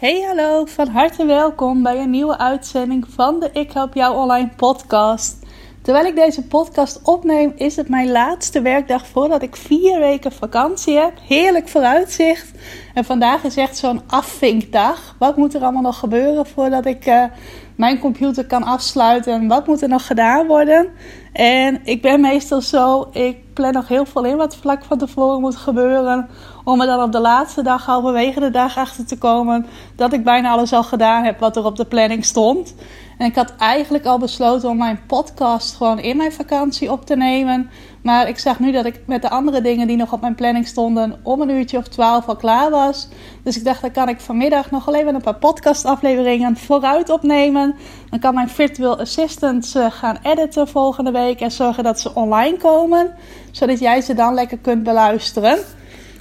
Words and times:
Hey 0.00 0.22
hallo, 0.26 0.64
van 0.64 0.88
harte 0.88 1.26
welkom 1.26 1.82
bij 1.82 1.98
een 1.98 2.10
nieuwe 2.10 2.38
uitzending 2.38 3.06
van 3.08 3.40
de 3.40 3.50
Ik 3.52 3.72
Help 3.72 3.94
Jou 3.94 4.16
Online 4.16 4.50
podcast. 4.56 5.38
Terwijl 5.82 6.06
ik 6.06 6.14
deze 6.14 6.46
podcast 6.46 7.00
opneem, 7.02 7.52
is 7.56 7.76
het 7.76 7.88
mijn 7.88 8.10
laatste 8.10 8.62
werkdag 8.62 9.06
voordat 9.06 9.42
ik 9.42 9.56
vier 9.56 9.98
weken 9.98 10.32
vakantie 10.32 10.96
heb. 10.96 11.12
Heerlijk 11.28 11.68
vooruitzicht. 11.68 12.50
En 12.94 13.04
vandaag 13.04 13.44
is 13.44 13.56
echt 13.56 13.76
zo'n 13.76 14.00
afvinkdag. 14.06 15.16
Wat 15.18 15.36
moet 15.36 15.54
er 15.54 15.62
allemaal 15.62 15.82
nog 15.82 15.98
gebeuren 15.98 16.46
voordat 16.46 16.86
ik 16.86 17.06
uh, 17.06 17.24
mijn 17.80 17.98
computer 17.98 18.46
kan 18.46 18.62
afsluiten? 18.62 19.32
En 19.32 19.48
wat 19.48 19.66
moet 19.66 19.82
er 19.82 19.88
nog 19.88 20.06
gedaan 20.06 20.46
worden? 20.46 20.88
En 21.32 21.80
ik 21.84 22.02
ben 22.02 22.20
meestal 22.20 22.60
zo, 22.60 23.08
ik 23.12 23.54
plan 23.54 23.72
nog 23.72 23.88
heel 23.88 24.06
veel 24.06 24.24
in 24.24 24.36
wat 24.36 24.56
vlak 24.56 24.84
van 24.84 24.98
tevoren 24.98 25.40
moet 25.40 25.56
gebeuren. 25.56 26.28
Om 26.64 26.80
er 26.80 26.86
dan 26.86 27.02
op 27.02 27.12
de 27.12 27.20
laatste 27.20 27.62
dag, 27.62 27.86
halverwege 27.86 28.40
de 28.40 28.50
dag, 28.50 28.76
achter 28.76 29.06
te 29.06 29.18
komen 29.18 29.66
dat 29.96 30.12
ik 30.12 30.24
bijna 30.24 30.50
alles 30.50 30.72
al 30.72 30.82
gedaan 30.82 31.24
heb 31.24 31.38
wat 31.38 31.56
er 31.56 31.64
op 31.64 31.76
de 31.76 31.84
planning 31.84 32.24
stond. 32.24 32.74
En 33.18 33.26
ik 33.26 33.34
had 33.34 33.54
eigenlijk 33.56 34.04
al 34.04 34.18
besloten 34.18 34.68
om 34.68 34.76
mijn 34.76 35.00
podcast 35.06 35.76
gewoon 35.76 35.98
in 35.98 36.16
mijn 36.16 36.32
vakantie 36.32 36.92
op 36.92 37.06
te 37.06 37.16
nemen. 37.16 37.70
Maar 38.02 38.28
ik 38.28 38.38
zag 38.38 38.58
nu 38.58 38.72
dat 38.72 38.84
ik 38.84 39.00
met 39.06 39.22
de 39.22 39.30
andere 39.30 39.60
dingen 39.60 39.86
die 39.86 39.96
nog 39.96 40.12
op 40.12 40.20
mijn 40.20 40.34
planning 40.34 40.66
stonden 40.66 41.20
om 41.22 41.40
een 41.40 41.50
uurtje 41.50 41.78
of 41.78 41.88
twaalf 41.88 42.26
al 42.28 42.36
klaar 42.36 42.70
was. 42.70 43.08
Dus 43.42 43.56
ik 43.56 43.64
dacht, 43.64 43.80
dan 43.80 43.90
kan 43.90 44.08
ik 44.08 44.20
vanmiddag 44.20 44.70
nog 44.70 44.88
alleen 44.88 45.14
een 45.14 45.20
paar 45.20 45.34
podcastafleveringen 45.34 46.56
vooruit 46.56 47.10
opnemen. 47.10 47.74
Dan 48.10 48.18
kan 48.18 48.34
mijn 48.34 48.48
virtual 48.48 48.98
assistant 48.98 49.74
gaan 49.90 50.18
editen 50.22 50.68
volgende 50.68 51.10
week 51.10 51.40
en 51.40 51.50
zorgen 51.50 51.84
dat 51.84 52.00
ze 52.00 52.14
online 52.14 52.56
komen. 52.56 53.14
Zodat 53.50 53.78
jij 53.78 54.00
ze 54.00 54.14
dan 54.14 54.34
lekker 54.34 54.58
kunt 54.58 54.82
beluisteren. 54.82 55.58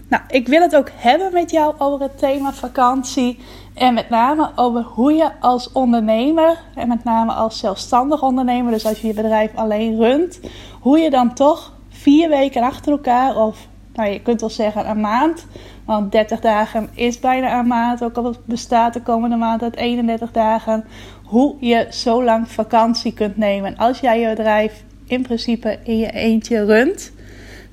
Nou, 0.09 0.23
ik 0.27 0.47
wil 0.47 0.61
het 0.61 0.75
ook 0.75 0.89
hebben 0.95 1.33
met 1.33 1.51
jou 1.51 1.73
over 1.77 2.01
het 2.01 2.17
thema 2.17 2.53
vakantie. 2.53 3.39
En 3.79 3.93
met 3.93 4.09
name 4.09 4.51
over 4.55 4.81
hoe 4.81 5.13
je 5.13 5.29
als 5.39 5.71
ondernemer, 5.71 6.57
en 6.75 6.87
met 6.87 7.03
name 7.03 7.31
als 7.31 7.59
zelfstandig 7.59 8.21
ondernemer, 8.21 8.71
dus 8.71 8.85
als 8.85 9.01
je 9.01 9.07
je 9.07 9.13
bedrijf 9.13 9.55
alleen 9.55 9.97
runt, 9.97 10.39
hoe 10.81 10.99
je 10.99 11.09
dan 11.09 11.33
toch 11.33 11.73
vier 11.89 12.29
weken 12.29 12.63
achter 12.63 12.91
elkaar, 12.91 13.35
of 13.35 13.67
nou, 13.93 14.09
je 14.09 14.21
kunt 14.21 14.39
wel 14.39 14.49
zeggen 14.49 14.89
een 14.89 14.99
maand, 14.99 15.45
want 15.85 16.11
30 16.11 16.39
dagen 16.39 16.89
is 16.93 17.19
bijna 17.19 17.59
een 17.59 17.67
maand, 17.67 18.03
ook 18.03 18.17
al 18.17 18.35
bestaat 18.45 18.93
de 18.93 19.01
komende 19.01 19.35
maand 19.35 19.61
uit 19.61 19.75
31 19.75 20.31
dagen, 20.31 20.85
hoe 21.23 21.55
je 21.59 21.87
zo 21.89 22.23
lang 22.23 22.47
vakantie 22.47 23.13
kunt 23.13 23.37
nemen 23.37 23.77
als 23.77 23.99
jij 23.99 24.19
je 24.19 24.27
bedrijf 24.27 24.83
in 25.05 25.21
principe 25.21 25.79
in 25.83 25.97
je 25.97 26.11
eentje 26.11 26.65
runt. 26.65 27.11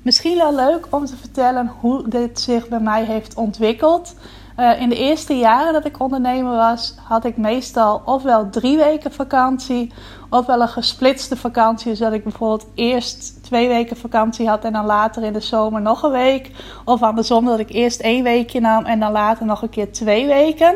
Misschien 0.01 0.37
wel 0.37 0.55
leuk 0.55 0.87
om 0.89 1.05
te 1.05 1.17
vertellen 1.17 1.71
hoe 1.79 2.07
dit 2.07 2.39
zich 2.39 2.67
bij 2.67 2.79
mij 2.79 3.03
heeft 3.03 3.35
ontwikkeld. 3.35 4.15
Uh, 4.59 4.81
in 4.81 4.89
de 4.89 4.95
eerste 4.95 5.37
jaren 5.37 5.73
dat 5.73 5.85
ik 5.85 5.99
ondernemer 5.99 6.55
was, 6.55 6.95
had 7.03 7.25
ik 7.25 7.37
meestal 7.37 8.01
ofwel 8.05 8.49
drie 8.49 8.77
weken 8.77 9.13
vakantie, 9.13 9.93
ofwel 10.29 10.61
een 10.61 10.67
gesplitste 10.67 11.35
vakantie. 11.35 11.95
Zodat 11.95 12.13
ik 12.13 12.23
bijvoorbeeld 12.23 12.67
eerst 12.75 13.43
twee 13.43 13.67
weken 13.67 13.97
vakantie 13.97 14.47
had 14.47 14.63
en 14.63 14.73
dan 14.73 14.85
later 14.85 15.23
in 15.23 15.33
de 15.33 15.39
zomer 15.39 15.81
nog 15.81 16.03
een 16.03 16.11
week. 16.11 16.51
Of 16.85 17.01
andersom, 17.01 17.45
dat 17.45 17.59
ik 17.59 17.69
eerst 17.69 17.99
één 17.99 18.23
weekje 18.23 18.59
nam 18.59 18.85
en 18.85 18.99
dan 18.99 19.11
later 19.11 19.45
nog 19.45 19.61
een 19.61 19.69
keer 19.69 19.91
twee 19.91 20.25
weken. 20.25 20.75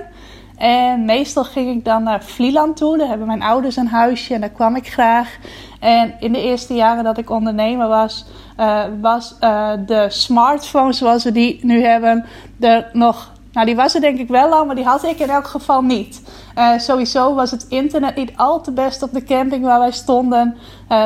En 0.57 1.05
meestal 1.05 1.44
ging 1.44 1.78
ik 1.78 1.85
dan 1.85 2.03
naar 2.03 2.23
Vlieland 2.23 2.78
toe. 2.78 2.97
Daar 2.97 3.07
hebben 3.07 3.28
mijn 3.28 3.44
ouders 3.44 3.75
een 3.75 3.88
huisje 3.88 4.34
en 4.34 4.41
daar 4.41 4.50
kwam 4.50 4.75
ik 4.75 4.91
graag. 4.91 5.38
En 5.79 6.13
in 6.19 6.31
de 6.31 6.41
eerste 6.41 6.73
jaren 6.73 7.03
dat 7.03 7.17
ik 7.17 7.29
ondernemer 7.29 7.88
was, 7.88 8.25
uh, 8.57 8.84
was 9.01 9.35
uh, 9.39 9.72
de 9.85 10.05
smartphone 10.09 10.94
zoals 10.94 11.23
we 11.23 11.31
die 11.31 11.59
nu 11.61 11.84
hebben, 11.84 12.25
er 12.59 12.89
nog. 12.94 13.31
Nou, 13.51 13.66
die 13.66 13.75
was 13.75 13.95
er 13.95 14.01
denk 14.01 14.19
ik 14.19 14.28
wel 14.28 14.53
al, 14.53 14.66
maar 14.66 14.75
die 14.75 14.85
had 14.85 15.03
ik 15.03 15.19
in 15.19 15.29
elk 15.29 15.47
geval 15.47 15.81
niet. 15.81 16.22
Uh, 16.57 16.78
sowieso 16.78 17.34
was 17.34 17.51
het 17.51 17.66
internet 17.69 18.16
niet 18.16 18.31
al 18.35 18.62
te 18.62 18.72
best 18.72 19.03
op 19.03 19.12
de 19.13 19.23
camping 19.23 19.63
waar 19.63 19.79
wij 19.79 19.91
stonden. 19.91 20.57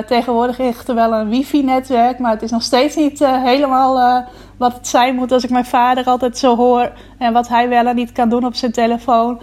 tegenwoordig 0.08 0.60
is 0.60 0.88
er 0.88 0.96
wel 0.96 1.14
een 1.14 1.30
wifi-netwerk, 1.30 2.20
maar 2.20 2.32
het 2.32 2.42
is 2.42 2.52
nog 2.52 2.64
steeds 2.64 2.96
niet 2.96 3.20
helemaal 3.26 4.26
wat 4.58 4.74
het 4.74 4.88
zijn 4.88 5.16
moet 5.16 5.32
als 5.32 5.44
ik 5.44 5.50
mijn 5.50 5.66
vader 5.66 6.06
altijd 6.06 6.38
zo 6.38 6.56
hoor. 6.56 6.92
En 7.18 7.34
wat 7.34 7.48
hij 7.48 7.70
wel 7.70 7.86
en 7.86 7.96
niet 7.96 8.12
kan 8.12 8.30
doen 8.30 8.46
op 8.46 8.56
zijn 8.56 8.72
telefoon. 8.72 9.42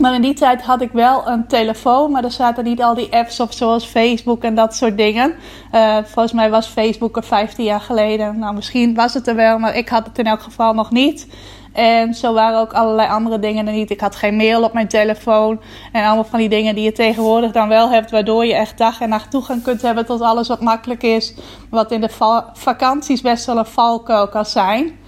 Maar 0.00 0.14
in 0.14 0.22
die 0.22 0.34
tijd 0.34 0.62
had 0.62 0.80
ik 0.80 0.92
wel 0.92 1.28
een 1.28 1.46
telefoon, 1.46 2.10
maar 2.10 2.24
er 2.24 2.30
zaten 2.30 2.64
niet 2.64 2.82
al 2.82 2.94
die 2.94 3.12
apps 3.12 3.40
op 3.40 3.52
zoals 3.52 3.84
Facebook 3.84 4.42
en 4.42 4.54
dat 4.54 4.74
soort 4.74 4.96
dingen. 4.96 5.34
Uh, 5.74 5.96
volgens 6.04 6.32
mij 6.32 6.50
was 6.50 6.66
Facebook 6.66 7.16
er 7.16 7.24
15 7.24 7.64
jaar 7.64 7.80
geleden. 7.80 8.38
Nou, 8.38 8.54
misschien 8.54 8.94
was 8.94 9.14
het 9.14 9.26
er 9.26 9.34
wel, 9.34 9.58
maar 9.58 9.76
ik 9.76 9.88
had 9.88 10.06
het 10.06 10.18
in 10.18 10.26
elk 10.26 10.40
geval 10.40 10.74
nog 10.74 10.90
niet. 10.90 11.26
En 11.72 12.14
zo 12.14 12.32
waren 12.32 12.58
ook 12.58 12.72
allerlei 12.72 13.08
andere 13.08 13.38
dingen 13.38 13.66
er 13.66 13.72
niet. 13.72 13.90
Ik 13.90 14.00
had 14.00 14.16
geen 14.16 14.36
mail 14.36 14.62
op 14.62 14.72
mijn 14.72 14.88
telefoon. 14.88 15.60
En 15.92 16.04
allemaal 16.04 16.24
van 16.24 16.38
die 16.38 16.48
dingen 16.48 16.74
die 16.74 16.84
je 16.84 16.92
tegenwoordig 16.92 17.52
dan 17.52 17.68
wel 17.68 17.90
hebt. 17.90 18.10
Waardoor 18.10 18.46
je 18.46 18.54
echt 18.54 18.78
dag 18.78 19.00
en 19.00 19.08
nacht 19.08 19.30
toegang 19.30 19.62
kunt 19.62 19.82
hebben 19.82 20.06
tot 20.06 20.20
alles 20.20 20.48
wat 20.48 20.60
makkelijk 20.60 21.02
is. 21.02 21.34
Wat 21.70 21.92
in 21.92 22.00
de 22.00 22.10
vakanties 22.52 23.20
best 23.20 23.46
wel 23.46 23.58
een 23.58 23.66
valkuil 23.66 24.28
kan 24.28 24.46
zijn. 24.46 24.98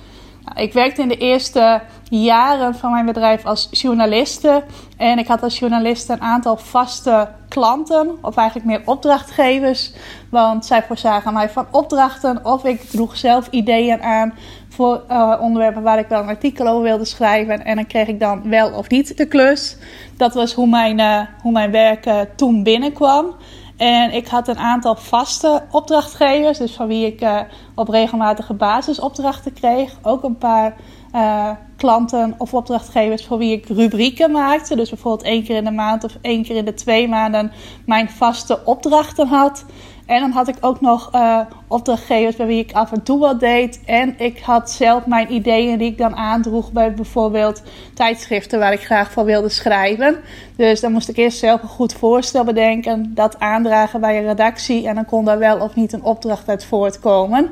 Nou, 0.44 0.60
ik 0.60 0.72
werkte 0.72 1.02
in 1.02 1.08
de 1.08 1.16
eerste 1.16 1.82
jaren 2.08 2.74
van 2.74 2.90
mijn 2.90 3.06
bedrijf 3.06 3.44
als 3.44 3.68
journaliste. 3.70 4.64
En 4.96 5.18
ik 5.18 5.26
had 5.26 5.42
als 5.42 5.58
journaliste 5.58 6.12
een 6.12 6.20
aantal 6.20 6.56
vaste 6.56 7.28
klanten, 7.48 8.18
of 8.20 8.36
eigenlijk 8.36 8.68
meer 8.68 8.82
opdrachtgevers. 8.84 9.92
Want 10.30 10.66
zij 10.66 10.82
voorzagen 10.82 11.32
mij 11.32 11.50
van 11.50 11.66
opdrachten, 11.70 12.44
of 12.44 12.64
ik 12.64 12.80
droeg 12.80 13.16
zelf 13.16 13.48
ideeën 13.50 14.02
aan 14.02 14.34
voor 14.68 15.02
uh, 15.10 15.38
onderwerpen 15.40 15.82
waar 15.82 15.98
ik 15.98 16.08
wel 16.08 16.22
een 16.22 16.28
artikel 16.28 16.66
over 16.66 16.82
wilde 16.82 17.04
schrijven. 17.04 17.64
En 17.64 17.76
dan 17.76 17.86
kreeg 17.86 18.08
ik 18.08 18.20
dan 18.20 18.48
wel 18.48 18.72
of 18.72 18.88
niet 18.88 19.16
de 19.16 19.26
klus. 19.26 19.76
Dat 20.16 20.34
was 20.34 20.52
hoe 20.52 20.66
mijn, 20.66 20.98
uh, 20.98 21.20
hoe 21.42 21.52
mijn 21.52 21.70
werk 21.70 22.06
uh, 22.06 22.20
toen 22.36 22.62
binnenkwam. 22.62 23.34
En 23.82 24.12
ik 24.12 24.26
had 24.26 24.48
een 24.48 24.58
aantal 24.58 24.94
vaste 24.94 25.62
opdrachtgevers, 25.70 26.58
dus 26.58 26.72
van 26.72 26.86
wie 26.86 27.06
ik 27.06 27.22
uh, 27.22 27.40
op 27.74 27.88
regelmatige 27.88 28.54
basis 28.54 29.00
opdrachten 29.00 29.52
kreeg. 29.52 29.98
Ook 30.02 30.22
een 30.22 30.38
paar 30.38 30.76
uh, 31.14 31.50
klanten 31.76 32.34
of 32.38 32.54
opdrachtgevers 32.54 33.26
voor 33.26 33.38
wie 33.38 33.52
ik 33.52 33.66
rubrieken 33.66 34.30
maakte. 34.30 34.76
Dus 34.76 34.90
bijvoorbeeld 34.90 35.26
één 35.28 35.44
keer 35.44 35.56
in 35.56 35.64
de 35.64 35.70
maand 35.70 36.04
of 36.04 36.16
één 36.20 36.42
keer 36.42 36.56
in 36.56 36.64
de 36.64 36.74
twee 36.74 37.08
maanden 37.08 37.52
mijn 37.86 38.10
vaste 38.10 38.64
opdrachten 38.64 39.26
had. 39.26 39.64
En 40.06 40.20
dan 40.20 40.30
had 40.30 40.48
ik 40.48 40.56
ook 40.60 40.80
nog 40.80 41.14
uh, 41.14 41.40
opdrachtgevers 41.66 42.36
bij 42.36 42.46
wie 42.46 42.58
ik 42.58 42.72
af 42.72 42.92
en 42.92 43.02
toe 43.02 43.18
wat 43.18 43.40
deed. 43.40 43.80
En 43.86 44.14
ik 44.18 44.40
had 44.40 44.70
zelf 44.70 45.06
mijn 45.06 45.32
ideeën 45.32 45.78
die 45.78 45.90
ik 45.90 45.98
dan 45.98 46.16
aandroeg 46.16 46.72
bij 46.72 46.94
bijvoorbeeld 46.94 47.62
tijdschriften 47.94 48.58
waar 48.58 48.72
ik 48.72 48.84
graag 48.84 49.12
voor 49.12 49.24
wilde 49.24 49.48
schrijven. 49.48 50.16
Dus 50.56 50.80
dan 50.80 50.92
moest 50.92 51.08
ik 51.08 51.16
eerst 51.16 51.38
zelf 51.38 51.62
een 51.62 51.68
goed 51.68 51.92
voorstel 51.92 52.44
bedenken, 52.44 53.14
dat 53.14 53.38
aandragen 53.38 54.00
bij 54.00 54.18
een 54.18 54.26
redactie. 54.26 54.88
En 54.88 54.94
dan 54.94 55.04
kon 55.04 55.24
daar 55.24 55.38
wel 55.38 55.58
of 55.60 55.74
niet 55.74 55.92
een 55.92 56.04
opdracht 56.04 56.48
uit 56.48 56.64
voortkomen. 56.64 57.50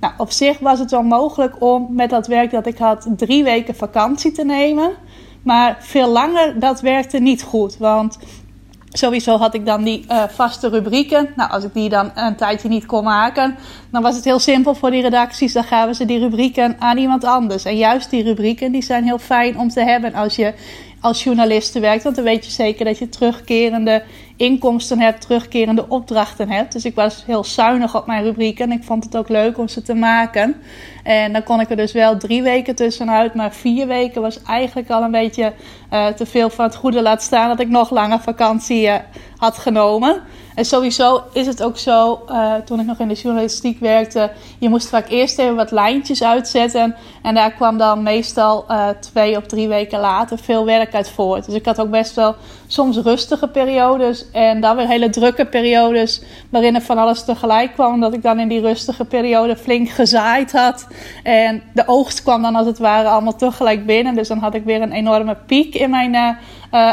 Nou, 0.00 0.14
op 0.16 0.30
zich 0.30 0.58
was 0.58 0.78
het 0.78 0.90
wel 0.90 1.02
mogelijk 1.02 1.62
om 1.62 1.86
met 1.90 2.10
dat 2.10 2.26
werk 2.26 2.50
dat 2.50 2.66
ik 2.66 2.78
had 2.78 3.06
drie 3.16 3.44
weken 3.44 3.74
vakantie 3.74 4.32
te 4.32 4.44
nemen. 4.44 4.90
Maar 5.42 5.76
veel 5.80 6.08
langer, 6.08 6.58
dat 6.58 6.80
werkte 6.80 7.18
niet 7.18 7.42
goed. 7.42 7.76
Want 7.76 8.18
Sowieso 8.96 9.36
had 9.36 9.54
ik 9.54 9.66
dan 9.66 9.84
die 9.84 10.04
uh, 10.08 10.22
vaste 10.28 10.68
rubrieken. 10.68 11.28
Nou, 11.36 11.50
als 11.50 11.64
ik 11.64 11.74
die 11.74 11.88
dan 11.88 12.10
een 12.14 12.36
tijdje 12.36 12.68
niet 12.68 12.86
kon 12.86 13.04
maken, 13.04 13.56
dan 13.90 14.02
was 14.02 14.14
het 14.16 14.24
heel 14.24 14.38
simpel 14.38 14.74
voor 14.74 14.90
die 14.90 15.02
redacties. 15.02 15.52
Dan 15.52 15.64
gaven 15.64 15.94
ze 15.94 16.04
die 16.04 16.18
rubrieken 16.18 16.76
aan 16.78 16.96
iemand 16.96 17.24
anders. 17.24 17.64
En 17.64 17.76
juist 17.76 18.10
die 18.10 18.22
rubrieken 18.22 18.72
die 18.72 18.82
zijn 18.82 19.04
heel 19.04 19.18
fijn 19.18 19.58
om 19.58 19.68
te 19.68 19.80
hebben 19.80 20.14
als 20.14 20.36
je 20.36 20.54
als 21.00 21.24
journaliste 21.24 21.80
werkt. 21.80 22.02
Want 22.02 22.16
dan 22.16 22.24
weet 22.24 22.44
je 22.44 22.50
zeker 22.50 22.84
dat 22.84 22.98
je 22.98 23.08
terugkerende 23.08 24.02
inkomsten 24.36 25.00
hebt, 25.00 25.20
terugkerende 25.20 25.88
opdrachten 25.88 26.50
hebt. 26.50 26.72
Dus 26.72 26.84
ik 26.84 26.94
was 26.94 27.22
heel 27.26 27.44
zuinig 27.44 27.96
op 27.96 28.06
mijn 28.06 28.24
rubrieken 28.24 28.70
en 28.70 28.76
ik 28.78 28.84
vond 28.84 29.04
het 29.04 29.16
ook 29.16 29.28
leuk 29.28 29.58
om 29.58 29.68
ze 29.68 29.82
te 29.82 29.94
maken. 29.94 30.56
En 31.04 31.32
dan 31.32 31.42
kon 31.42 31.60
ik 31.60 31.70
er 31.70 31.76
dus 31.76 31.92
wel 31.92 32.18
drie 32.18 32.42
weken 32.42 32.74
tussenuit, 32.74 33.34
maar 33.34 33.52
vier 33.52 33.86
weken 33.86 34.22
was 34.22 34.42
eigenlijk 34.42 34.90
al 34.90 35.02
een 35.02 35.10
beetje 35.10 35.52
uh, 35.92 36.06
te 36.06 36.26
veel 36.26 36.50
van 36.50 36.64
het 36.64 36.74
goede 36.74 37.02
laat 37.02 37.22
staan 37.22 37.48
dat 37.48 37.60
ik 37.60 37.68
nog 37.68 37.90
langer 37.90 38.20
vakantie 38.20 38.86
uh, 38.86 38.94
had 39.36 39.58
genomen. 39.58 40.22
En 40.54 40.64
sowieso 40.64 41.22
is 41.32 41.46
het 41.46 41.62
ook 41.62 41.78
zo, 41.78 42.24
uh, 42.28 42.54
toen 42.54 42.80
ik 42.80 42.86
nog 42.86 42.98
in 42.98 43.08
de 43.08 43.14
journalistiek 43.14 43.80
werkte, 43.80 44.30
je 44.58 44.68
moest 44.68 44.88
vaak 44.88 45.08
eerst 45.08 45.38
even 45.38 45.54
wat 45.54 45.70
lijntjes 45.70 46.22
uitzetten. 46.22 46.96
En 47.22 47.34
daar 47.34 47.52
kwam 47.52 47.78
dan 47.78 48.02
meestal 48.02 48.66
twee 49.00 49.36
of 49.36 49.46
drie 49.46 49.68
weken 49.68 50.00
later 50.00 50.38
veel 50.38 50.64
werk 50.64 50.94
uit 50.94 51.10
voort. 51.10 51.44
Dus 51.46 51.54
ik 51.54 51.66
had 51.66 51.80
ook 51.80 51.90
best 51.90 52.14
wel 52.14 52.34
soms 52.66 52.96
rustige 52.96 53.48
periodes 53.48 54.30
en 54.30 54.60
dan 54.60 54.76
weer 54.76 54.86
hele 54.86 55.10
drukke 55.10 55.46
periodes 55.46 56.22
waarin 56.50 56.74
er 56.74 56.82
van 56.82 56.98
alles 56.98 57.24
tegelijk 57.24 57.72
kwam. 57.72 57.94
Omdat 57.94 58.14
ik 58.14 58.22
dan 58.22 58.40
in 58.40 58.48
die 58.48 58.60
rustige 58.60 59.04
periode 59.04 59.56
flink 59.56 59.88
gezaaid 59.88 60.52
had. 60.52 60.86
En 61.22 61.62
de 61.72 61.82
oogst 61.86 62.22
kwam 62.22 62.42
dan 62.42 62.54
als 62.54 62.66
het 62.66 62.78
ware 62.78 63.08
allemaal 63.08 63.36
tegelijk 63.36 63.86
binnen. 63.86 64.14
Dus 64.14 64.28
dan 64.28 64.38
had 64.38 64.54
ik 64.54 64.64
weer 64.64 64.82
een 64.82 64.92
enorme 64.92 65.36
piek 65.46 65.74
in 65.74 65.90
mijn, 65.90 66.14
uh, 66.14 66.30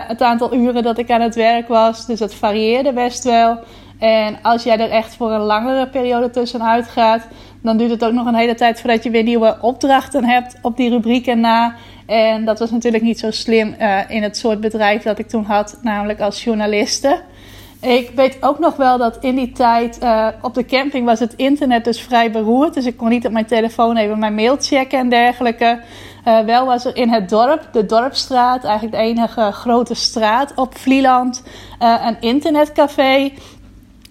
het 0.08 0.22
aantal 0.22 0.54
uren 0.54 0.84
dat 0.84 0.98
ik 0.98 1.12
aan 1.12 1.22
het 1.22 1.36
werk 1.36 1.68
was. 1.68 2.06
Dus 2.06 2.20
het 2.20 2.34
varieerde 2.34 2.94
best 2.94 3.24
wel. 3.24 3.60
En 4.00 4.38
als 4.42 4.64
jij 4.64 4.80
er 4.80 4.90
echt 4.90 5.16
voor 5.16 5.32
een 5.32 5.42
langere 5.42 5.88
periode 5.88 6.30
tussenuit 6.30 6.88
gaat, 6.88 7.28
dan 7.62 7.78
duurt 7.78 7.92
het 7.92 8.06
ook 8.06 8.14
nog 8.14 8.26
een 8.26 8.36
hele 8.36 8.56
tijd 8.56 8.80
voordat 8.80 9.04
je 9.04 9.10
weer 9.10 9.24
nieuwe 9.24 9.58
opdrachten 9.62 10.26
hebt 10.26 10.56
op 10.62 10.78
die 10.78 10.90
rubrieken 10.90 11.40
na. 11.40 11.76
En 12.06 12.46
dat 12.46 12.60
was 12.60 12.72
natuurlijk 12.72 13.04
niet 13.04 13.20
zo 13.20 13.32
slim 13.32 13.76
uh, 13.80 14.00
in 14.08 14.24
het 14.24 14.38
soort 14.38 14.62
bedrijf 14.62 15.04
dat 15.04 15.20
ik 15.20 15.28
toen 15.28 15.44
had, 15.44 15.80
namelijk 15.82 16.22
als 16.22 16.44
journaliste. 16.44 17.22
Ik 17.82 18.12
weet 18.16 18.38
ook 18.42 18.60
nog 18.60 18.76
wel 18.76 18.98
dat 18.98 19.18
in 19.22 19.36
die 19.36 19.52
tijd 19.52 20.00
uh, 20.04 20.28
op 20.42 20.54
de 20.54 20.66
camping 20.66 21.06
was 21.06 21.20
het 21.20 21.34
internet 21.36 21.84
dus 21.84 22.02
vrij 22.02 22.32
beroerd. 22.32 22.74
Dus 22.74 22.86
ik 22.86 22.98
kon 22.98 23.10
niet 23.10 23.26
op 23.26 23.32
mijn 23.32 23.46
telefoon 23.46 23.98
even 23.98 24.20
mijn 24.20 24.36
mail 24.36 24.56
checken 24.60 25.00
en 25.00 25.10
dergelijke. 25.10 25.82
Uh, 26.28 26.40
wel 26.40 26.66
was 26.66 26.86
er 26.86 26.96
in 26.96 27.10
het 27.10 27.30
dorp, 27.30 27.68
de 27.72 27.86
Dorpstraat, 27.86 28.64
eigenlijk 28.64 28.96
de 28.96 29.02
enige 29.02 29.52
grote 29.52 29.94
straat 29.94 30.54
op 30.56 30.78
Vlieland, 30.78 31.44
een 31.80 32.18
internetcafé. 32.20 33.32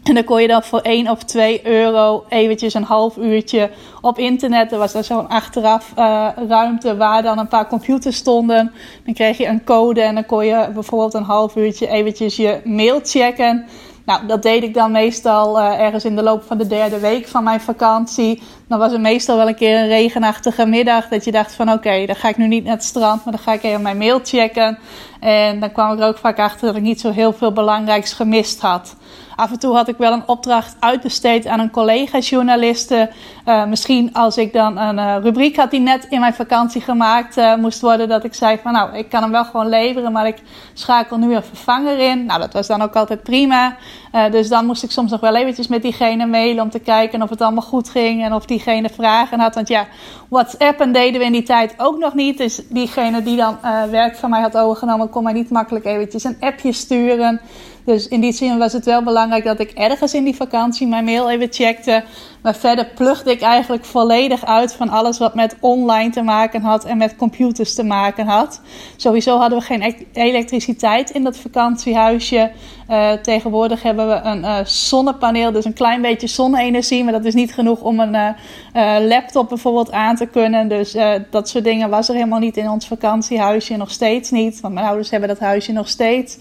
En 0.02 0.14
dan 0.14 0.24
kon 0.24 0.42
je 0.42 0.48
dan 0.48 0.62
voor 0.62 0.80
1 0.80 1.08
of 1.08 1.22
2 1.22 1.66
euro 1.66 2.24
eventjes 2.28 2.74
een 2.74 2.82
half 2.82 3.16
uurtje 3.16 3.70
op 4.00 4.18
internet. 4.18 4.72
Er 4.72 4.78
was 4.78 4.92
dan 4.92 5.04
zo'n 5.04 5.28
achteraf 5.28 5.92
uh, 5.98 6.28
ruimte 6.48 6.96
waar 6.96 7.22
dan 7.22 7.38
een 7.38 7.48
paar 7.48 7.66
computers 7.66 8.16
stonden. 8.16 8.72
Dan 9.04 9.14
kreeg 9.14 9.38
je 9.38 9.46
een 9.46 9.64
code 9.64 10.00
en 10.00 10.14
dan 10.14 10.26
kon 10.26 10.46
je 10.46 10.68
bijvoorbeeld 10.74 11.14
een 11.14 11.22
half 11.22 11.56
uurtje 11.56 11.88
eventjes 11.88 12.36
je 12.36 12.60
mail 12.64 13.00
checken. 13.02 13.66
Nou, 14.04 14.26
dat 14.26 14.42
deed 14.42 14.62
ik 14.62 14.74
dan 14.74 14.92
meestal 14.92 15.58
uh, 15.58 15.80
ergens 15.80 16.04
in 16.04 16.16
de 16.16 16.22
loop 16.22 16.42
van 16.42 16.58
de 16.58 16.66
derde 16.66 16.98
week 16.98 17.28
van 17.28 17.44
mijn 17.44 17.60
vakantie. 17.60 18.42
Dan 18.68 18.78
was 18.78 18.92
er 18.92 19.00
meestal 19.00 19.36
wel 19.36 19.48
een 19.48 19.54
keer 19.54 19.78
een 19.78 19.88
regenachtige 19.88 20.66
middag 20.66 21.08
dat 21.08 21.24
je 21.24 21.32
dacht 21.32 21.54
van 21.54 21.72
oké, 21.72 22.06
dan 22.06 22.16
ga 22.16 22.28
ik 22.28 22.36
nu 22.36 22.46
niet 22.46 22.64
naar 22.64 22.74
het 22.74 22.84
strand, 22.84 23.24
maar 23.24 23.34
dan 23.34 23.42
ga 23.42 23.52
ik 23.52 23.62
even 23.62 23.82
mijn 23.82 23.98
mail 23.98 24.20
checken. 24.22 24.78
En 25.20 25.60
dan 25.60 25.72
kwam 25.72 25.92
ik 25.92 26.00
er 26.00 26.06
ook 26.06 26.18
vaak 26.18 26.38
achter 26.38 26.66
dat 26.66 26.76
ik 26.76 26.82
niet 26.82 27.00
zo 27.00 27.10
heel 27.10 27.32
veel 27.32 27.52
belangrijks 27.52 28.12
gemist 28.12 28.60
had. 28.60 28.96
Af 29.40 29.50
en 29.50 29.58
toe 29.58 29.74
had 29.74 29.88
ik 29.88 29.96
wel 29.96 30.12
een 30.12 30.28
opdracht 30.28 30.76
uitbesteed 30.80 31.46
aan 31.46 31.60
een 31.60 31.70
collega-journaliste. 31.70 33.10
Uh, 33.46 33.64
misschien 33.64 34.12
als 34.12 34.36
ik 34.36 34.52
dan 34.52 34.78
een 34.78 34.96
uh, 34.96 35.16
rubriek 35.22 35.56
had 35.56 35.70
die 35.70 35.80
net 35.80 36.06
in 36.08 36.20
mijn 36.20 36.34
vakantie 36.34 36.80
gemaakt 36.80 37.36
uh, 37.36 37.54
moest 37.54 37.80
worden, 37.80 38.08
dat 38.08 38.24
ik 38.24 38.34
zei 38.34 38.58
van 38.62 38.72
nou, 38.72 38.96
ik 38.96 39.08
kan 39.08 39.22
hem 39.22 39.30
wel 39.30 39.44
gewoon 39.44 39.68
leveren, 39.68 40.12
maar 40.12 40.26
ik 40.26 40.42
schakel 40.72 41.16
nu 41.16 41.34
een 41.34 41.42
vervanger 41.42 41.98
in. 41.98 42.26
Nou, 42.26 42.40
dat 42.40 42.52
was 42.52 42.66
dan 42.66 42.82
ook 42.82 42.94
altijd 42.94 43.22
prima. 43.22 43.76
dus 44.30 44.48
dan 44.48 44.66
moest 44.66 44.82
ik 44.82 44.90
soms 44.90 45.10
nog 45.10 45.20
wel 45.20 45.36
eventjes 45.36 45.68
met 45.68 45.82
diegene 45.82 46.26
mailen 46.26 46.62
om 46.62 46.70
te 46.70 46.78
kijken 46.78 47.22
of 47.22 47.30
het 47.30 47.40
allemaal 47.40 47.62
goed 47.62 47.88
ging 47.88 48.24
en 48.24 48.32
of 48.32 48.44
diegene 48.44 48.88
vragen 48.88 49.40
had. 49.40 49.54
Want 49.54 49.68
ja, 49.68 49.86
WhatsApp 50.28 50.86
deden 50.92 51.20
we 51.20 51.26
in 51.26 51.32
die 51.32 51.42
tijd 51.42 51.74
ook 51.76 51.98
nog 51.98 52.14
niet. 52.14 52.38
Dus 52.38 52.60
diegene 52.68 53.22
die 53.22 53.36
dan 53.36 53.58
werk 53.90 54.16
van 54.16 54.30
mij 54.30 54.40
had 54.40 54.56
overgenomen, 54.56 55.10
kon 55.10 55.22
mij 55.22 55.32
niet 55.32 55.50
makkelijk 55.50 55.84
eventjes 55.84 56.24
een 56.24 56.36
appje 56.40 56.72
sturen. 56.72 57.40
Dus 57.84 58.08
in 58.08 58.20
die 58.20 58.32
zin 58.32 58.58
was 58.58 58.72
het 58.72 58.84
wel 58.84 59.02
belangrijk 59.02 59.44
dat 59.44 59.60
ik 59.60 59.70
ergens 59.70 60.14
in 60.14 60.24
die 60.24 60.36
vakantie 60.36 60.86
mijn 60.86 61.04
mail 61.04 61.30
even 61.30 61.48
checkte. 61.50 62.04
Maar 62.42 62.54
verder 62.54 62.86
plugde 62.94 63.30
ik 63.30 63.40
eigenlijk 63.40 63.84
volledig 63.84 64.44
uit 64.44 64.74
van 64.74 64.88
alles 64.88 65.18
wat 65.18 65.34
met 65.34 65.56
online 65.60 66.10
te 66.10 66.22
maken 66.22 66.62
had 66.62 66.84
en 66.84 66.96
met 66.96 67.16
computers 67.16 67.74
te 67.74 67.84
maken 67.84 68.26
had. 68.26 68.60
Sowieso 68.96 69.38
hadden 69.38 69.58
we 69.58 69.64
geen 69.64 69.82
e- 69.82 70.06
elektriciteit 70.12 71.10
in 71.10 71.24
dat 71.24 71.36
vakantiehuisje. 71.36 72.50
Uh, 72.90 73.12
tegenwoordig 73.12 73.82
hebben 73.82 74.08
we 74.08 74.14
een 74.14 74.40
uh, 74.40 74.58
zonnepaneel, 74.64 75.52
dus 75.52 75.64
een 75.64 75.72
klein 75.72 76.02
beetje 76.02 76.26
zonne-energie. 76.26 77.04
Maar 77.04 77.12
dat 77.12 77.24
is 77.24 77.34
niet 77.34 77.54
genoeg 77.54 77.80
om 77.80 78.00
een 78.00 78.14
uh, 78.14 78.96
laptop 79.08 79.48
bijvoorbeeld 79.48 79.92
aan 79.92 80.16
te 80.16 80.26
kunnen. 80.26 80.68
Dus 80.68 80.96
dat 81.30 81.48
soort 81.48 81.64
dingen 81.64 81.90
was 81.90 82.08
er 82.08 82.14
helemaal 82.14 82.38
niet 82.38 82.56
in 82.56 82.70
ons 82.70 82.86
vakantiehuisje. 82.86 83.76
Nog 83.76 83.90
steeds 83.90 84.30
niet, 84.30 84.60
want 84.60 84.74
mijn 84.74 84.86
ouders 84.86 85.10
hebben 85.10 85.28
dat 85.28 85.38
huisje 85.38 85.72
nog 85.72 85.88
steeds. 85.88 86.38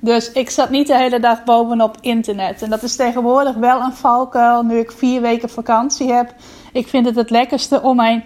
Dus 0.00 0.32
ik 0.32 0.50
zat 0.50 0.70
niet 0.70 0.86
de 0.86 0.96
hele 0.96 1.20
dag 1.20 1.44
bovenop 1.44 1.96
internet. 2.00 2.62
En 2.62 2.70
dat 2.70 2.82
is 2.82 2.96
tegenwoordig 2.96 3.54
wel 3.54 3.80
een 3.80 3.92
valkuil 3.92 4.62
nu 4.62 4.78
ik 4.78 4.92
vier 4.92 5.20
weken 5.20 5.48
vakantie 5.48 6.12
heb. 6.12 6.34
Ik 6.72 6.88
vind 6.88 7.06
het 7.06 7.16
het 7.16 7.30
lekkerste 7.30 7.82
om 7.82 7.96
mijn 7.96 8.24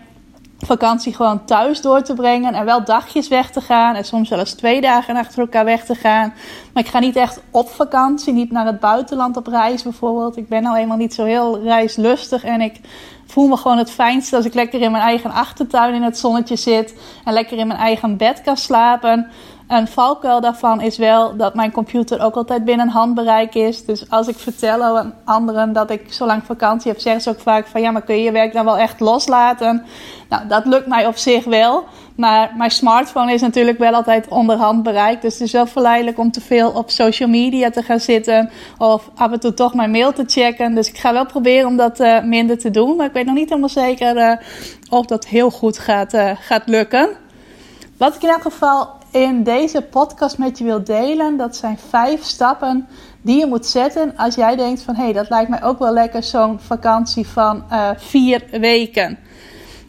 vakantie 0.58 1.14
gewoon 1.14 1.44
thuis 1.44 1.80
door 1.80 2.02
te 2.02 2.14
brengen. 2.14 2.54
En 2.54 2.64
wel 2.64 2.84
dagjes 2.84 3.28
weg 3.28 3.50
te 3.50 3.60
gaan. 3.60 3.94
En 3.94 4.04
soms 4.04 4.28
zelfs 4.28 4.52
twee 4.52 4.80
dagen 4.80 5.16
achter 5.16 5.38
elkaar 5.38 5.64
weg 5.64 5.84
te 5.84 5.94
gaan. 5.94 6.34
Maar 6.72 6.82
ik 6.82 6.90
ga 6.90 6.98
niet 6.98 7.16
echt 7.16 7.40
op 7.50 7.68
vakantie. 7.68 8.32
Niet 8.32 8.50
naar 8.50 8.66
het 8.66 8.80
buitenland 8.80 9.36
op 9.36 9.46
reis 9.46 9.82
bijvoorbeeld. 9.82 10.36
Ik 10.36 10.48
ben 10.48 10.62
nou 10.62 10.76
eenmaal 10.76 10.96
niet 10.96 11.14
zo 11.14 11.24
heel 11.24 11.62
reislustig. 11.62 12.44
En 12.44 12.60
ik 12.60 12.80
voel 13.26 13.48
me 13.48 13.56
gewoon 13.56 13.78
het 13.78 13.90
fijnste 13.90 14.36
als 14.36 14.44
ik 14.44 14.54
lekker 14.54 14.80
in 14.80 14.90
mijn 14.90 15.04
eigen 15.04 15.30
achtertuin 15.30 15.94
in 15.94 16.02
het 16.02 16.18
zonnetje 16.18 16.56
zit. 16.56 16.94
En 17.24 17.32
lekker 17.32 17.58
in 17.58 17.66
mijn 17.66 17.80
eigen 17.80 18.16
bed 18.16 18.40
kan 18.42 18.56
slapen. 18.56 19.30
Een 19.68 19.88
valkuil 19.88 20.40
daarvan 20.40 20.80
is 20.80 20.96
wel 20.96 21.36
dat 21.36 21.54
mijn 21.54 21.72
computer 21.72 22.22
ook 22.22 22.34
altijd 22.34 22.64
binnen 22.64 22.88
handbereik 22.88 23.54
is. 23.54 23.84
Dus 23.84 24.10
als 24.10 24.28
ik 24.28 24.36
vertel 24.36 24.82
aan 24.82 25.14
anderen 25.24 25.72
dat 25.72 25.90
ik 25.90 26.12
zo 26.12 26.26
lang 26.26 26.44
vakantie 26.44 26.90
heb, 26.90 27.00
zeggen 27.00 27.22
ze 27.22 27.30
ook 27.30 27.40
vaak 27.40 27.66
van 27.66 27.80
ja, 27.80 27.90
maar 27.90 28.02
kun 28.02 28.16
je 28.16 28.22
je 28.22 28.32
werk 28.32 28.52
dan 28.52 28.64
wel 28.64 28.78
echt 28.78 29.00
loslaten? 29.00 29.84
Nou, 30.28 30.46
dat 30.48 30.66
lukt 30.66 30.86
mij 30.86 31.06
op 31.06 31.16
zich 31.16 31.44
wel. 31.44 31.84
Maar 32.16 32.52
mijn 32.56 32.70
smartphone 32.70 33.32
is 33.32 33.40
natuurlijk 33.40 33.78
wel 33.78 33.92
altijd 33.92 34.28
onder 34.28 34.56
handbereik. 34.56 35.22
Dus 35.22 35.32
het 35.32 35.42
is 35.42 35.52
wel 35.52 35.66
verleidelijk 35.66 36.18
om 36.18 36.30
te 36.30 36.40
veel 36.40 36.70
op 36.70 36.90
social 36.90 37.28
media 37.28 37.70
te 37.70 37.82
gaan 37.82 38.00
zitten. 38.00 38.50
Of 38.78 39.10
af 39.14 39.32
en 39.32 39.40
toe 39.40 39.54
toch 39.54 39.74
mijn 39.74 39.90
mail 39.90 40.12
te 40.12 40.24
checken. 40.26 40.74
Dus 40.74 40.88
ik 40.88 40.98
ga 40.98 41.12
wel 41.12 41.26
proberen 41.26 41.68
om 41.68 41.76
dat 41.76 42.00
uh, 42.00 42.22
minder 42.22 42.58
te 42.58 42.70
doen. 42.70 42.96
Maar 42.96 43.06
ik 43.06 43.12
weet 43.12 43.26
nog 43.26 43.34
niet 43.34 43.48
helemaal 43.48 43.68
zeker 43.68 44.16
uh, 44.16 44.32
of 44.90 45.06
dat 45.06 45.26
heel 45.26 45.50
goed 45.50 45.78
gaat, 45.78 46.14
uh, 46.14 46.30
gaat 46.40 46.62
lukken. 46.66 47.08
Wat 47.96 48.14
ik 48.14 48.22
in 48.22 48.28
elk 48.28 48.42
geval 48.42 48.95
in 49.10 49.42
deze 49.42 49.82
podcast 49.82 50.38
met 50.38 50.58
je 50.58 50.64
wil 50.64 50.84
delen. 50.84 51.36
Dat 51.36 51.56
zijn 51.56 51.78
vijf 51.88 52.22
stappen 52.22 52.88
die 53.22 53.38
je 53.38 53.46
moet 53.46 53.66
zetten 53.66 54.16
als 54.16 54.34
jij 54.34 54.56
denkt 54.56 54.82
van 54.82 54.94
hé, 54.94 55.02
hey, 55.02 55.12
dat 55.12 55.28
lijkt 55.28 55.50
mij 55.50 55.62
ook 55.62 55.78
wel 55.78 55.92
lekker 55.92 56.22
zo'n 56.22 56.60
vakantie 56.60 57.26
van 57.26 57.64
uh, 57.70 57.90
vier 57.96 58.44
weken. 58.50 59.18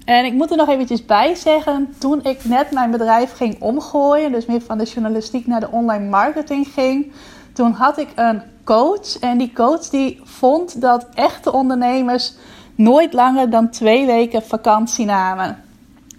En 0.05 0.25
ik 0.25 0.33
moet 0.33 0.51
er 0.51 0.57
nog 0.57 0.69
eventjes 0.69 1.05
bij 1.05 1.36
zeggen, 1.36 1.95
toen 1.97 2.24
ik 2.24 2.45
net 2.45 2.71
mijn 2.71 2.91
bedrijf 2.91 3.33
ging 3.36 3.62
omgooien, 3.62 4.31
dus 4.31 4.45
meer 4.45 4.62
van 4.62 4.77
de 4.77 4.83
journalistiek 4.83 5.47
naar 5.47 5.59
de 5.59 5.71
online 5.71 6.09
marketing 6.09 6.67
ging, 6.67 7.12
toen 7.53 7.71
had 7.71 7.97
ik 7.97 8.07
een 8.15 8.41
coach 8.63 9.19
en 9.19 9.38
die 9.38 9.53
coach 9.53 9.89
die 9.89 10.21
vond 10.24 10.81
dat 10.81 11.07
echte 11.13 11.51
ondernemers 11.51 12.33
nooit 12.75 13.13
langer 13.13 13.50
dan 13.50 13.69
twee 13.69 14.05
weken 14.05 14.43
vakantie 14.43 15.05
namen. 15.05 15.63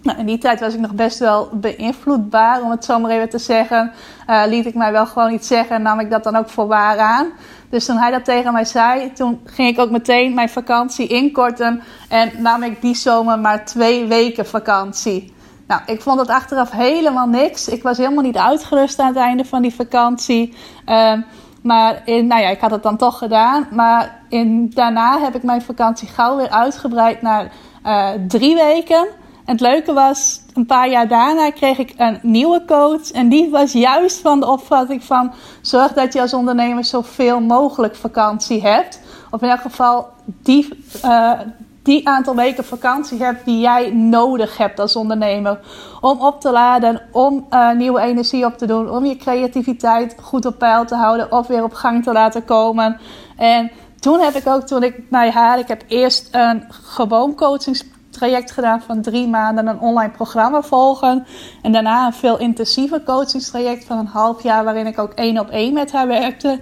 Nou, 0.01 0.19
in 0.19 0.25
die 0.25 0.37
tijd 0.37 0.59
was 0.59 0.73
ik 0.73 0.79
nog 0.79 0.93
best 0.93 1.19
wel 1.19 1.49
beïnvloedbaar, 1.53 2.61
om 2.61 2.71
het 2.71 2.85
zo 2.85 2.99
maar 2.99 3.11
even 3.11 3.29
te 3.29 3.37
zeggen. 3.37 3.91
Uh, 4.29 4.43
liet 4.47 4.65
ik 4.65 4.75
mij 4.75 4.91
wel 4.91 5.05
gewoon 5.05 5.33
iets 5.33 5.47
zeggen 5.47 5.75
en 5.75 5.81
nam 5.81 5.99
ik 5.99 6.09
dat 6.09 6.23
dan 6.23 6.35
ook 6.35 6.49
voor 6.49 6.67
waar 6.67 6.97
aan. 6.97 7.27
Dus 7.69 7.85
toen 7.85 7.97
hij 7.97 8.11
dat 8.11 8.25
tegen 8.25 8.53
mij 8.53 8.65
zei, 8.65 9.13
toen 9.13 9.41
ging 9.45 9.69
ik 9.69 9.79
ook 9.79 9.89
meteen 9.89 10.33
mijn 10.33 10.49
vakantie 10.49 11.07
inkorten. 11.07 11.83
En 12.09 12.31
nam 12.37 12.63
ik 12.63 12.81
die 12.81 12.95
zomer 12.95 13.39
maar 13.39 13.65
twee 13.65 14.05
weken 14.05 14.45
vakantie. 14.45 15.33
Nou, 15.67 15.81
ik 15.85 16.01
vond 16.01 16.19
het 16.19 16.29
achteraf 16.29 16.71
helemaal 16.71 17.27
niks. 17.27 17.67
Ik 17.67 17.83
was 17.83 17.97
helemaal 17.97 18.23
niet 18.23 18.37
uitgerust 18.37 18.99
aan 18.99 19.07
het 19.07 19.15
einde 19.15 19.45
van 19.45 19.61
die 19.61 19.75
vakantie. 19.75 20.53
Uh, 20.87 21.13
maar 21.61 22.01
in, 22.05 22.27
nou 22.27 22.41
ja, 22.41 22.49
ik 22.49 22.59
had 22.59 22.71
het 22.71 22.83
dan 22.83 22.97
toch 22.97 23.17
gedaan. 23.17 23.67
Maar 23.71 24.19
in, 24.29 24.69
daarna 24.73 25.19
heb 25.19 25.35
ik 25.35 25.43
mijn 25.43 25.61
vakantie 25.61 26.07
gauw 26.07 26.37
weer 26.37 26.49
uitgebreid 26.49 27.21
naar 27.21 27.51
uh, 27.85 28.09
drie 28.27 28.55
weken. 28.55 29.07
En 29.49 29.55
het 29.55 29.63
leuke 29.63 29.93
was, 29.93 30.41
een 30.53 30.65
paar 30.65 30.89
jaar 30.89 31.07
daarna 31.07 31.51
kreeg 31.51 31.77
ik 31.77 31.93
een 31.97 32.19
nieuwe 32.21 32.65
coach. 32.65 33.11
En 33.11 33.29
die 33.29 33.49
was 33.49 33.71
juist 33.71 34.19
van 34.19 34.39
de 34.39 34.47
opvatting 34.47 35.03
van... 35.03 35.31
zorg 35.61 35.93
dat 35.93 36.13
je 36.13 36.21
als 36.21 36.33
ondernemer 36.33 36.83
zoveel 36.83 37.39
mogelijk 37.39 37.95
vakantie 37.95 38.61
hebt. 38.61 39.01
Of 39.31 39.41
in 39.41 39.49
elk 39.49 39.61
geval 39.61 40.07
die, 40.25 40.67
uh, 41.05 41.39
die 41.83 42.07
aantal 42.07 42.35
weken 42.35 42.65
vakantie 42.65 43.23
hebt 43.23 43.45
die 43.45 43.59
jij 43.59 43.91
nodig 43.91 44.57
hebt 44.57 44.79
als 44.79 44.95
ondernemer. 44.95 45.59
Om 46.01 46.21
op 46.21 46.41
te 46.41 46.51
laden, 46.51 47.01
om 47.11 47.45
uh, 47.49 47.71
nieuwe 47.71 48.01
energie 48.01 48.45
op 48.45 48.57
te 48.57 48.65
doen. 48.65 48.89
Om 48.89 49.05
je 49.05 49.15
creativiteit 49.15 50.15
goed 50.21 50.45
op 50.45 50.57
peil 50.57 50.85
te 50.85 50.95
houden 50.95 51.31
of 51.31 51.47
weer 51.47 51.63
op 51.63 51.73
gang 51.73 52.03
te 52.03 52.11
laten 52.11 52.45
komen. 52.45 52.99
En 53.37 53.71
toen 53.99 54.19
heb 54.19 54.33
ik 54.33 54.47
ook, 54.47 54.61
toen 54.61 54.83
ik 54.83 55.03
naar 55.09 55.31
haar... 55.31 55.59
Ik 55.59 55.67
heb 55.67 55.83
eerst 55.87 56.27
een 56.31 56.63
gewoon 56.69 57.35
coachings 57.35 57.83
traject 58.09 58.51
gedaan 58.51 58.81
van 58.81 59.01
drie 59.01 59.27
maanden 59.27 59.67
een 59.67 59.79
online 59.79 60.11
programma 60.11 60.61
volgen. 60.61 61.25
En 61.61 61.71
daarna 61.71 62.05
een 62.05 62.13
veel 62.13 62.37
intensiever 62.37 63.03
coachingstraject 63.03 63.85
van 63.85 63.97
een 63.97 64.07
half 64.07 64.43
jaar 64.43 64.63
waarin 64.63 64.87
ik 64.87 64.99
ook 64.99 65.13
één 65.13 65.39
op 65.39 65.49
één 65.49 65.73
met 65.73 65.91
haar 65.91 66.07
werkte. 66.07 66.59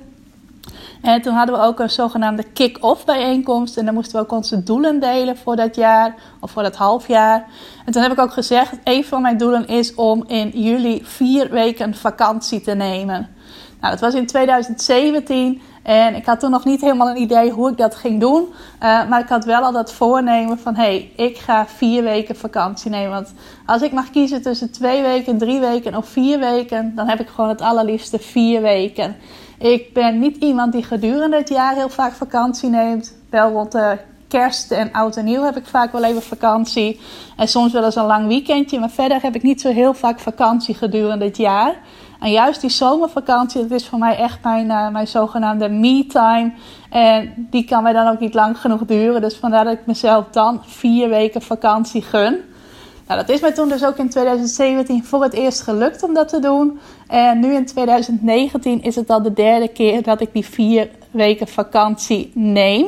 En 1.01 1.22
toen 1.22 1.34
hadden 1.34 1.56
we 1.56 1.62
ook 1.62 1.80
een 1.80 1.89
zogenaamde 1.89 2.44
kick-off 2.44 3.06
bijeenkomst. 3.06 3.77
En 3.77 3.86
dan 3.86 3.94
moesten 3.94 4.16
we 4.16 4.25
ook 4.25 4.32
onze 4.32 4.63
doelen 4.63 5.00
delen 5.00 5.38
voor 5.38 5.56
dat 5.56 5.75
jaar 5.75 6.16
of 6.39 6.51
voor 6.51 6.63
dat 6.63 6.75
half 6.75 7.08
jaar. 7.08 7.46
En 7.86 7.92
toen 7.92 8.01
heb 8.01 8.12
ik 8.12 8.20
ook 8.20 8.34
gezegd: 8.34 8.77
een 8.84 9.06
van 9.06 9.22
mijn 9.22 9.38
doelen 9.38 9.68
is 9.68 9.96
om 9.96 10.24
in 10.27 10.50
juli 10.50 11.01
vier 11.04 11.50
weken 11.50 11.96
vakantie 11.96 12.62
te 12.62 12.74
nemen. 12.74 13.36
Nou, 13.82 13.92
dat 13.92 14.00
was 14.00 14.13
in 14.13 14.25
2017. 14.25 15.62
En 15.88 16.15
ik 16.15 16.25
had 16.25 16.39
toen 16.39 16.51
nog 16.51 16.65
niet 16.65 16.82
helemaal 16.82 17.10
een 17.10 17.22
idee 17.22 17.51
hoe 17.51 17.70
ik 17.72 17.77
dat 17.77 17.96
ging 17.96 18.20
doen. 18.20 18.44
Uh, 18.44 19.10
maar 19.10 19.20
ik 19.20 19.29
had 19.29 19.46
wel 19.46 19.62
al 19.62 19.72
dat 19.72 19.94
voornemen 19.94 20.60
van... 20.60 20.75
hé, 20.75 20.82
hey, 20.82 21.12
ik 21.15 21.38
ga 21.38 21.67
vier 21.67 22.03
weken 22.03 22.36
vakantie 22.36 22.91
nemen. 22.91 23.12
Want 23.12 23.34
als 23.65 23.82
ik 23.82 23.91
mag 23.91 24.10
kiezen 24.10 24.41
tussen 24.41 24.72
twee 24.72 25.01
weken, 25.01 25.38
drie 25.38 25.60
weken 25.60 25.96
of 25.96 26.08
vier 26.08 26.39
weken... 26.39 26.96
dan 26.96 27.08
heb 27.08 27.20
ik 27.20 27.27
gewoon 27.27 27.50
het 27.50 27.62
allerliefste 27.62 28.20
vier 28.20 28.62
weken. 28.62 29.15
Ik 29.58 29.94
ben 29.94 30.20
niet 30.20 30.38
iemand 30.38 30.72
die 30.72 30.84
gedurende 30.84 31.38
het 31.38 31.50
jaar 31.50 31.75
heel 31.75 31.89
vaak 31.89 32.13
vakantie 32.13 32.70
neemt. 32.70 33.13
Wel 33.29 33.51
rond 33.51 33.72
de 33.72 33.98
kerst 34.27 34.72
en 34.72 34.91
oud 34.91 35.15
en 35.15 35.25
nieuw 35.25 35.44
heb 35.44 35.58
ik 35.58 35.65
vaak 35.65 35.91
wel 35.91 36.03
even 36.03 36.22
vakantie. 36.22 37.00
En 37.38 37.48
soms 37.48 37.74
wel 37.74 37.84
eens 37.84 37.96
een 37.96 38.06
lang 38.06 38.27
weekendje. 38.27 38.79
Maar 38.79 38.89
verder 38.89 39.22
heb 39.22 39.36
ik 39.36 39.44
niet 39.44 39.62
zo 39.62 39.72
heel 39.72 39.94
vaak 39.94 40.20
vakantie 40.20 40.75
gedurende 40.75 41.25
het 41.25 41.38
jaar. 41.38 41.75
En 42.20 42.32
juist 42.32 42.62
die 42.62 42.70
zomervakantie, 42.70 43.62
dat 43.62 43.72
is 43.72 43.88
voor 43.88 44.00
mij 44.00 44.18
echt 44.18 44.44
mijn, 44.44 44.66
uh, 44.66 44.90
mijn 44.90 45.08
zogenaamde 45.08 45.70
me-time. 45.70 46.52
En 46.90 47.48
die 47.50 47.66
kan 47.66 47.84
mij 47.84 47.94
dan 47.94 48.08
ook 48.08 48.20
niet 48.20 48.34
lang 48.34 48.58
genoeg 48.58 48.86
duren. 48.86 49.22
Dus 49.22 49.36
vandaar 49.36 49.64
dat 49.64 49.74
ik 49.74 49.86
mezelf 49.86 50.26
dan 50.32 50.62
vier 50.66 51.10
weken 51.10 51.42
vakantie 51.42 52.02
gun. 52.02 52.38
Nou, 53.08 53.20
dat 53.20 53.30
is 53.30 53.42
mij 53.42 53.54
toen 53.54 53.70
dus 53.70 53.86
ook 53.86 53.98
in 53.98 54.10
2017 54.10 55.04
voor 55.04 55.24
het 55.24 55.34
eerst 55.34 55.62
gelukt 55.62 56.04
om 56.04 56.14
dat 56.14 56.30
te 56.30 56.40
doen. 56.40 56.80
En 57.08 57.40
nu 57.40 57.54
in 57.54 57.66
2019 57.66 58.82
is 58.82 58.96
het 58.96 59.10
al 59.10 59.22
de 59.22 59.34
derde 59.34 59.68
keer 59.68 60.04
dat 60.04 60.22
ik 60.22 60.34
die 60.34 60.46
vier 60.46 60.90
weken 61.12 61.48
vakantie 61.48 62.32
neem. 62.34 62.86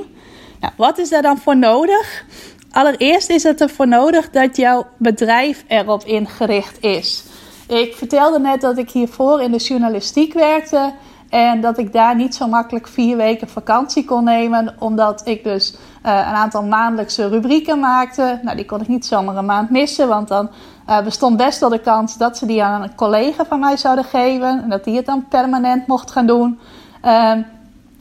Nou, 0.60 0.74
wat 0.78 0.98
is 0.98 1.10
daar 1.10 1.22
dan 1.22 1.38
voor 1.38 1.58
nodig? 1.58 2.26
Allereerst 2.72 3.30
is 3.30 3.44
het 3.44 3.62
ervoor 3.62 3.88
nodig 3.88 4.30
dat 4.30 4.58
jouw 4.58 4.88
bedrijf 4.98 5.64
erop 5.68 6.04
ingericht 6.04 6.84
is. 6.84 7.24
Ik 7.70 7.96
vertelde 7.96 8.40
net 8.40 8.62
dat 8.62 8.78
ik 8.78 8.92
hiervoor 8.92 9.42
in 9.42 9.52
de 9.52 9.58
journalistiek 9.58 10.34
werkte. 10.34 10.94
En 11.30 11.62
dat 11.62 11.78
ik 11.78 11.94
daar 11.94 12.16
niet 12.16 12.36
zo 12.36 12.48
makkelijk 12.48 12.88
vier 12.88 13.18
weken 13.18 13.50
vakantie 13.50 14.06
kon 14.06 14.24
nemen. 14.24 14.76
Omdat 14.80 15.22
ik 15.28 15.44
dus 15.44 15.74
uh, 15.74 15.78
een 16.02 16.36
aantal 16.36 16.64
maandelijkse 16.64 17.28
rubrieken 17.28 17.80
maakte. 17.80 18.40
Nou, 18.44 18.56
die 18.56 18.66
kon 18.66 18.82
ik 18.82 18.88
niet 18.88 19.06
zomaar 19.06 19.36
een 19.36 19.46
maand 19.46 19.70
missen. 19.70 20.08
Want 20.08 20.28
dan 20.28 20.50
uh, 20.90 21.02
bestond 21.02 21.38
best 21.38 21.60
wel 21.60 21.70
de 21.70 21.80
kans 21.80 22.18
dat 22.18 22.38
ze 22.38 22.46
die 22.46 22.64
aan 22.64 22.82
een 22.82 22.96
collega 22.96 23.46
van 23.46 23.60
mij 23.60 23.78
zouden 23.78 24.06
geven. 24.06 24.64
En 24.64 24.70
dat 24.70 24.84
die 24.84 24.96
het 24.96 25.06
dan 25.06 25.28
permanent 25.28 25.88
mocht 25.88 26.12
gaan 26.12 26.28
doen. 26.28 26.60
Uh, 27.06 27.32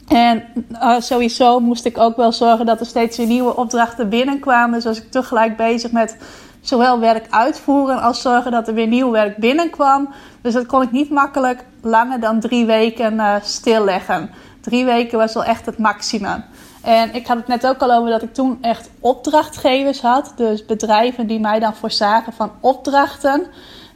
en 0.08 0.42
uh, 0.72 0.94
sowieso 0.98 1.60
moest 1.60 1.84
ik 1.84 1.98
ook 1.98 2.16
wel 2.16 2.32
zorgen 2.32 2.66
dat 2.66 2.80
er 2.80 2.86
steeds 2.86 3.16
weer 3.16 3.26
nieuwe 3.26 3.56
opdrachten 3.56 4.08
binnenkwamen. 4.08 4.74
Dus 4.74 4.84
was 4.84 4.98
ik 5.02 5.10
tegelijk 5.10 5.56
bezig 5.56 5.92
met 5.92 6.16
zowel 6.60 7.00
werk 7.00 7.26
uitvoeren 7.30 8.00
als 8.00 8.20
zorgen 8.20 8.50
dat 8.50 8.68
er 8.68 8.74
weer 8.74 8.86
nieuw 8.86 9.10
werk 9.10 9.36
binnenkwam. 9.36 10.08
Dus 10.40 10.52
dat 10.52 10.66
kon 10.66 10.82
ik 10.82 10.92
niet 10.92 11.10
makkelijk 11.10 11.64
langer 11.82 12.20
dan 12.20 12.40
drie 12.40 12.66
weken 12.66 13.14
uh, 13.14 13.34
stilleggen. 13.42 14.30
Drie 14.60 14.84
weken 14.84 15.18
was 15.18 15.34
wel 15.34 15.44
echt 15.44 15.66
het 15.66 15.78
maximum. 15.78 16.44
En 16.82 17.14
ik 17.14 17.26
had 17.26 17.36
het 17.36 17.46
net 17.46 17.66
ook 17.66 17.80
al 17.80 17.92
over 17.92 18.10
dat 18.10 18.22
ik 18.22 18.34
toen 18.34 18.58
echt 18.60 18.90
opdrachtgevers 19.00 20.00
had. 20.00 20.32
Dus 20.36 20.66
bedrijven 20.66 21.26
die 21.26 21.40
mij 21.40 21.58
dan 21.58 21.74
voorzagen 21.74 22.32
van 22.32 22.50
opdrachten. 22.60 23.46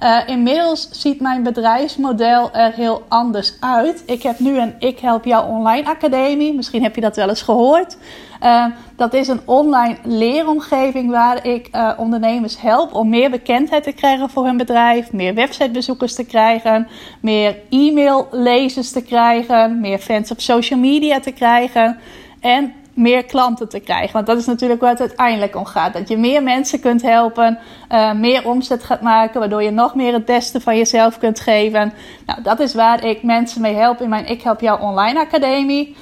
Uh, 0.03 0.19
inmiddels 0.27 0.89
ziet 0.91 1.21
mijn 1.21 1.43
bedrijfsmodel 1.43 2.53
er 2.53 2.73
heel 2.73 3.03
anders 3.09 3.55
uit. 3.61 4.03
Ik 4.07 4.23
heb 4.23 4.39
nu 4.39 4.59
een 4.59 4.75
Ik 4.79 4.99
Help 4.99 5.25
Jou 5.25 5.51
Online 5.51 5.87
Academie. 5.87 6.55
Misschien 6.55 6.83
heb 6.83 6.95
je 6.95 7.01
dat 7.01 7.17
wel 7.17 7.29
eens 7.29 7.43
gehoord. 7.43 7.97
Uh, 8.43 8.67
dat 8.97 9.15
is 9.15 9.29
een 9.29 9.41
online 9.45 9.97
leeromgeving 10.03 11.11
waar 11.11 11.47
ik 11.47 11.69
uh, 11.73 11.93
ondernemers 11.97 12.61
help 12.61 12.95
om 12.95 13.09
meer 13.09 13.31
bekendheid 13.31 13.83
te 13.83 13.93
krijgen 13.93 14.31
voor 14.31 14.45
hun 14.45 14.57
bedrijf, 14.57 15.13
meer 15.13 15.35
websitebezoekers 15.35 16.15
te 16.15 16.25
krijgen, 16.25 16.89
meer 17.21 17.57
e-maillezers 17.71 18.91
te 18.91 19.03
krijgen, 19.03 19.81
meer 19.81 19.99
fans 19.99 20.31
op 20.31 20.41
social 20.41 20.79
media 20.79 21.21
te 21.21 21.33
krijgen. 21.33 21.99
En 22.41 22.73
meer 22.95 23.25
klanten 23.25 23.69
te 23.69 23.81
krijgen. 23.81 24.13
Want 24.13 24.27
dat 24.27 24.39
is 24.39 24.47
natuurlijk 24.47 24.81
waar 24.81 24.91
het 24.91 25.01
uiteindelijk 25.01 25.57
om 25.57 25.65
gaat. 25.65 25.93
Dat 25.93 26.09
je 26.09 26.17
meer 26.17 26.43
mensen 26.43 26.81
kunt 26.81 27.03
helpen, 27.03 27.59
uh, 27.91 28.13
meer 28.13 28.49
omzet 28.49 28.85
gaat 28.85 29.01
maken, 29.01 29.41
waardoor 29.41 29.63
je 29.63 29.71
nog 29.71 29.95
meer 29.95 30.13
het 30.13 30.25
beste 30.25 30.61
van 30.61 30.77
jezelf 30.77 31.19
kunt 31.19 31.41
geven. 31.41 31.93
Nou, 32.27 32.43
dat 32.43 32.61
is 32.61 32.75
waar 32.75 33.05
ik 33.05 33.23
mensen 33.23 33.61
mee 33.61 33.75
help 33.75 34.01
in 34.01 34.09
mijn 34.09 34.27
Ik 34.27 34.43
Help 34.43 34.61
Jou 34.61 34.81
Online 34.81 35.21
Academie. 35.21 35.97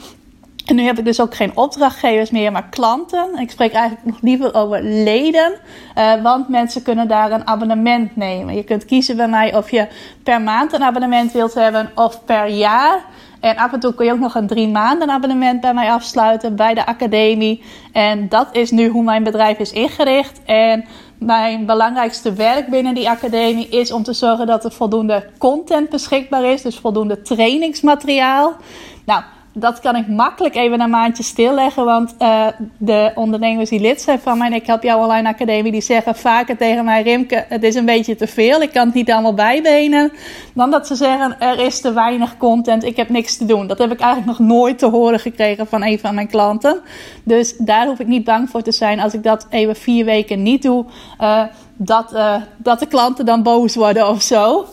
En 0.70 0.76
nu 0.76 0.82
heb 0.82 0.98
ik 0.98 1.04
dus 1.04 1.20
ook 1.20 1.34
geen 1.34 1.56
opdrachtgevers 1.56 2.30
meer, 2.30 2.52
maar 2.52 2.68
klanten. 2.68 3.38
Ik 3.38 3.50
spreek 3.50 3.72
eigenlijk 3.72 4.06
nog 4.06 4.20
liever 4.20 4.54
over 4.54 4.82
leden, 4.82 5.52
uh, 5.98 6.22
want 6.22 6.48
mensen 6.48 6.82
kunnen 6.82 7.08
daar 7.08 7.32
een 7.32 7.46
abonnement 7.46 8.16
nemen. 8.16 8.54
Je 8.54 8.64
kunt 8.64 8.84
kiezen 8.84 9.16
bij 9.16 9.28
mij 9.28 9.56
of 9.56 9.70
je 9.70 9.86
per 10.22 10.40
maand 10.40 10.72
een 10.72 10.82
abonnement 10.82 11.32
wilt 11.32 11.54
hebben 11.54 11.90
of 11.94 12.24
per 12.24 12.48
jaar. 12.48 13.04
En 13.40 13.56
af 13.56 13.72
en 13.72 13.80
toe 13.80 13.94
kun 13.94 14.06
je 14.06 14.12
ook 14.12 14.18
nog 14.18 14.34
een 14.34 14.46
drie 14.46 14.68
maanden 14.68 15.10
abonnement 15.10 15.60
bij 15.60 15.74
mij 15.74 15.90
afsluiten 15.90 16.56
bij 16.56 16.74
de 16.74 16.86
academie. 16.86 17.62
En 17.92 18.28
dat 18.28 18.48
is 18.52 18.70
nu 18.70 18.88
hoe 18.88 19.02
mijn 19.02 19.22
bedrijf 19.22 19.58
is 19.58 19.72
ingericht. 19.72 20.40
En 20.44 20.84
mijn 21.18 21.66
belangrijkste 21.66 22.32
werk 22.32 22.68
binnen 22.68 22.94
die 22.94 23.10
academie 23.10 23.68
is 23.68 23.92
om 23.92 24.02
te 24.02 24.12
zorgen 24.12 24.46
dat 24.46 24.64
er 24.64 24.72
voldoende 24.72 25.26
content 25.38 25.88
beschikbaar 25.88 26.44
is. 26.44 26.62
Dus 26.62 26.78
voldoende 26.78 27.22
trainingsmateriaal. 27.22 28.56
Nou, 29.04 29.22
dat 29.52 29.80
kan 29.80 29.96
ik 29.96 30.08
makkelijk 30.08 30.54
even 30.54 30.80
een 30.80 30.90
maandje 30.90 31.22
stilleggen. 31.22 31.84
Want 31.84 32.14
uh, 32.18 32.46
de 32.78 33.12
ondernemers 33.14 33.70
die 33.70 33.80
lid 33.80 34.00
zijn 34.00 34.18
van 34.18 34.38
mijn 34.38 34.52
Ik 34.52 34.66
Help 34.66 34.82
Jou 34.82 35.02
Online 35.02 35.28
Academie... 35.28 35.72
die 35.72 35.80
zeggen 35.80 36.16
vaker 36.16 36.56
tegen 36.56 36.84
mij... 36.84 37.02
Rimke, 37.02 37.44
het 37.48 37.62
is 37.62 37.74
een 37.74 37.84
beetje 37.84 38.16
te 38.16 38.26
veel. 38.26 38.62
Ik 38.62 38.72
kan 38.72 38.86
het 38.86 38.94
niet 38.94 39.10
allemaal 39.10 39.34
bijbenen. 39.34 40.12
Dan 40.54 40.70
dat 40.70 40.86
ze 40.86 40.94
zeggen, 40.94 41.40
er 41.40 41.58
is 41.58 41.80
te 41.80 41.92
weinig 41.92 42.36
content. 42.36 42.84
Ik 42.84 42.96
heb 42.96 43.08
niks 43.08 43.36
te 43.36 43.44
doen. 43.44 43.66
Dat 43.66 43.78
heb 43.78 43.92
ik 43.92 44.00
eigenlijk 44.00 44.38
nog 44.38 44.48
nooit 44.48 44.78
te 44.78 44.86
horen 44.86 45.20
gekregen 45.20 45.66
van 45.66 45.82
een 45.82 45.98
van 45.98 46.14
mijn 46.14 46.28
klanten. 46.28 46.80
Dus 47.24 47.56
daar 47.56 47.86
hoef 47.86 47.98
ik 47.98 48.06
niet 48.06 48.24
bang 48.24 48.50
voor 48.50 48.62
te 48.62 48.72
zijn 48.72 49.00
als 49.00 49.14
ik 49.14 49.22
dat 49.22 49.46
even 49.50 49.76
vier 49.76 50.04
weken 50.04 50.42
niet 50.42 50.62
doe... 50.62 50.84
Uh, 51.20 51.42
dat, 51.82 52.12
uh, 52.14 52.34
dat 52.56 52.78
de 52.78 52.86
klanten 52.86 53.26
dan 53.26 53.42
boos 53.42 53.74
worden 53.74 54.08
of 54.08 54.22
zo. 54.22 54.66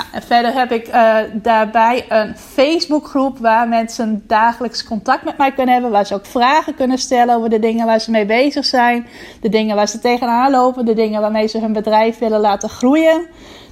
Nou, 0.00 0.12
en 0.12 0.22
verder 0.22 0.52
heb 0.52 0.72
ik 0.72 0.88
uh, 0.88 1.16
daarbij 1.32 2.04
een 2.08 2.36
Facebookgroep 2.36 3.38
waar 3.38 3.68
mensen 3.68 4.24
dagelijks 4.26 4.84
contact 4.84 5.24
met 5.24 5.38
mij 5.38 5.52
kunnen 5.52 5.72
hebben. 5.72 5.90
Waar 5.90 6.06
ze 6.06 6.14
ook 6.14 6.26
vragen 6.26 6.74
kunnen 6.74 6.98
stellen 6.98 7.36
over 7.36 7.50
de 7.50 7.58
dingen 7.58 7.86
waar 7.86 8.00
ze 8.00 8.10
mee 8.10 8.26
bezig 8.26 8.64
zijn. 8.64 9.06
De 9.40 9.48
dingen 9.48 9.76
waar 9.76 9.88
ze 9.88 9.98
tegenaan 9.98 10.50
lopen. 10.50 10.84
De 10.84 10.94
dingen 10.94 11.20
waarmee 11.20 11.46
ze 11.46 11.58
hun 11.58 11.72
bedrijf 11.72 12.18
willen 12.18 12.40
laten 12.40 12.68
groeien. 12.68 13.26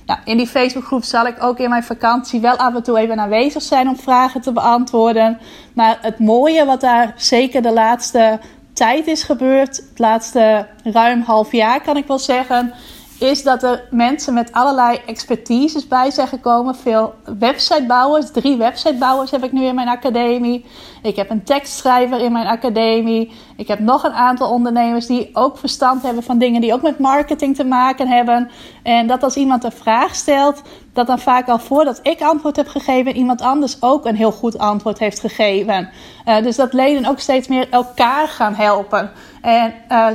Nou, 0.07 0.21
in 0.25 0.37
die 0.37 0.47
Facebookgroep 0.47 1.05
zal 1.05 1.27
ik 1.27 1.43
ook 1.43 1.59
in 1.59 1.69
mijn 1.69 1.83
vakantie 1.83 2.41
wel 2.41 2.57
af 2.57 2.75
en 2.75 2.83
toe 2.83 2.99
even 2.99 3.21
aanwezig 3.21 3.63
zijn 3.63 3.89
om 3.89 3.97
vragen 3.97 4.41
te 4.41 4.53
beantwoorden. 4.53 5.39
Maar 5.73 5.99
het 6.01 6.19
mooie 6.19 6.65
wat 6.65 6.81
daar 6.81 7.13
zeker 7.17 7.63
de 7.63 7.73
laatste 7.73 8.39
tijd 8.73 9.07
is 9.07 9.23
gebeurd, 9.23 9.77
het 9.77 9.99
laatste 9.99 10.67
ruim 10.83 11.23
half 11.23 11.53
jaar 11.53 11.81
kan 11.81 11.97
ik 11.97 12.07
wel 12.07 12.19
zeggen, 12.19 12.73
is 13.19 13.43
dat 13.43 13.63
er 13.63 13.85
mensen 13.91 14.35
met 14.35 14.53
allerlei 14.53 15.01
expertises 15.07 15.89
bij 15.89 16.11
zijn 16.11 16.29
gekomen. 16.29 16.75
Veel 16.75 17.15
websitebouwers, 17.39 18.31
drie 18.31 18.57
websitebouwers 18.57 19.31
heb 19.31 19.45
ik 19.45 19.53
nu 19.53 19.65
in 19.65 19.75
mijn 19.75 19.89
academie. 19.89 20.65
Ik 21.03 21.17
heb 21.17 21.31
een 21.31 21.45
tekstschrijver 21.45 22.21
in 22.21 22.33
mijn 22.33 22.47
academie. 22.47 23.33
Ik 23.57 23.69
heb 23.69 23.79
nog 23.79 24.05
een 24.05 24.13
aantal 24.13 24.51
ondernemers 24.51 25.07
die 25.07 25.31
ook 25.33 25.59
verstand 25.59 26.03
hebben 26.03 26.23
van 26.23 26.39
dingen 26.39 26.61
die 26.61 26.73
ook 26.73 26.83
met 26.83 26.99
marketing 26.99 27.57
te 27.57 27.65
maken 27.65 28.09
hebben. 28.09 28.51
En 28.83 29.07
dat 29.07 29.23
als 29.23 29.37
iemand 29.37 29.65
een 29.65 29.73
vraag 29.73 30.15
stelt, 30.15 30.63
dat 30.93 31.07
dan 31.07 31.19
vaak 31.19 31.49
al 31.49 31.59
voordat 31.59 32.01
ik 32.03 32.21
antwoord 32.21 32.57
heb 32.57 32.69
gegeven, 32.69 33.17
iemand 33.17 33.41
anders 33.41 33.77
ook 33.83 34.07
een 34.07 34.17
heel 34.17 34.33
goed 34.33 34.59
antwoord 34.59 34.99
heeft 34.99 35.21
gegeven. 35.21 35.89
Uh, 36.27 36.43
dus 36.43 36.57
dat 36.57 36.73
leden 36.73 37.07
ook 37.07 37.19
steeds 37.19 37.49
meer 37.49 37.69
elkaar 37.71 38.29
gaan 38.29 38.55
helpen. 38.55 39.11
En 39.43 39.75
uh, 39.89 40.07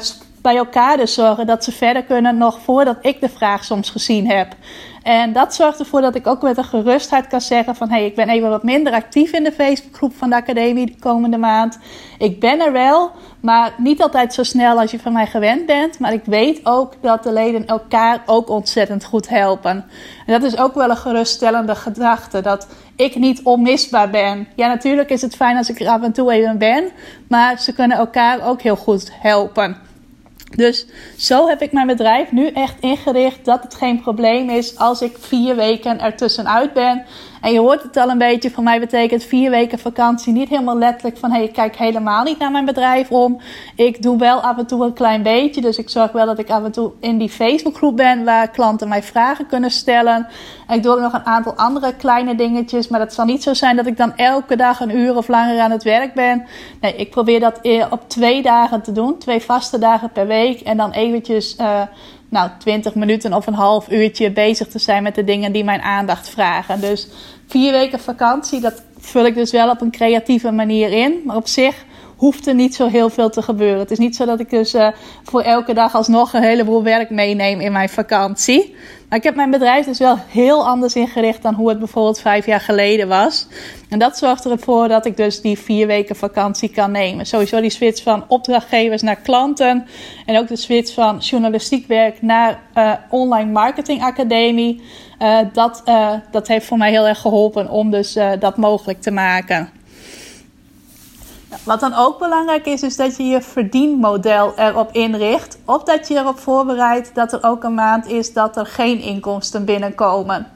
bij 0.43 0.57
elkaar 0.57 0.97
dus 0.97 1.13
zorgen 1.13 1.47
dat 1.47 1.63
ze 1.63 1.71
verder 1.71 2.03
kunnen 2.03 2.37
nog 2.37 2.59
voordat 2.63 2.97
ik 3.01 3.21
de 3.21 3.29
vraag 3.29 3.63
soms 3.63 3.89
gezien 3.89 4.29
heb. 4.29 4.55
En 5.03 5.33
dat 5.33 5.55
zorgt 5.55 5.79
ervoor 5.79 6.01
dat 6.01 6.15
ik 6.15 6.27
ook 6.27 6.41
met 6.41 6.57
een 6.57 6.63
gerustheid 6.63 7.27
kan 7.27 7.41
zeggen 7.41 7.75
van... 7.75 7.89
hé, 7.89 7.95
hey, 7.95 8.05
ik 8.05 8.15
ben 8.15 8.29
even 8.29 8.49
wat 8.49 8.63
minder 8.63 8.93
actief 8.93 9.31
in 9.31 9.43
de 9.43 9.51
Facebookgroep 9.51 10.15
van 10.15 10.29
de 10.29 10.35
academie 10.35 10.85
de 10.85 10.99
komende 10.99 11.37
maand. 11.37 11.79
Ik 12.17 12.39
ben 12.39 12.59
er 12.59 12.71
wel, 12.71 13.11
maar 13.39 13.73
niet 13.77 14.01
altijd 14.01 14.33
zo 14.33 14.43
snel 14.43 14.79
als 14.79 14.91
je 14.91 14.99
van 14.99 15.13
mij 15.13 15.27
gewend 15.27 15.65
bent. 15.65 15.99
Maar 15.99 16.13
ik 16.13 16.25
weet 16.25 16.59
ook 16.63 16.93
dat 17.01 17.23
de 17.23 17.33
leden 17.33 17.65
elkaar 17.65 18.23
ook 18.25 18.49
ontzettend 18.49 19.05
goed 19.05 19.29
helpen. 19.29 19.85
En 20.25 20.39
dat 20.39 20.43
is 20.43 20.57
ook 20.57 20.73
wel 20.73 20.89
een 20.89 20.97
geruststellende 20.97 21.75
gedachte, 21.75 22.41
dat 22.41 22.67
ik 22.95 23.15
niet 23.15 23.43
onmisbaar 23.43 24.09
ben. 24.09 24.47
Ja, 24.55 24.67
natuurlijk 24.67 25.09
is 25.09 25.21
het 25.21 25.35
fijn 25.35 25.57
als 25.57 25.69
ik 25.69 25.79
er 25.79 25.87
af 25.87 26.01
en 26.01 26.13
toe 26.13 26.31
even 26.31 26.57
ben, 26.57 26.89
maar 27.27 27.59
ze 27.59 27.73
kunnen 27.73 27.97
elkaar 27.97 28.47
ook 28.47 28.61
heel 28.61 28.75
goed 28.75 29.11
helpen. 29.13 29.91
Dus 30.55 30.85
zo 31.17 31.47
heb 31.47 31.61
ik 31.61 31.71
mijn 31.71 31.87
bedrijf 31.87 32.31
nu 32.31 32.47
echt 32.47 32.75
ingericht 32.79 33.45
dat 33.45 33.63
het 33.63 33.75
geen 33.75 34.01
probleem 34.01 34.49
is 34.49 34.77
als 34.77 35.01
ik 35.01 35.17
vier 35.19 35.55
weken 35.55 35.99
ertussenuit 35.99 36.73
ben. 36.73 37.05
En 37.43 37.53
je 37.53 37.59
hoort 37.59 37.83
het 37.83 37.97
al 37.97 38.09
een 38.09 38.17
beetje, 38.17 38.51
voor 38.51 38.63
mij 38.63 38.79
betekent 38.79 39.23
vier 39.23 39.49
weken 39.49 39.79
vakantie 39.79 40.33
niet 40.33 40.49
helemaal 40.49 40.77
letterlijk 40.77 41.17
van 41.17 41.31
hey, 41.31 41.43
ik 41.43 41.53
kijk 41.53 41.75
helemaal 41.75 42.23
niet 42.23 42.37
naar 42.37 42.51
mijn 42.51 42.65
bedrijf 42.65 43.11
om. 43.11 43.41
Ik 43.75 44.01
doe 44.01 44.17
wel 44.17 44.41
af 44.41 44.57
en 44.57 44.65
toe 44.65 44.85
een 44.85 44.93
klein 44.93 45.23
beetje, 45.23 45.61
dus 45.61 45.77
ik 45.77 45.89
zorg 45.89 46.11
wel 46.11 46.25
dat 46.25 46.39
ik 46.39 46.49
af 46.49 46.63
en 46.63 46.71
toe 46.71 46.91
in 46.99 47.17
die 47.17 47.29
Facebookgroep 47.29 47.97
ben 47.97 48.23
waar 48.23 48.49
klanten 48.49 48.87
mij 48.87 49.03
vragen 49.03 49.47
kunnen 49.47 49.71
stellen. 49.71 50.27
En 50.67 50.77
ik 50.77 50.83
doe 50.83 50.91
ook 50.93 50.99
nog 50.99 51.13
een 51.13 51.25
aantal 51.25 51.53
andere 51.53 51.95
kleine 51.95 52.35
dingetjes, 52.35 52.87
maar 52.87 52.99
dat 52.99 53.13
zal 53.13 53.25
niet 53.25 53.43
zo 53.43 53.53
zijn 53.53 53.75
dat 53.75 53.87
ik 53.87 53.97
dan 53.97 54.15
elke 54.15 54.55
dag 54.55 54.79
een 54.79 54.97
uur 54.97 55.17
of 55.17 55.27
langer 55.27 55.59
aan 55.59 55.71
het 55.71 55.83
werk 55.83 56.13
ben. 56.13 56.45
Nee, 56.81 56.95
ik 56.95 57.09
probeer 57.09 57.39
dat 57.39 57.59
op 57.89 58.09
twee 58.09 58.41
dagen 58.41 58.81
te 58.81 58.91
doen, 58.91 59.17
twee 59.17 59.41
vaste 59.41 59.79
dagen 59.79 60.09
per 60.11 60.27
week 60.27 60.61
en 60.61 60.77
dan 60.77 60.91
eventjes... 60.91 61.55
Uh, 61.59 61.81
nou, 62.33 62.49
20 62.57 62.95
minuten 62.95 63.33
of 63.33 63.47
een 63.47 63.53
half 63.53 63.91
uurtje 63.91 64.31
bezig 64.31 64.67
te 64.67 64.79
zijn 64.79 65.03
met 65.03 65.15
de 65.15 65.23
dingen 65.23 65.51
die 65.51 65.63
mijn 65.63 65.81
aandacht 65.81 66.29
vragen. 66.29 66.81
Dus 66.81 67.07
vier 67.47 67.71
weken 67.71 67.99
vakantie, 67.99 68.59
dat 68.59 68.83
vul 68.97 69.25
ik 69.25 69.35
dus 69.35 69.51
wel 69.51 69.69
op 69.69 69.81
een 69.81 69.91
creatieve 69.91 70.51
manier 70.51 70.91
in. 70.91 71.21
Maar 71.25 71.35
op 71.35 71.47
zich 71.47 71.85
hoeft 72.23 72.47
er 72.47 72.55
niet 72.55 72.75
zo 72.75 72.87
heel 72.87 73.09
veel 73.09 73.29
te 73.29 73.41
gebeuren. 73.41 73.79
Het 73.79 73.91
is 73.91 73.97
niet 73.97 74.15
zo 74.15 74.25
dat 74.25 74.39
ik 74.39 74.49
dus 74.49 74.73
uh, 74.73 74.87
voor 75.23 75.41
elke 75.41 75.73
dag 75.73 75.95
alsnog 75.95 76.33
een 76.33 76.43
heleboel 76.43 76.83
werk 76.83 77.09
meeneem 77.09 77.59
in 77.59 77.71
mijn 77.71 77.89
vakantie. 77.89 78.75
Maar 79.09 79.17
ik 79.17 79.23
heb 79.23 79.35
mijn 79.35 79.51
bedrijf 79.51 79.85
dus 79.85 79.99
wel 79.99 80.17
heel 80.27 80.67
anders 80.67 80.95
ingericht 80.95 81.41
dan 81.41 81.53
hoe 81.53 81.69
het 81.69 81.79
bijvoorbeeld 81.79 82.19
vijf 82.19 82.45
jaar 82.45 82.59
geleden 82.59 83.07
was. 83.07 83.47
En 83.89 83.99
dat 83.99 84.17
zorgt 84.17 84.45
ervoor 84.45 84.87
dat 84.87 85.05
ik 85.05 85.17
dus 85.17 85.41
die 85.41 85.59
vier 85.59 85.87
weken 85.87 86.15
vakantie 86.15 86.69
kan 86.69 86.91
nemen. 86.91 87.25
Sowieso 87.25 87.61
die 87.61 87.69
switch 87.69 88.03
van 88.03 88.25
opdrachtgevers 88.27 89.01
naar 89.01 89.21
klanten. 89.21 89.85
En 90.25 90.37
ook 90.37 90.47
de 90.47 90.55
switch 90.55 90.93
van 90.93 91.17
journalistiek 91.17 91.87
werk 91.87 92.21
naar 92.21 92.59
uh, 92.75 92.93
online 93.09 93.51
marketing 93.51 94.03
academie. 94.03 94.81
Uh, 95.19 95.39
dat, 95.53 95.83
dat 96.31 96.47
heeft 96.47 96.65
voor 96.65 96.77
mij 96.77 96.91
heel 96.91 97.07
erg 97.07 97.19
geholpen 97.19 97.69
om 97.69 97.91
dus 97.91 98.17
dat 98.39 98.57
mogelijk 98.57 99.01
te 99.01 99.11
maken. 99.11 99.82
Wat 101.65 101.79
dan 101.79 101.93
ook 101.93 102.19
belangrijk 102.19 102.65
is, 102.65 102.81
is 102.81 102.95
dat 102.95 103.17
je 103.17 103.23
je 103.23 103.41
verdienmodel 103.41 104.53
erop 104.55 104.91
inricht. 104.91 105.57
Of 105.65 105.83
dat 105.83 106.07
je 106.07 106.15
erop 106.15 106.39
voorbereidt 106.39 107.15
dat 107.15 107.33
er 107.33 107.43
ook 107.43 107.63
een 107.63 107.73
maand 107.73 108.07
is 108.07 108.33
dat 108.33 108.57
er 108.57 108.65
geen 108.65 108.99
inkomsten 109.01 109.65
binnenkomen. 109.65 110.47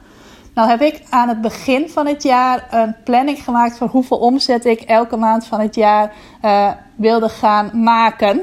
Nou 0.53 0.69
heb 0.69 0.81
ik 0.81 1.01
aan 1.09 1.27
het 1.27 1.41
begin 1.41 1.89
van 1.89 2.07
het 2.07 2.23
jaar 2.23 2.67
een 2.71 2.95
planning 3.03 3.43
gemaakt 3.43 3.77
van 3.77 3.87
hoeveel 3.87 4.17
omzet 4.17 4.65
ik 4.65 4.81
elke 4.81 5.17
maand 5.17 5.45
van 5.45 5.59
het 5.59 5.75
jaar 5.75 6.13
uh, 6.41 6.71
wilde 6.95 7.29
gaan 7.29 7.83
maken. 7.83 8.41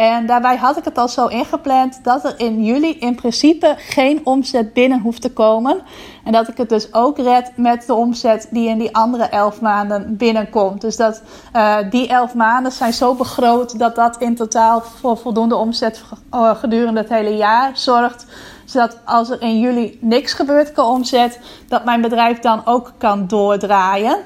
En 0.00 0.26
daarbij 0.26 0.56
had 0.56 0.76
ik 0.76 0.84
het 0.84 0.98
al 0.98 1.08
zo 1.08 1.26
ingepland 1.26 2.04
dat 2.04 2.24
er 2.24 2.34
in 2.36 2.64
juli 2.64 2.98
in 2.98 3.14
principe 3.14 3.74
geen 3.76 4.20
omzet 4.24 4.72
binnen 4.72 5.00
hoeft 5.00 5.22
te 5.22 5.32
komen. 5.32 5.80
En 6.24 6.32
dat 6.32 6.48
ik 6.48 6.56
het 6.56 6.68
dus 6.68 6.94
ook 6.94 7.18
red 7.18 7.52
met 7.56 7.86
de 7.86 7.94
omzet 7.94 8.48
die 8.50 8.68
in 8.68 8.78
die 8.78 8.94
andere 8.96 9.24
elf 9.24 9.60
maanden 9.60 10.16
binnenkomt. 10.16 10.80
Dus 10.80 10.96
dat 10.96 11.22
uh, 11.56 11.76
die 11.90 12.08
elf 12.08 12.34
maanden 12.34 12.72
zijn 12.72 12.92
zo 12.92 13.14
begroot 13.14 13.78
dat 13.78 13.94
dat 13.94 14.16
in 14.16 14.34
totaal 14.34 14.80
voor 14.80 15.16
voldoende 15.16 15.56
omzet 15.56 16.02
uh, 16.34 16.54
gedurende 16.54 17.00
het 17.00 17.08
hele 17.08 17.36
jaar 17.36 17.70
zorgt. 17.74 18.26
Zodat 18.64 18.98
als 19.04 19.30
er 19.30 19.42
in 19.42 19.60
juli 19.60 19.98
niks 20.00 20.32
gebeurt 20.32 20.72
qua 20.72 20.84
omzet, 20.84 21.40
dat 21.68 21.84
mijn 21.84 22.00
bedrijf 22.00 22.38
dan 22.38 22.66
ook 22.66 22.92
kan 22.98 23.26
doordraaien. 23.26 24.18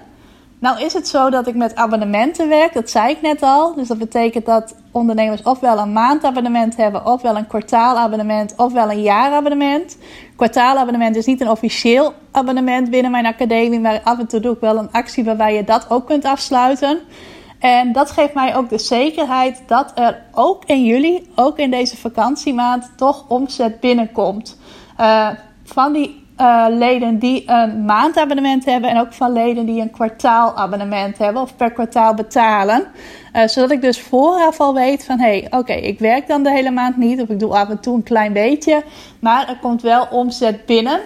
Nou 0.64 0.80
is 0.80 0.92
het 0.92 1.08
zo 1.08 1.30
dat 1.30 1.46
ik 1.46 1.54
met 1.54 1.74
abonnementen 1.74 2.48
werk, 2.48 2.72
dat 2.72 2.90
zei 2.90 3.10
ik 3.10 3.20
net 3.20 3.42
al. 3.42 3.74
Dus 3.74 3.88
dat 3.88 3.98
betekent 3.98 4.46
dat 4.46 4.76
ondernemers 4.90 5.42
ofwel 5.42 5.78
een 5.78 5.92
maandabonnement 5.92 6.76
hebben, 6.76 7.06
ofwel 7.06 7.36
een 7.36 7.46
kwartaalabonnement, 7.46 8.54
ofwel 8.56 8.90
een 8.90 9.02
jaarabonnement. 9.02 9.98
Kwartaalabonnement 10.36 11.16
is 11.16 11.26
niet 11.26 11.40
een 11.40 11.50
officieel 11.50 12.14
abonnement 12.30 12.90
binnen 12.90 13.10
mijn 13.10 13.26
academie, 13.26 13.80
maar 13.80 14.00
af 14.04 14.18
en 14.18 14.26
toe 14.26 14.40
doe 14.40 14.54
ik 14.54 14.60
wel 14.60 14.78
een 14.78 14.92
actie 14.92 15.24
waarbij 15.24 15.54
je 15.54 15.64
dat 15.64 15.90
ook 15.90 16.06
kunt 16.06 16.24
afsluiten. 16.24 16.98
En 17.58 17.92
dat 17.92 18.10
geeft 18.10 18.34
mij 18.34 18.56
ook 18.56 18.68
de 18.68 18.78
zekerheid 18.78 19.62
dat 19.66 19.92
er 19.94 20.22
ook 20.32 20.64
in 20.64 20.84
juli, 20.84 21.30
ook 21.34 21.58
in 21.58 21.70
deze 21.70 21.96
vakantiemaand, 21.96 22.92
toch 22.96 23.24
omzet 23.28 23.80
binnenkomt. 23.80 24.58
Uh, 25.00 25.28
van 25.64 25.92
die 25.92 26.23
uh, 26.40 26.66
leden 26.68 27.18
die 27.18 27.42
een 27.46 27.84
maandabonnement 27.84 28.64
hebben 28.64 28.90
en 28.90 29.00
ook 29.00 29.12
van 29.12 29.32
leden 29.32 29.66
die 29.66 29.80
een 29.80 29.90
kwartaalabonnement 29.90 31.18
hebben 31.18 31.42
of 31.42 31.56
per 31.56 31.72
kwartaal 31.72 32.14
betalen. 32.14 32.84
Uh, 33.36 33.46
zodat 33.46 33.70
ik 33.70 33.80
dus 33.80 34.00
vooraf 34.00 34.60
al 34.60 34.74
weet 34.74 35.04
van 35.04 35.18
hé, 35.18 35.38
hey, 35.38 35.46
oké, 35.58 35.72
ik 35.72 35.98
werk 35.98 36.26
dan 36.28 36.42
de 36.42 36.50
hele 36.50 36.70
maand 36.70 36.96
niet 36.96 37.20
of 37.20 37.28
ik 37.28 37.40
doe 37.40 37.52
af 37.52 37.68
en 37.68 37.80
toe 37.80 37.94
een 37.94 38.02
klein 38.02 38.32
beetje, 38.32 38.82
maar 39.18 39.48
er 39.48 39.58
komt 39.60 39.82
wel 39.82 40.06
omzet 40.10 40.66
binnen. 40.66 41.00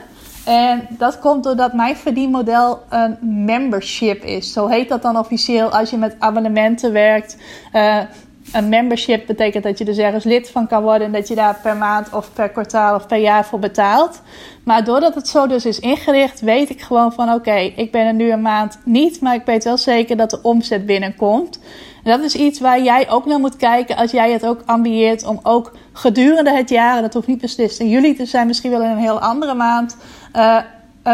En 0.45 0.87
dat 0.91 1.19
komt 1.19 1.45
doordat 1.45 1.73
mijn 1.73 1.97
verdienmodel 1.97 2.83
een 2.89 3.17
membership 3.45 4.25
is. 4.25 4.53
Zo 4.53 4.67
heet 4.67 4.89
dat 4.89 5.03
dan 5.03 5.19
officieel 5.19 5.69
als 5.69 5.91
je 5.91 5.97
met 5.97 6.17
abonnementen 6.19 6.93
werkt. 6.93 7.37
Uh, 7.73 7.99
een 8.53 8.69
membership 8.69 9.27
betekent 9.27 9.65
dat 9.65 9.79
je 9.79 9.85
dus 9.85 9.99
ergens 9.99 10.25
lid 10.25 10.51
van 10.51 10.67
kan 10.67 10.83
worden 10.83 11.07
en 11.07 11.13
dat 11.13 11.29
je 11.29 11.35
daar 11.35 11.59
per 11.63 11.77
maand 11.77 12.13
of 12.13 12.33
per 12.33 12.49
kwartaal 12.49 12.95
of 12.95 13.07
per 13.07 13.19
jaar 13.19 13.47
voor 13.47 13.59
betaalt. 13.59 14.23
Maar 14.65 14.85
doordat 14.85 15.15
het 15.15 15.29
zo 15.29 15.47
dus 15.47 15.67
is 15.67 15.81
ingericht, 15.81 16.41
weet 16.41 16.71
ik 16.71 16.81
gewoon 16.81 17.13
van 17.13 17.33
oké, 17.33 17.57
ik 17.57 17.93
ben 17.93 18.07
er 18.07 18.15
nu 18.15 18.33
een 18.33 18.43
maand 18.43 18.79
niet, 18.85 19.21
maar 19.21 19.35
ik 19.35 19.45
weet 19.45 19.65
wel 19.65 19.77
zeker 19.77 20.17
dat 20.17 20.31
de 20.31 20.43
omzet 20.43 20.87
binnenkomt. 20.87 21.61
En 22.05 22.11
dat 22.11 22.21
is 22.21 22.35
iets 22.35 22.61
waar 22.61 22.83
jij 22.83 23.11
ook 23.11 23.27
naar 23.27 23.39
moet 23.39 23.57
kijken 23.57 23.97
als 23.97 24.11
jij 24.11 24.33
het 24.33 24.47
ook 24.47 24.63
ambieert 24.67 25.27
om 25.27 25.41
ook 25.43 25.73
gedurende 25.93 26.53
het 26.53 26.69
jaar, 26.69 27.03
dat 27.03 27.15
hoeft 27.15 27.27
niet 27.27 27.41
beslist 27.41 27.81
in 27.81 27.89
juli 27.89 28.17
te 28.17 28.25
zijn, 28.25 28.47
misschien 28.47 28.71
wel 28.71 28.83
in 28.83 28.91
een 28.91 28.99
heel 28.99 29.21
andere 29.21 29.55
maand, 29.55 29.97
uh, 30.37 30.59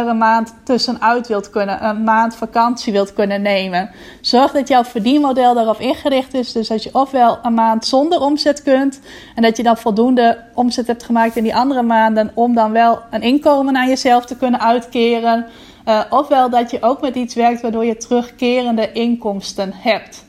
een 0.03 0.19
maand 0.19 0.55
tussenuit 0.63 1.29
wilt 1.29 1.51
kunnen, 1.51 1.85
een 1.85 2.05
maand 2.05 2.37
vakantie 2.37 2.93
wilt 2.93 3.13
kunnen 3.13 3.43
nemen. 3.43 3.91
Zorg 4.21 4.53
dat 4.53 4.69
jouw 4.69 4.85
verdienmodel 4.85 5.55
daarop 5.55 5.81
ingericht 5.81 6.35
is. 6.35 6.53
Dus 6.53 6.69
dat 6.69 6.83
je 6.83 6.91
ofwel 6.93 7.39
een 7.43 7.55
maand 7.55 7.87
zonder 7.87 8.21
omzet 8.21 8.63
kunt 8.63 9.01
en 9.35 9.43
dat 9.43 9.57
je 9.57 9.63
dan 9.63 9.77
voldoende 9.77 10.45
omzet 10.55 10.87
hebt 10.87 11.03
gemaakt 11.05 11.37
in 11.37 11.43
die 11.43 11.57
andere 11.57 11.83
maanden 11.83 12.31
om 12.35 12.55
dan 12.55 12.73
wel 12.73 13.01
een 13.11 13.23
inkomen 13.23 13.77
aan 13.77 13.89
jezelf 13.89 14.25
te 14.25 14.37
kunnen 14.37 14.61
uitkeren. 14.61 15.47
Uh, 15.89 16.01
ofwel 16.11 16.51
dat 16.51 16.71
je 16.71 16.83
ook 16.83 17.01
met 17.01 17.15
iets 17.15 17.35
werkt 17.35 17.61
waardoor 17.61 17.85
je 17.85 17.97
terugkerende 17.97 18.93
inkomsten 18.93 19.73
hebt. 19.75 20.25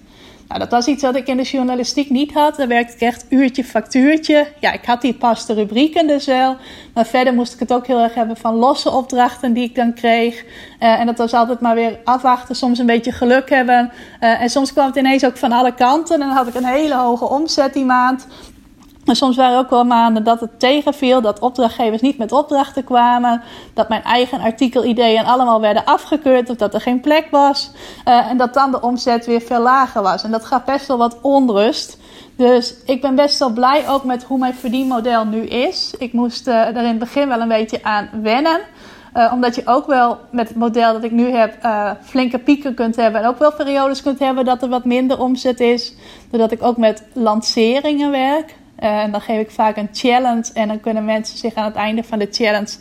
Nou, 0.48 0.60
dat 0.60 0.72
was 0.72 0.88
iets 0.88 1.04
wat 1.04 1.16
ik 1.16 1.28
in 1.28 1.38
de 1.38 1.44
journalistiek 1.44 2.10
niet 2.10 2.34
had. 2.34 2.56
Daar 2.56 2.68
werkte 2.68 2.94
ik 2.94 3.02
echt 3.02 3.26
uurtje 3.30 3.64
factuurtje. 3.64 4.48
Ja, 4.60 4.72
ik 4.72 4.86
had 4.86 5.02
die 5.02 5.16
vaste 5.20 5.54
rubrieken 5.54 6.08
dus 6.08 6.26
wel. 6.26 6.56
Maar 6.94 7.06
verder 7.06 7.34
moest 7.34 7.54
ik 7.54 7.60
het 7.60 7.74
ook 7.74 7.88
heel 7.88 8.00
erg 8.00 8.14
hebben 8.14 8.38
van 8.38 8.56
losse 8.56 8.92
opdrachten 8.92 9.54
die 9.54 9.64
ik 9.64 9.76
dan 9.76 9.94
kreeg. 9.94 10.44
Uh, 10.44 11.00
en 11.00 11.06
dat 11.06 11.18
was 11.18 11.34
altijd 11.34 11.60
maar 11.60 11.76
weer 11.76 12.00
afwachten, 12.04 12.56
soms 12.56 12.80
een 12.80 12.86
beetje 12.86 13.12
geluk 13.12 13.50
hebben. 13.50 13.92
Uh, 14.22 14.42
en 14.42 14.50
soms 14.50 14.74
kwam 14.74 14.88
het 14.88 14.96
ineens 14.96 15.26
ook 15.26 15.38
van 15.38 15.52
alle 15.52 15.74
kanten. 15.74 16.22
En 16.22 16.28
dan 16.28 16.38
had 16.38 16.48
ik 16.48 16.56
een 16.56 16.66
hele 16.66 16.96
hoge 16.96 17.30
omzet 17.30 17.74
die 17.74 17.86
maand. 17.86 18.28
Maar 19.06 19.16
soms 19.16 19.36
waren 19.36 19.58
ook 19.58 19.70
wel 19.70 19.84
maanden 19.84 20.24
dat 20.24 20.40
het 20.40 20.60
tegenviel, 20.60 21.22
dat 21.22 21.40
opdrachtgevers 21.40 22.02
niet 22.02 22.18
met 22.18 22.32
opdrachten 22.32 22.84
kwamen, 22.84 23.42
dat 23.74 23.90
mijn 23.90 24.04
eigen 24.04 24.42
artikelideeën 24.42 25.26
allemaal 25.26 25.62
werden 25.62 25.86
afgekeurd 25.86 26.50
of 26.50 26.56
dat 26.56 26.74
er 26.74 26.82
geen 26.82 27.00
plek 27.00 27.28
was 27.32 27.72
uh, 28.08 28.30
en 28.30 28.38
dat 28.38 28.54
dan 28.54 28.72
de 28.72 28.82
omzet 28.82 29.26
weer 29.26 29.42
veel 29.42 29.62
lager 29.62 30.02
was. 30.02 30.24
En 30.24 30.32
dat 30.32 30.46
gaf 30.46 30.64
best 30.64 30.88
wel 30.88 30.98
wat 30.98 31.18
onrust. 31.22 31.98
Dus 32.36 32.76
ik 32.86 33.02
ben 33.02 33.16
best 33.16 33.40
wel 33.40 33.50
blij 33.50 33.90
ook 33.90 34.04
met 34.04 34.24
hoe 34.24 34.38
mijn 34.38 34.54
verdienmodel 34.54 35.26
nu 35.26 35.42
is. 35.42 35.94
Ik 35.98 36.14
moest 36.14 36.48
uh, 36.48 36.56
er 36.56 36.78
in 36.78 36.84
het 36.84 37.00
begin 37.00 37.28
wel 37.28 37.42
een 37.42 37.48
beetje 37.48 37.84
aan 37.84 38.10
wennen. 38.22 38.60
Uh, 39.18 39.32
omdat 39.34 39.56
je 39.56 39.62
ook 39.66 39.86
wel 39.88 40.18
met 40.32 40.48
het 40.48 40.58
model 40.58 40.94
dat 40.94 41.04
ik 41.04 41.12
nu 41.12 41.30
heb 41.30 41.68
flinke 42.04 42.40
pieken 42.40 42.74
kunt 42.74 42.96
hebben. 42.96 43.22
En 43.22 43.28
ook 43.28 43.40
wel 43.40 43.54
periodes 43.54 44.02
kunt 44.02 44.20
hebben 44.20 44.46
dat 44.46 44.62
er 44.62 44.70
wat 44.70 44.86
minder 44.86 45.20
omzet 45.20 45.60
is. 45.60 45.94
Doordat 46.30 46.52
ik 46.52 46.64
ook 46.64 46.78
met 46.78 47.04
lanceringen 47.14 48.12
werk. 48.12 48.56
Uh, 48.80 49.04
en 49.04 49.12
dan 49.12 49.22
geef 49.22 49.40
ik 49.40 49.52
vaak 49.52 49.78
een 49.78 49.90
challenge. 49.92 50.46
En 50.54 50.68
dan 50.68 50.80
kunnen 50.80 51.06
mensen 51.06 51.38
zich 51.38 51.54
aan 51.54 51.66
het 51.66 51.76
einde 51.76 52.04
van 52.04 52.20
de 52.20 52.28
challenge 52.32 52.76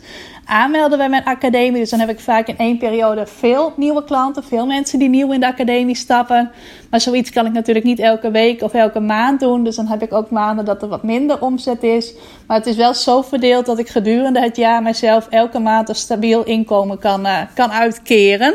aanmelden 0.45 0.97
bij 0.97 1.09
mijn 1.09 1.23
academie. 1.23 1.79
Dus 1.79 1.89
dan 1.89 1.99
heb 1.99 2.09
ik 2.09 2.19
vaak 2.19 2.47
in 2.47 2.57
één 2.57 2.77
periode 2.77 3.25
veel 3.25 3.73
nieuwe 3.75 4.03
klanten. 4.03 4.43
Veel 4.43 4.65
mensen 4.65 4.99
die 4.99 5.09
nieuw 5.09 5.31
in 5.31 5.39
de 5.39 5.47
academie 5.47 5.95
stappen. 5.95 6.51
Maar 6.89 7.01
zoiets 7.01 7.29
kan 7.29 7.45
ik 7.45 7.51
natuurlijk 7.51 7.85
niet 7.85 7.99
elke 7.99 8.31
week 8.31 8.61
of 8.61 8.73
elke 8.73 8.99
maand 8.99 9.39
doen. 9.39 9.63
Dus 9.63 9.75
dan 9.75 9.87
heb 9.87 10.01
ik 10.01 10.13
ook 10.13 10.29
maanden 10.29 10.65
dat 10.65 10.81
er 10.81 10.87
wat 10.87 11.03
minder 11.03 11.41
omzet 11.41 11.83
is. 11.83 12.13
Maar 12.47 12.57
het 12.57 12.65
is 12.65 12.75
wel 12.75 12.93
zo 12.93 13.21
verdeeld 13.21 13.65
dat 13.65 13.79
ik 13.79 13.87
gedurende 13.87 14.39
het 14.39 14.55
jaar 14.55 14.81
mezelf 14.81 15.27
elke 15.29 15.59
maand 15.59 15.89
een 15.89 15.95
stabiel 15.95 16.43
inkomen 16.43 16.99
kan, 16.99 17.25
uh, 17.25 17.41
kan 17.53 17.71
uitkeren. 17.71 18.53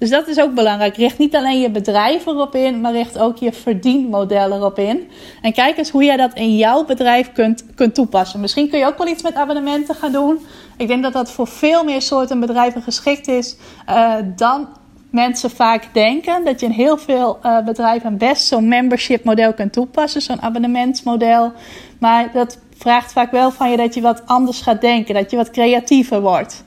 Dus 0.00 0.10
dat 0.10 0.28
is 0.28 0.40
ook 0.40 0.54
belangrijk. 0.54 0.96
Richt 0.96 1.18
niet 1.18 1.36
alleen 1.36 1.60
je 1.60 1.70
bedrijf 1.70 2.26
erop 2.26 2.54
in, 2.54 2.80
maar 2.80 2.92
richt 2.92 3.18
ook 3.18 3.36
je 3.36 3.52
verdienmodel 3.52 4.52
erop 4.52 4.78
in. 4.78 5.10
En 5.42 5.52
kijk 5.52 5.76
eens 5.76 5.90
hoe 5.90 6.04
jij 6.04 6.16
dat 6.16 6.34
in 6.34 6.56
jouw 6.56 6.84
bedrijf 6.84 7.32
kunt, 7.32 7.64
kunt 7.74 7.94
toepassen. 7.94 8.40
Misschien 8.40 8.68
kun 8.68 8.78
je 8.78 8.86
ook 8.86 8.98
wel 8.98 9.06
iets 9.06 9.22
met 9.22 9.34
abonnementen 9.34 9.94
gaan 9.94 10.12
doen. 10.12 10.38
Ik 10.76 10.86
denk 10.86 11.02
dat 11.02 11.12
dat 11.12 11.30
voor 11.30 11.46
veel 11.46 11.84
meer 11.84 12.02
soorten 12.02 12.40
bedrijven 12.40 12.82
geschikt 12.82 13.28
is 13.28 13.56
uh, 13.88 14.14
dan 14.36 14.68
mensen 15.10 15.50
vaak 15.50 15.88
denken. 15.92 16.44
Dat 16.44 16.60
je 16.60 16.66
in 16.66 16.72
heel 16.72 16.96
veel 16.96 17.38
uh, 17.42 17.64
bedrijven 17.64 18.18
best 18.18 18.46
zo'n 18.46 18.68
membership 18.68 19.24
model 19.24 19.54
kunt 19.54 19.72
toepassen, 19.72 20.22
zo'n 20.22 20.42
abonnementsmodel. 20.42 21.52
Maar 21.98 22.30
dat 22.32 22.58
vraagt 22.76 23.12
vaak 23.12 23.30
wel 23.30 23.50
van 23.50 23.70
je 23.70 23.76
dat 23.76 23.94
je 23.94 24.00
wat 24.00 24.22
anders 24.26 24.60
gaat 24.60 24.80
denken, 24.80 25.14
dat 25.14 25.30
je 25.30 25.36
wat 25.36 25.50
creatiever 25.50 26.20
wordt. 26.20 26.64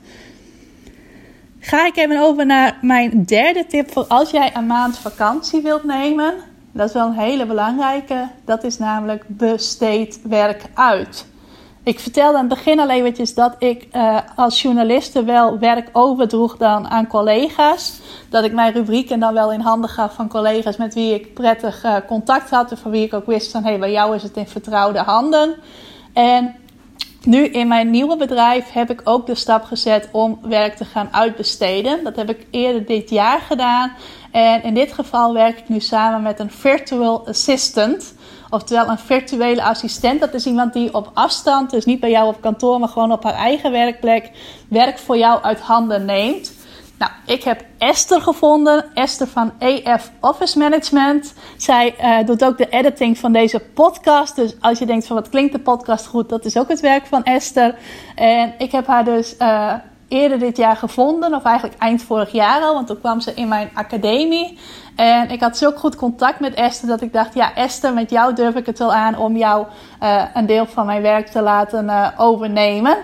Ga 1.65 1.85
ik 1.85 1.97
even 1.97 2.19
over 2.19 2.45
naar 2.45 2.77
mijn 2.81 3.23
derde 3.25 3.65
tip 3.65 3.91
voor 3.91 4.05
als 4.07 4.31
jij 4.31 4.55
een 4.55 4.65
maand 4.65 4.97
vakantie 4.97 5.61
wilt 5.61 5.83
nemen. 5.83 6.33
Dat 6.71 6.87
is 6.87 6.93
wel 6.93 7.07
een 7.07 7.17
hele 7.17 7.45
belangrijke. 7.45 8.27
Dat 8.45 8.63
is 8.63 8.77
namelijk 8.77 9.23
besteed 9.27 10.19
werk 10.23 10.65
uit. 10.73 11.25
Ik 11.83 11.99
vertelde 11.99 12.37
aan 12.37 12.45
het 12.49 12.53
begin 12.53 12.79
al 12.79 12.89
eventjes 12.89 13.33
dat 13.33 13.55
ik 13.57 13.87
uh, 13.93 14.17
als 14.35 14.61
journaliste 14.61 15.23
wel 15.23 15.59
werk 15.59 15.89
overdroeg 15.91 16.57
dan 16.57 16.87
aan 16.87 17.07
collega's. 17.07 17.99
Dat 18.29 18.43
ik 18.43 18.53
mijn 18.53 18.73
rubrieken 18.73 19.19
dan 19.19 19.33
wel 19.33 19.51
in 19.51 19.59
handen 19.59 19.89
gaf 19.89 20.13
van 20.13 20.27
collega's 20.27 20.77
met 20.77 20.93
wie 20.93 21.13
ik 21.13 21.33
prettig 21.33 21.85
uh, 21.85 21.95
contact 22.07 22.49
had. 22.49 22.71
En 22.71 22.77
van 22.77 22.91
wie 22.91 23.05
ik 23.05 23.13
ook 23.13 23.25
wist 23.25 23.51
van 23.51 23.63
hé, 23.63 23.69
hey, 23.69 23.79
bij 23.79 23.91
jou 23.91 24.15
is 24.15 24.23
het 24.23 24.37
in 24.37 24.47
vertrouwde 24.47 24.99
handen. 24.99 25.55
En 26.13 26.55
nu 27.25 27.45
in 27.45 27.67
mijn 27.67 27.89
nieuwe 27.89 28.17
bedrijf 28.17 28.71
heb 28.71 28.89
ik 28.89 29.01
ook 29.03 29.25
de 29.25 29.35
stap 29.35 29.63
gezet 29.63 30.09
om 30.11 30.39
werk 30.41 30.75
te 30.75 30.85
gaan 30.85 31.09
uitbesteden. 31.11 32.03
Dat 32.03 32.15
heb 32.15 32.29
ik 32.29 32.45
eerder 32.51 32.85
dit 32.85 33.09
jaar 33.09 33.39
gedaan. 33.39 33.91
En 34.31 34.63
in 34.63 34.73
dit 34.73 34.93
geval 34.93 35.33
werk 35.33 35.59
ik 35.59 35.69
nu 35.69 35.79
samen 35.79 36.21
met 36.21 36.39
een 36.39 36.51
virtual 36.51 37.27
assistant. 37.27 38.13
Oftewel 38.49 38.87
een 38.87 38.97
virtuele 38.97 39.63
assistent. 39.63 40.19
Dat 40.19 40.33
is 40.33 40.45
iemand 40.45 40.73
die 40.73 40.93
op 40.93 41.11
afstand, 41.13 41.69
dus 41.69 41.85
niet 41.85 41.99
bij 41.99 42.09
jou 42.09 42.27
op 42.27 42.41
kantoor, 42.41 42.79
maar 42.79 42.89
gewoon 42.89 43.11
op 43.11 43.23
haar 43.23 43.33
eigen 43.33 43.71
werkplek, 43.71 44.31
werk 44.67 44.97
voor 44.97 45.17
jou 45.17 45.43
uit 45.43 45.59
handen 45.59 46.05
neemt. 46.05 46.53
Nou, 46.97 47.11
ik 47.25 47.43
heb 47.43 47.63
Esther 47.77 48.21
gevonden. 48.21 48.85
Esther 48.93 49.27
van 49.27 49.51
EF 49.59 50.11
Office 50.19 50.57
Management. 50.57 51.33
Zij 51.57 51.95
uh, 52.01 52.25
doet 52.25 52.45
ook 52.45 52.57
de 52.57 52.69
editing 52.69 53.17
van 53.17 53.31
deze 53.31 53.59
podcast. 53.59 54.35
Dus 54.35 54.55
als 54.61 54.79
je 54.79 54.85
denkt 54.85 55.07
van 55.07 55.15
wat 55.15 55.29
klinkt 55.29 55.53
de 55.53 55.59
podcast 55.59 56.07
goed, 56.07 56.29
dat 56.29 56.45
is 56.45 56.57
ook 56.57 56.69
het 56.69 56.79
werk 56.79 57.05
van 57.05 57.23
Esther. 57.23 57.75
En 58.15 58.53
ik 58.57 58.71
heb 58.71 58.87
haar 58.87 59.05
dus 59.05 59.35
uh, 59.39 59.73
eerder 60.07 60.39
dit 60.39 60.57
jaar 60.57 60.75
gevonden, 60.75 61.33
of 61.33 61.43
eigenlijk 61.43 61.79
eind 61.79 62.03
vorig 62.03 62.31
jaar 62.31 62.61
al, 62.61 62.73
want 62.73 62.87
toen 62.87 62.99
kwam 62.99 63.19
ze 63.19 63.33
in 63.33 63.47
mijn 63.47 63.69
academie. 63.73 64.57
En 64.95 65.29
ik 65.29 65.39
had 65.39 65.57
zulk 65.57 65.77
goed 65.77 65.95
contact 65.95 66.39
met 66.39 66.53
Esther 66.53 66.87
dat 66.87 67.01
ik 67.01 67.13
dacht: 67.13 67.33
ja, 67.33 67.55
Esther, 67.55 67.93
met 67.93 68.09
jou 68.09 68.33
durf 68.33 68.55
ik 68.55 68.65
het 68.65 68.79
wel 68.79 68.93
aan 68.93 69.17
om 69.17 69.37
jou 69.37 69.65
uh, 70.03 70.23
een 70.33 70.45
deel 70.45 70.65
van 70.65 70.85
mijn 70.85 71.01
werk 71.01 71.27
te 71.27 71.41
laten 71.41 72.13
overnemen. 72.17 72.97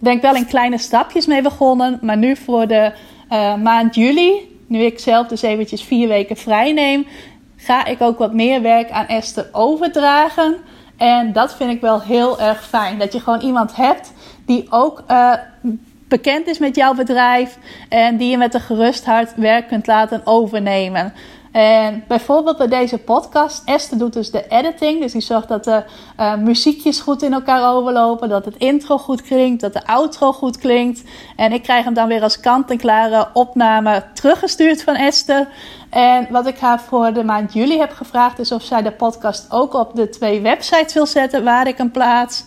Ik 0.00 0.02
ben 0.02 0.20
wel 0.20 0.34
in 0.34 0.46
kleine 0.46 0.78
stapjes 0.78 1.26
mee 1.26 1.42
begonnen, 1.42 1.98
maar 2.02 2.16
nu 2.16 2.36
voor 2.36 2.66
de 2.66 2.92
uh, 3.30 3.54
maand 3.56 3.94
juli, 3.94 4.58
nu 4.66 4.78
ik 4.78 4.98
zelf 4.98 5.26
dus 5.26 5.42
eventjes 5.42 5.82
vier 5.82 6.08
weken 6.08 6.36
vrij 6.36 6.72
neem, 6.72 7.06
ga 7.56 7.84
ik 7.84 8.00
ook 8.02 8.18
wat 8.18 8.32
meer 8.32 8.62
werk 8.62 8.90
aan 8.90 9.06
Esther 9.06 9.48
overdragen. 9.52 10.56
En 10.96 11.32
dat 11.32 11.56
vind 11.56 11.70
ik 11.70 11.80
wel 11.80 12.00
heel 12.00 12.40
erg 12.40 12.66
fijn. 12.66 12.98
Dat 12.98 13.12
je 13.12 13.20
gewoon 13.20 13.40
iemand 13.40 13.76
hebt 13.76 14.12
die 14.46 14.66
ook 14.70 15.02
uh, 15.10 15.32
bekend 16.08 16.46
is 16.46 16.58
met 16.58 16.76
jouw 16.76 16.94
bedrijf 16.94 17.58
en 17.88 18.16
die 18.16 18.30
je 18.30 18.38
met 18.38 18.54
een 18.54 18.60
gerust 18.60 19.04
hart 19.04 19.34
werk 19.34 19.68
kunt 19.68 19.86
laten 19.86 20.20
overnemen. 20.24 21.12
En 21.56 22.04
bijvoorbeeld 22.08 22.56
bij 22.56 22.68
deze 22.68 22.98
podcast, 22.98 23.62
Esther 23.64 23.98
doet 23.98 24.12
dus 24.12 24.30
de 24.30 24.48
editing. 24.48 25.00
Dus 25.00 25.12
die 25.12 25.20
zorgt 25.20 25.48
dat 25.48 25.64
de 25.64 25.82
uh, 26.20 26.36
muziekjes 26.36 27.00
goed 27.00 27.22
in 27.22 27.32
elkaar 27.32 27.74
overlopen. 27.74 28.28
Dat 28.28 28.44
het 28.44 28.56
intro 28.56 28.98
goed 28.98 29.22
klinkt, 29.22 29.60
dat 29.60 29.72
de 29.72 29.86
outro 29.86 30.32
goed 30.32 30.58
klinkt. 30.58 31.02
En 31.36 31.52
ik 31.52 31.62
krijg 31.62 31.84
hem 31.84 31.94
dan 31.94 32.08
weer 32.08 32.22
als 32.22 32.40
kant-en-klare 32.40 33.28
opname 33.32 34.04
teruggestuurd 34.12 34.82
van 34.82 34.94
Esther. 34.94 35.48
En 35.90 36.26
wat 36.30 36.46
ik 36.46 36.58
haar 36.58 36.80
voor 36.80 37.12
de 37.12 37.24
maand 37.24 37.52
juli 37.52 37.78
heb 37.78 37.92
gevraagd 37.92 38.38
is 38.38 38.52
of 38.52 38.62
zij 38.62 38.82
de 38.82 38.92
podcast 38.92 39.46
ook 39.50 39.74
op 39.74 39.94
de 39.94 40.08
twee 40.08 40.40
websites 40.40 40.94
wil 40.94 41.06
zetten 41.06 41.44
waar 41.44 41.66
ik 41.66 41.78
hem 41.78 41.90
plaats 41.90 42.44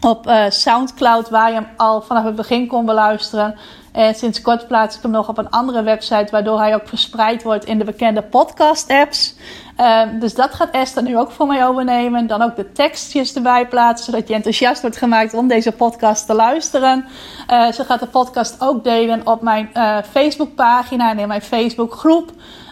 op 0.00 0.26
uh, 0.26 0.44
Soundcloud, 0.48 1.28
waar 1.28 1.48
je 1.48 1.54
hem 1.54 1.68
al 1.76 2.02
vanaf 2.02 2.24
het 2.24 2.36
begin 2.36 2.66
kon 2.66 2.86
beluisteren. 2.86 3.54
En 3.92 4.14
sinds 4.14 4.40
kort 4.40 4.66
plaats 4.66 4.96
ik 4.96 5.02
hem 5.02 5.10
nog 5.10 5.28
op 5.28 5.38
een 5.38 5.50
andere 5.50 5.82
website, 5.82 6.28
waardoor 6.30 6.58
hij 6.58 6.74
ook 6.74 6.88
verspreid 6.88 7.42
wordt 7.42 7.64
in 7.64 7.78
de 7.78 7.84
bekende 7.84 8.22
podcast-apps. 8.22 9.34
Uh, 9.80 10.02
dus 10.20 10.34
dat 10.34 10.54
gaat 10.54 10.70
Esther 10.70 11.02
nu 11.02 11.18
ook 11.18 11.30
voor 11.30 11.46
mij 11.46 11.66
overnemen. 11.66 12.26
Dan 12.26 12.42
ook 12.42 12.56
de 12.56 12.72
tekstjes 12.72 13.34
erbij 13.34 13.68
plaatsen, 13.68 14.12
zodat 14.12 14.28
je 14.28 14.34
enthousiast 14.34 14.80
wordt 14.80 14.96
gemaakt 14.96 15.34
om 15.34 15.48
deze 15.48 15.72
podcast 15.72 16.26
te 16.26 16.34
luisteren. 16.34 17.04
Uh, 17.50 17.72
ze 17.72 17.84
gaat 17.84 18.00
de 18.00 18.06
podcast 18.06 18.56
ook 18.60 18.84
delen 18.84 19.26
op 19.26 19.42
mijn 19.42 19.70
uh, 19.74 19.96
Facebookpagina 20.10 21.10
en 21.10 21.18
in 21.18 21.28
mijn 21.28 21.42
Facebookgroep. 21.42 22.30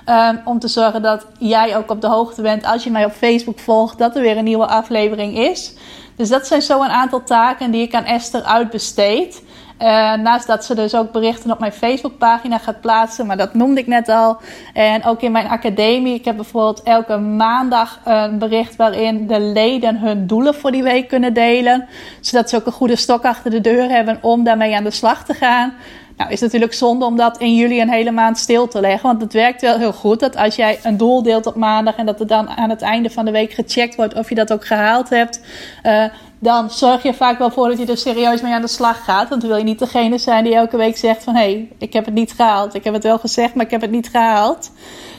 Um, 0.09 0.41
om 0.45 0.59
te 0.59 0.69
zorgen 0.69 1.03
dat 1.03 1.27
jij 1.39 1.77
ook 1.77 1.91
op 1.91 2.01
de 2.01 2.07
hoogte 2.07 2.43
bent 2.43 2.65
als 2.65 2.85
je 2.85 2.91
mij 2.91 3.05
op 3.05 3.13
Facebook 3.13 3.59
volgt, 3.59 3.99
dat 3.99 4.17
er 4.17 4.23
weer 4.23 4.37
een 4.37 4.45
nieuwe 4.45 4.67
aflevering 4.67 5.39
is. 5.39 5.75
Dus 6.17 6.29
dat 6.29 6.47
zijn 6.47 6.63
zo 6.63 6.83
een 6.83 6.91
aantal 6.91 7.25
taken 7.25 7.71
die 7.71 7.83
ik 7.83 7.95
aan 7.95 8.05
Esther 8.05 8.43
uitbesteed. 8.43 9.43
Uh, 9.83 9.87
naast 10.15 10.47
dat 10.47 10.65
ze 10.65 10.75
dus 10.75 10.95
ook 10.95 11.13
berichten 11.13 11.51
op 11.51 11.59
mijn 11.59 11.73
Facebookpagina 11.73 12.59
gaat 12.59 12.81
plaatsen, 12.81 13.27
maar 13.27 13.37
dat 13.37 13.55
noemde 13.55 13.81
ik 13.81 13.87
net 13.87 14.09
al. 14.09 14.37
En 14.73 15.05
ook 15.05 15.21
in 15.21 15.33
mijn 15.33 15.49
academie. 15.49 16.15
Ik 16.15 16.25
heb 16.25 16.37
bijvoorbeeld 16.37 16.83
elke 16.83 17.17
maandag 17.17 18.01
een 18.05 18.39
bericht 18.39 18.77
waarin 18.77 19.27
de 19.27 19.41
leden 19.41 19.99
hun 19.99 20.27
doelen 20.27 20.55
voor 20.55 20.71
die 20.71 20.83
week 20.83 21.09
kunnen 21.09 21.35
delen. 21.35 21.89
Zodat 22.21 22.51
ze 22.51 22.57
ook 22.57 22.67
een 22.67 22.73
goede 22.73 22.97
stok 22.97 23.25
achter 23.25 23.51
de 23.51 23.61
deur 23.61 23.89
hebben 23.89 24.19
om 24.23 24.45
daarmee 24.45 24.77
aan 24.77 24.85
de 24.85 24.91
slag 24.91 25.25
te 25.25 25.35
gaan. 25.35 25.75
Nou, 26.17 26.31
is 26.31 26.41
natuurlijk 26.41 26.75
zonde 26.75 27.05
om 27.05 27.17
dat 27.17 27.39
in 27.39 27.55
juli 27.55 27.81
een 27.81 27.91
hele 27.91 28.11
maand 28.11 28.39
stil 28.39 28.69
te 28.69 28.81
leggen. 28.81 29.09
Want 29.09 29.21
het 29.21 29.33
werkt 29.33 29.61
wel 29.61 29.79
heel 29.79 29.93
goed 29.93 30.21
dat 30.21 30.37
als 30.37 30.57
jij 30.57 30.79
een 30.83 30.97
doel 30.97 31.23
deelt 31.23 31.47
op 31.47 31.55
maandag 31.55 31.97
en 31.97 32.07
dat 32.07 32.21
er 32.21 32.27
dan 32.27 32.49
aan 32.49 32.71
het 32.71 32.83
einde 32.83 33.11
van 33.11 33.25
de 33.25 33.31
week 33.31 33.53
gecheckt 33.53 33.95
wordt 33.95 34.15
of 34.15 34.29
je 34.29 34.35
dat 34.35 34.53
ook 34.53 34.67
gehaald 34.67 35.09
hebt. 35.09 35.41
Uh, 35.83 36.05
dan 36.39 36.71
zorg 36.71 37.03
je 37.03 37.15
vaak 37.15 37.39
wel 37.39 37.51
voor 37.51 37.69
dat 37.69 37.79
je 37.79 37.87
er 37.87 37.97
serieus 37.97 38.41
mee 38.41 38.53
aan 38.53 38.61
de 38.61 38.69
slag 38.69 39.05
gaat. 39.05 39.29
Want 39.29 39.41
dan 39.41 39.51
wil 39.51 39.59
je 39.59 39.65
niet 39.65 39.79
degene 39.79 40.19
zijn 40.19 40.45
die 40.45 40.55
elke 40.55 40.77
week 40.77 40.97
zegt 40.97 41.25
van... 41.25 41.35
hé, 41.35 41.41
hey, 41.41 41.69
ik 41.79 41.93
heb 41.93 42.05
het 42.05 42.15
niet 42.15 42.33
gehaald. 42.33 42.75
Ik 42.75 42.85
heb 42.85 42.95
het 42.95 43.03
wel 43.03 43.19
gezegd, 43.19 43.55
maar 43.55 43.65
ik 43.65 43.71
heb 43.71 43.81
het 43.81 43.91
niet 43.91 44.09
gehaald. 44.09 44.71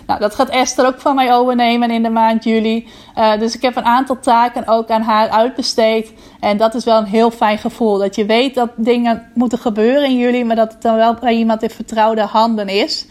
Nou, 0.07 0.19
dat 0.19 0.35
gaat 0.35 0.49
Esther 0.49 0.85
ook 0.85 0.99
van 0.99 1.15
mij 1.15 1.33
overnemen 1.33 1.91
in 1.91 2.03
de 2.03 2.09
maand 2.09 2.43
juli. 2.43 2.87
Uh, 3.17 3.39
dus 3.39 3.55
ik 3.55 3.61
heb 3.61 3.75
een 3.75 3.85
aantal 3.85 4.19
taken 4.19 4.67
ook 4.67 4.89
aan 4.89 5.01
haar 5.01 5.29
uitbesteed. 5.29 6.13
En 6.39 6.57
dat 6.57 6.75
is 6.75 6.83
wel 6.83 6.97
een 6.97 7.05
heel 7.05 7.31
fijn 7.31 7.57
gevoel. 7.57 7.97
Dat 7.97 8.15
je 8.15 8.25
weet 8.25 8.55
dat 8.55 8.69
dingen 8.75 9.31
moeten 9.33 9.57
gebeuren 9.57 10.03
in 10.03 10.17
juli... 10.17 10.43
maar 10.43 10.55
dat 10.55 10.71
het 10.71 10.81
dan 10.81 10.95
wel 10.95 11.13
bij 11.13 11.33
iemand 11.33 11.63
in 11.63 11.69
vertrouwde 11.69 12.21
handen 12.21 12.67
is... 12.67 13.05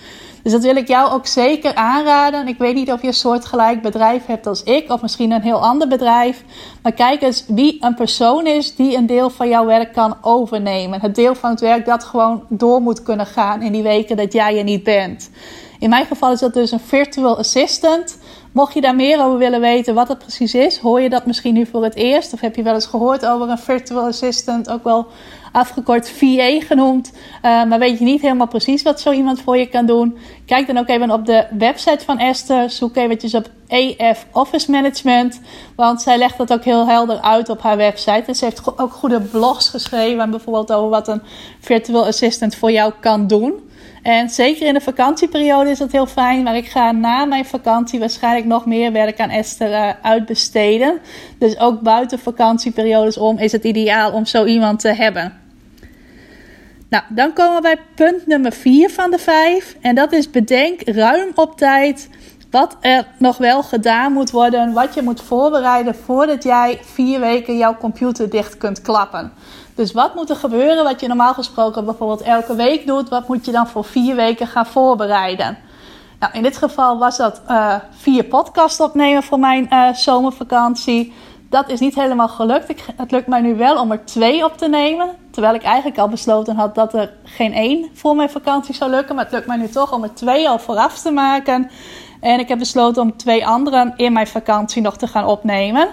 Dus 0.46 0.54
dat 0.54 0.64
wil 0.64 0.76
ik 0.76 0.88
jou 0.88 1.12
ook 1.12 1.26
zeker 1.26 1.74
aanraden. 1.74 2.48
Ik 2.48 2.59
weet 2.59 2.74
niet 2.74 2.92
of 2.92 3.00
je 3.00 3.06
een 3.06 3.14
soortgelijk 3.14 3.82
bedrijf 3.82 4.26
hebt 4.26 4.46
als 4.46 4.62
ik, 4.62 4.92
of 4.92 5.02
misschien 5.02 5.30
een 5.30 5.42
heel 5.42 5.62
ander 5.62 5.88
bedrijf. 5.88 6.44
Maar 6.82 6.92
kijk 6.92 7.22
eens 7.22 7.44
wie 7.48 7.76
een 7.80 7.94
persoon 7.94 8.46
is 8.46 8.74
die 8.74 8.96
een 8.96 9.06
deel 9.06 9.30
van 9.30 9.48
jouw 9.48 9.66
werk 9.66 9.92
kan 9.92 10.16
overnemen. 10.20 11.00
Het 11.00 11.14
deel 11.14 11.35
van 11.35 11.50
het 11.50 11.61
werk 11.61 11.87
dat 11.87 12.04
gewoon 12.04 12.42
door 12.48 12.80
moet 12.80 13.02
kunnen 13.02 13.26
gaan 13.26 13.62
in 13.62 13.72
die 13.72 13.82
weken 13.82 14.16
dat 14.16 14.32
jij 14.32 14.59
er 14.59 14.64
niet 14.64 14.82
bent. 14.82 15.30
In 15.79 15.89
mijn 15.89 16.07
geval 16.07 16.33
is 16.33 16.41
dat 16.41 16.55
dus 16.55 16.71
een 16.71 16.81
virtual 16.81 17.39
assistant. 17.39 18.19
Mocht 18.53 18.75
je 18.75 18.81
daar 18.81 18.95
meer 18.95 19.25
over 19.25 19.39
willen 19.39 19.61
weten 19.61 19.95
wat 19.95 20.09
het 20.09 20.19
precies 20.19 20.55
is, 20.55 20.79
hoor 20.79 21.01
je 21.01 21.09
dat 21.09 21.27
misschien 21.27 21.55
nu 21.55 21.67
voor 21.67 21.85
het 21.85 21.95
eerst. 21.95 22.33
Of 22.33 22.41
heb 22.41 22.57
je 22.57 22.62
wel 22.62 22.75
eens 22.75 22.87
gehoord 22.87 23.27
over 23.27 23.49
een 23.49 23.59
virtual 23.59 24.07
assistant, 24.07 24.71
ook 24.71 24.85
wel 24.85 25.07
afgekort 25.53 26.11
VA 26.11 26.61
genoemd. 26.61 27.12
Uh, 27.12 27.65
maar 27.65 27.79
weet 27.79 27.99
je 27.99 28.05
niet 28.05 28.21
helemaal 28.21 28.47
precies 28.47 28.83
wat 28.83 29.01
zo 29.01 29.12
iemand 29.12 29.41
voor 29.41 29.57
je 29.57 29.67
kan 29.67 29.87
doen? 29.87 30.19
Kijk 30.47 30.67
dan 30.67 30.79
ook 30.79 30.89
even 30.89 31.11
op 31.11 31.27
de 31.27 31.47
website 31.59 32.05
van 32.05 32.19
Esther. 32.19 32.71
Zoek 32.71 32.97
eventjes 32.97 33.35
op 33.35 33.51
EF 33.67 34.27
Office 34.33 34.71
Management. 34.71 35.41
Want 35.77 36.03
zij 36.03 36.19
legt 36.19 36.39
dat 36.39 36.53
ook 36.53 36.65
heel 36.65 36.87
helder 36.87 37.21
uit 37.21 37.49
op 37.49 37.62
haar 37.62 37.77
website. 37.77 38.25
En 38.27 38.35
ze 38.35 38.45
heeft 38.45 38.79
ook 38.79 38.93
goede 38.93 39.21
blogs 39.21 39.69
geschreven. 39.69 40.31
Bijvoorbeeld 40.31 40.73
over 40.73 40.89
wat 40.89 41.09
een 41.09 41.23
virtual 41.61 42.07
assistant 42.07 42.55
voor 42.55 42.71
jou 42.71 42.93
kan 43.01 43.27
doen. 43.27 43.53
En 44.07 44.29
zeker 44.31 44.66
in 44.66 44.75
de 44.75 44.81
vakantieperiode 44.81 45.71
is 45.71 45.79
dat 45.79 45.92
heel 45.92 46.07
fijn. 46.07 46.42
Maar 46.42 46.57
ik 46.57 46.69
ga 46.69 46.92
na 46.92 47.25
mijn 47.25 47.45
vakantie 47.45 47.99
waarschijnlijk 47.99 48.47
nog 48.47 48.66
meer 48.66 48.92
werk 48.92 49.21
aan 49.21 49.31
Esther 49.31 49.71
uh, 49.71 49.90
uitbesteden. 50.03 50.99
Dus 51.38 51.59
ook 51.59 51.81
buiten 51.81 52.19
vakantieperiodes 52.19 53.19
om 53.19 53.38
is 53.38 53.53
het 53.53 53.64
ideaal 53.64 54.12
om 54.12 54.27
zo 54.27 54.45
iemand 54.45 54.81
te 54.81 54.88
hebben. 54.88 55.33
Nou, 56.88 57.05
dan 57.09 57.33
komen 57.33 57.55
we 57.55 57.62
bij 57.62 57.79
punt 57.95 58.27
nummer 58.27 58.53
4 58.53 58.90
van 58.90 59.11
de 59.11 59.19
5. 59.19 59.77
En 59.81 59.95
dat 59.95 60.12
is 60.12 60.31
bedenk 60.31 60.81
ruim 60.85 61.31
op 61.35 61.57
tijd 61.59 62.09
wat 62.51 62.77
er 62.81 63.07
nog 63.19 63.37
wel 63.37 63.62
gedaan 63.62 64.12
moet 64.12 64.31
worden. 64.31 64.73
Wat 64.73 64.95
je 64.95 65.03
moet 65.03 65.23
voorbereiden 65.23 65.95
voordat 65.95 66.42
jij 66.42 66.79
vier 66.83 67.21
weken 67.21 67.57
jouw 67.57 67.77
computer 67.77 68.31
dicht 68.31 68.57
kunt 68.57 68.83
klappen. 68.83 69.33
Dus 69.77 69.93
wat 69.93 70.15
moet 70.15 70.31
er 70.31 70.37
gebeuren 70.37 70.85
wat 70.85 71.01
je 71.01 71.09
normaal 71.09 71.35
gesproken 71.35 71.85
bijvoorbeeld 71.85 72.23
elke 72.23 72.55
week 72.55 72.87
doet? 72.87 73.09
Wat 73.09 73.29
moet 73.29 73.45
je 73.45 73.53
dan 73.53 73.67
voor 73.67 73.85
vier 73.85 74.15
weken 74.15 74.47
gaan 74.47 74.67
voorbereiden? 74.67 75.59
Nou, 76.19 76.33
in 76.33 76.43
dit 76.43 76.57
geval 76.57 76.99
was 76.99 77.17
dat 77.17 77.41
uh, 77.49 77.75
vier 77.91 78.25
podcasts 78.25 78.81
opnemen 78.81 79.23
voor 79.23 79.39
mijn 79.39 79.69
uh, 79.71 79.93
zomervakantie. 79.93 81.12
dat 81.49 81.69
is 81.69 81.81
niet 81.81 81.95
helemaal 81.95 82.29
gelukt. 82.29 82.69
Ik, 82.69 82.85
het 82.97 83.11
lukt 83.11 83.27
mij 83.27 83.41
nu 83.41 83.57
wel 83.57 83.81
om 83.81 83.93
er 83.93 84.05
twee 84.05 84.45
op 84.45 84.57
te 84.57 84.69
nemen. 84.69 85.11
Terwijl 85.31 85.55
ik 85.55 85.62
eigenlijk 85.62 85.99
al 85.99 86.09
besloten 86.09 86.57
had 86.57 86.75
dat 86.75 86.95
er 86.95 87.12
geen 87.25 87.53
één 87.53 87.91
voor 87.93 88.17
mijn 88.17 88.31
vakantie 88.31 88.75
zou 88.75 88.91
lukken. 88.91 89.15
Maar 89.15 89.25
het 89.25 89.33
lukt 89.33 89.47
mij 89.47 89.57
nu 89.57 89.69
toch 89.69 89.93
om 89.93 90.03
er 90.03 90.15
twee 90.15 90.49
al 90.49 90.59
vooraf 90.59 90.99
te 90.99 91.11
maken. 91.11 91.71
En 92.21 92.39
ik 92.39 92.49
heb 92.49 92.59
besloten 92.59 93.03
om 93.03 93.17
twee 93.17 93.47
anderen 93.47 93.93
in 93.97 94.12
mijn 94.12 94.27
vakantie 94.27 94.83
nog 94.83 94.97
te 94.97 95.07
gaan 95.07 95.27
opnemen. 95.27 95.89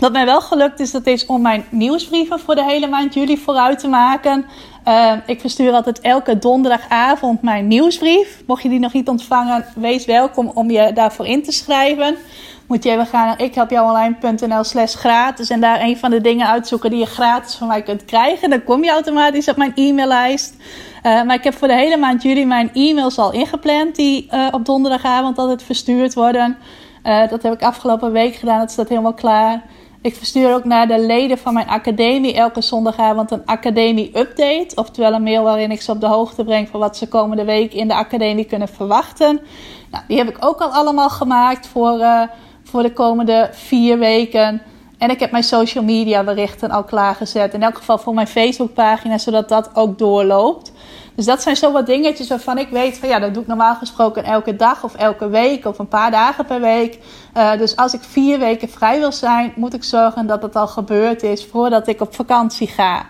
Wat 0.00 0.12
mij 0.12 0.24
wel 0.24 0.40
gelukt 0.40 0.80
is, 0.80 0.90
dat 0.90 1.06
is 1.06 1.26
om 1.26 1.42
mijn 1.42 1.64
nieuwsbrieven 1.70 2.40
voor 2.40 2.54
de 2.54 2.64
hele 2.64 2.86
maand 2.86 3.14
juli 3.14 3.38
vooruit 3.38 3.78
te 3.78 3.88
maken. 3.88 4.46
Uh, 4.88 5.12
ik 5.26 5.40
verstuur 5.40 5.72
altijd 5.72 6.00
elke 6.00 6.38
donderdagavond 6.38 7.42
mijn 7.42 7.66
nieuwsbrief. 7.66 8.42
Mocht 8.46 8.62
je 8.62 8.68
die 8.68 8.78
nog 8.78 8.92
niet 8.92 9.08
ontvangen, 9.08 9.64
wees 9.74 10.04
welkom 10.04 10.50
om 10.54 10.70
je 10.70 10.92
daarvoor 10.92 11.26
in 11.26 11.42
te 11.42 11.52
schrijven. 11.52 12.16
Moet 12.66 12.84
je 12.84 12.90
even 12.90 13.06
gaan 13.06 13.26
naar 13.26 13.40
ikhelpjouonline.nl 13.40 14.64
slash 14.64 14.94
gratis 14.94 15.50
en 15.50 15.60
daar 15.60 15.80
een 15.80 15.96
van 15.96 16.10
de 16.10 16.20
dingen 16.20 16.46
uitzoeken 16.46 16.90
die 16.90 16.98
je 16.98 17.06
gratis 17.06 17.54
van 17.54 17.66
mij 17.66 17.82
kunt 17.82 18.04
krijgen. 18.04 18.50
Dan 18.50 18.64
kom 18.64 18.84
je 18.84 18.90
automatisch 18.90 19.48
op 19.48 19.56
mijn 19.56 19.72
e-maillijst. 19.74 20.56
Uh, 21.02 21.22
maar 21.22 21.34
ik 21.34 21.44
heb 21.44 21.54
voor 21.54 21.68
de 21.68 21.74
hele 21.74 21.96
maand 21.96 22.22
juli 22.22 22.46
mijn 22.46 22.70
e-mails 22.72 23.18
al 23.18 23.32
ingepland 23.32 23.96
die 23.96 24.28
uh, 24.32 24.46
op 24.50 24.64
donderdagavond 24.64 25.38
altijd 25.38 25.62
verstuurd 25.62 26.14
worden. 26.14 26.56
dat 27.02 27.42
heb 27.42 27.52
ik 27.52 27.62
afgelopen 27.62 28.12
week 28.12 28.34
gedaan, 28.34 28.58
dat 28.58 28.70
staat 28.70 28.88
helemaal 28.88 29.14
klaar. 29.14 29.62
Ik 30.02 30.14
verstuur 30.14 30.54
ook 30.54 30.64
naar 30.64 30.86
de 30.86 31.00
leden 31.00 31.38
van 31.38 31.54
mijn 31.54 31.68
academie 31.68 32.34
elke 32.34 32.60
zondagavond 32.60 33.30
een 33.30 33.42
academie-update. 33.44 34.74
Oftewel 34.74 35.12
een 35.12 35.22
mail 35.22 35.42
waarin 35.42 35.70
ik 35.70 35.80
ze 35.80 35.90
op 35.90 36.00
de 36.00 36.06
hoogte 36.06 36.44
breng 36.44 36.68
van 36.68 36.80
wat 36.80 36.96
ze 36.96 37.08
komende 37.08 37.44
week 37.44 37.74
in 37.74 37.88
de 37.88 37.94
academie 37.94 38.44
kunnen 38.44 38.68
verwachten. 38.68 39.40
Nou, 39.90 40.04
die 40.08 40.16
heb 40.16 40.28
ik 40.28 40.44
ook 40.44 40.60
al 40.60 40.68
allemaal 40.68 41.10
gemaakt 41.10 41.66
voor, 41.66 41.98
uh, 41.98 42.22
voor 42.62 42.82
de 42.82 42.92
komende 42.92 43.48
vier 43.52 43.98
weken. 43.98 44.62
En 44.98 45.10
ik 45.10 45.20
heb 45.20 45.30
mijn 45.30 45.44
social 45.44 45.84
media 45.84 46.24
berichten 46.24 46.70
al 46.70 46.84
klaargezet. 46.84 47.54
In 47.54 47.62
elk 47.62 47.76
geval 47.76 47.98
voor 47.98 48.14
mijn 48.14 48.26
Facebookpagina, 48.26 49.18
zodat 49.18 49.48
dat 49.48 49.70
ook 49.74 49.98
doorloopt. 49.98 50.69
Dus 51.20 51.28
dat 51.28 51.42
zijn 51.42 51.56
zo 51.56 51.72
wat 51.72 51.86
dingetjes 51.86 52.28
waarvan 52.28 52.58
ik 52.58 52.68
weet 52.68 52.98
van 52.98 53.08
ja, 53.08 53.18
dat 53.18 53.34
doe 53.34 53.42
ik 53.42 53.48
normaal 53.48 53.74
gesproken 53.74 54.24
elke 54.24 54.56
dag 54.56 54.84
of 54.84 54.94
elke 54.94 55.28
week 55.28 55.64
of 55.64 55.78
een 55.78 55.88
paar 55.88 56.10
dagen 56.10 56.44
per 56.44 56.60
week. 56.60 56.98
Uh, 57.36 57.58
dus 57.58 57.76
als 57.76 57.94
ik 57.94 58.00
vier 58.02 58.38
weken 58.38 58.68
vrij 58.68 58.98
wil 58.98 59.12
zijn, 59.12 59.52
moet 59.56 59.74
ik 59.74 59.84
zorgen 59.84 60.26
dat 60.26 60.42
het 60.42 60.56
al 60.56 60.66
gebeurd 60.66 61.22
is 61.22 61.46
voordat 61.46 61.88
ik 61.88 62.00
op 62.00 62.14
vakantie 62.14 62.66
ga. 62.66 63.06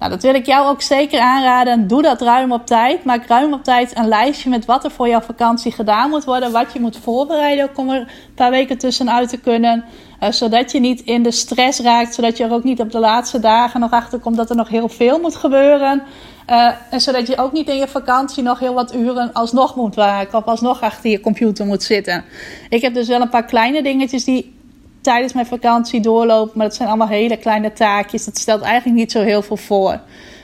Nou, 0.00 0.12
dat 0.12 0.22
wil 0.22 0.34
ik 0.34 0.46
jou 0.46 0.68
ook 0.68 0.82
zeker 0.82 1.20
aanraden. 1.20 1.86
Doe 1.86 2.02
dat 2.02 2.20
ruim 2.20 2.52
op 2.52 2.66
tijd. 2.66 3.04
Maak 3.04 3.26
ruim 3.26 3.52
op 3.52 3.64
tijd 3.64 3.96
een 3.96 4.08
lijstje 4.08 4.50
met 4.50 4.64
wat 4.64 4.84
er 4.84 4.90
voor 4.90 5.08
jouw 5.08 5.20
vakantie 5.20 5.72
gedaan 5.72 6.10
moet 6.10 6.24
worden. 6.24 6.52
Wat 6.52 6.72
je 6.72 6.80
moet 6.80 6.96
voorbereiden 6.96 7.70
om 7.74 7.90
er 7.90 8.00
een 8.00 8.34
paar 8.34 8.50
weken 8.50 8.78
tussenuit 8.78 9.28
te 9.28 9.36
kunnen. 9.36 9.84
Uh, 10.22 10.30
zodat 10.30 10.72
je 10.72 10.80
niet 10.80 11.00
in 11.00 11.22
de 11.22 11.30
stress 11.30 11.80
raakt. 11.80 12.14
Zodat 12.14 12.36
je 12.36 12.44
er 12.44 12.52
ook 12.52 12.64
niet 12.64 12.80
op 12.80 12.92
de 12.92 12.98
laatste 12.98 13.40
dagen 13.40 13.80
nog 13.80 13.90
achter 13.90 14.18
komt 14.18 14.36
dat 14.36 14.50
er 14.50 14.56
nog 14.56 14.68
heel 14.68 14.88
veel 14.88 15.18
moet 15.18 15.36
gebeuren. 15.36 16.02
Uh, 16.50 16.70
en 16.90 17.00
zodat 17.00 17.26
je 17.26 17.36
ook 17.36 17.52
niet 17.52 17.68
in 17.68 17.76
je 17.76 17.88
vakantie 17.88 18.42
nog 18.42 18.58
heel 18.58 18.74
wat 18.74 18.94
uren 18.94 19.32
alsnog 19.32 19.76
moet 19.76 19.94
werken. 19.94 20.38
Of 20.38 20.44
alsnog 20.44 20.80
achter 20.80 21.10
je 21.10 21.20
computer 21.20 21.66
moet 21.66 21.82
zitten. 21.82 22.24
Ik 22.68 22.82
heb 22.82 22.94
dus 22.94 23.08
wel 23.08 23.20
een 23.20 23.28
paar 23.28 23.44
kleine 23.44 23.82
dingetjes 23.82 24.24
die 24.24 24.59
tijdens 25.00 25.32
mijn 25.32 25.46
vakantie 25.46 26.00
doorlopen. 26.00 26.58
Maar 26.58 26.66
dat 26.66 26.76
zijn 26.76 26.88
allemaal 26.88 27.08
hele 27.08 27.36
kleine 27.36 27.72
taakjes. 27.72 28.24
Dat 28.24 28.38
stelt 28.38 28.62
eigenlijk 28.62 28.98
niet 28.98 29.12
zo 29.12 29.22
heel 29.22 29.42
veel 29.42 29.56
voor. 29.56 30.00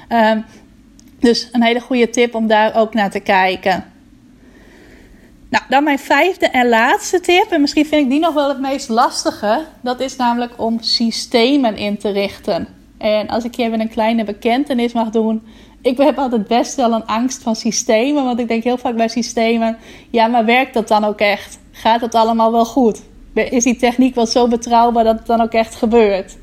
Um, 0.08 0.44
dus 1.18 1.48
een 1.52 1.62
hele 1.62 1.80
goede 1.80 2.10
tip 2.10 2.34
om 2.34 2.46
daar 2.46 2.76
ook 2.76 2.94
naar 2.94 3.10
te 3.10 3.20
kijken. 3.20 3.84
Nou, 5.48 5.64
dan 5.68 5.84
mijn 5.84 5.98
vijfde 5.98 6.46
en 6.46 6.68
laatste 6.68 7.20
tip. 7.20 7.46
En 7.50 7.60
misschien 7.60 7.86
vind 7.86 8.02
ik 8.02 8.10
die 8.10 8.20
nog 8.20 8.34
wel 8.34 8.48
het 8.48 8.60
meest 8.60 8.88
lastige. 8.88 9.64
Dat 9.80 10.00
is 10.00 10.16
namelijk 10.16 10.52
om 10.56 10.80
systemen 10.80 11.76
in 11.76 11.98
te 11.98 12.10
richten. 12.10 12.68
En 12.98 13.28
als 13.28 13.44
ik 13.44 13.54
je 13.54 13.62
even 13.62 13.80
een 13.80 13.88
kleine 13.88 14.24
bekentenis 14.24 14.92
mag 14.92 15.10
doen 15.10 15.42
ik 15.86 15.96
heb 15.96 16.18
altijd 16.18 16.46
best 16.46 16.74
wel 16.74 16.92
een 16.92 17.06
angst 17.06 17.42
van 17.42 17.56
systemen. 17.56 18.24
Want 18.24 18.38
ik 18.40 18.48
denk 18.48 18.64
heel 18.64 18.78
vaak 18.78 18.96
bij 18.96 19.08
systemen: 19.08 19.76
ja, 20.10 20.26
maar 20.26 20.44
werkt 20.44 20.74
dat 20.74 20.88
dan 20.88 21.04
ook 21.04 21.18
echt? 21.18 21.58
Gaat 21.72 22.00
het 22.00 22.14
allemaal 22.14 22.52
wel 22.52 22.64
goed? 22.64 23.02
Is 23.44 23.64
die 23.64 23.76
techniek 23.76 24.14
wel 24.14 24.26
zo 24.26 24.48
betrouwbaar 24.48 25.04
dat 25.04 25.18
het 25.18 25.26
dan 25.26 25.40
ook 25.40 25.52
echt 25.52 25.74
gebeurt? 25.74 26.36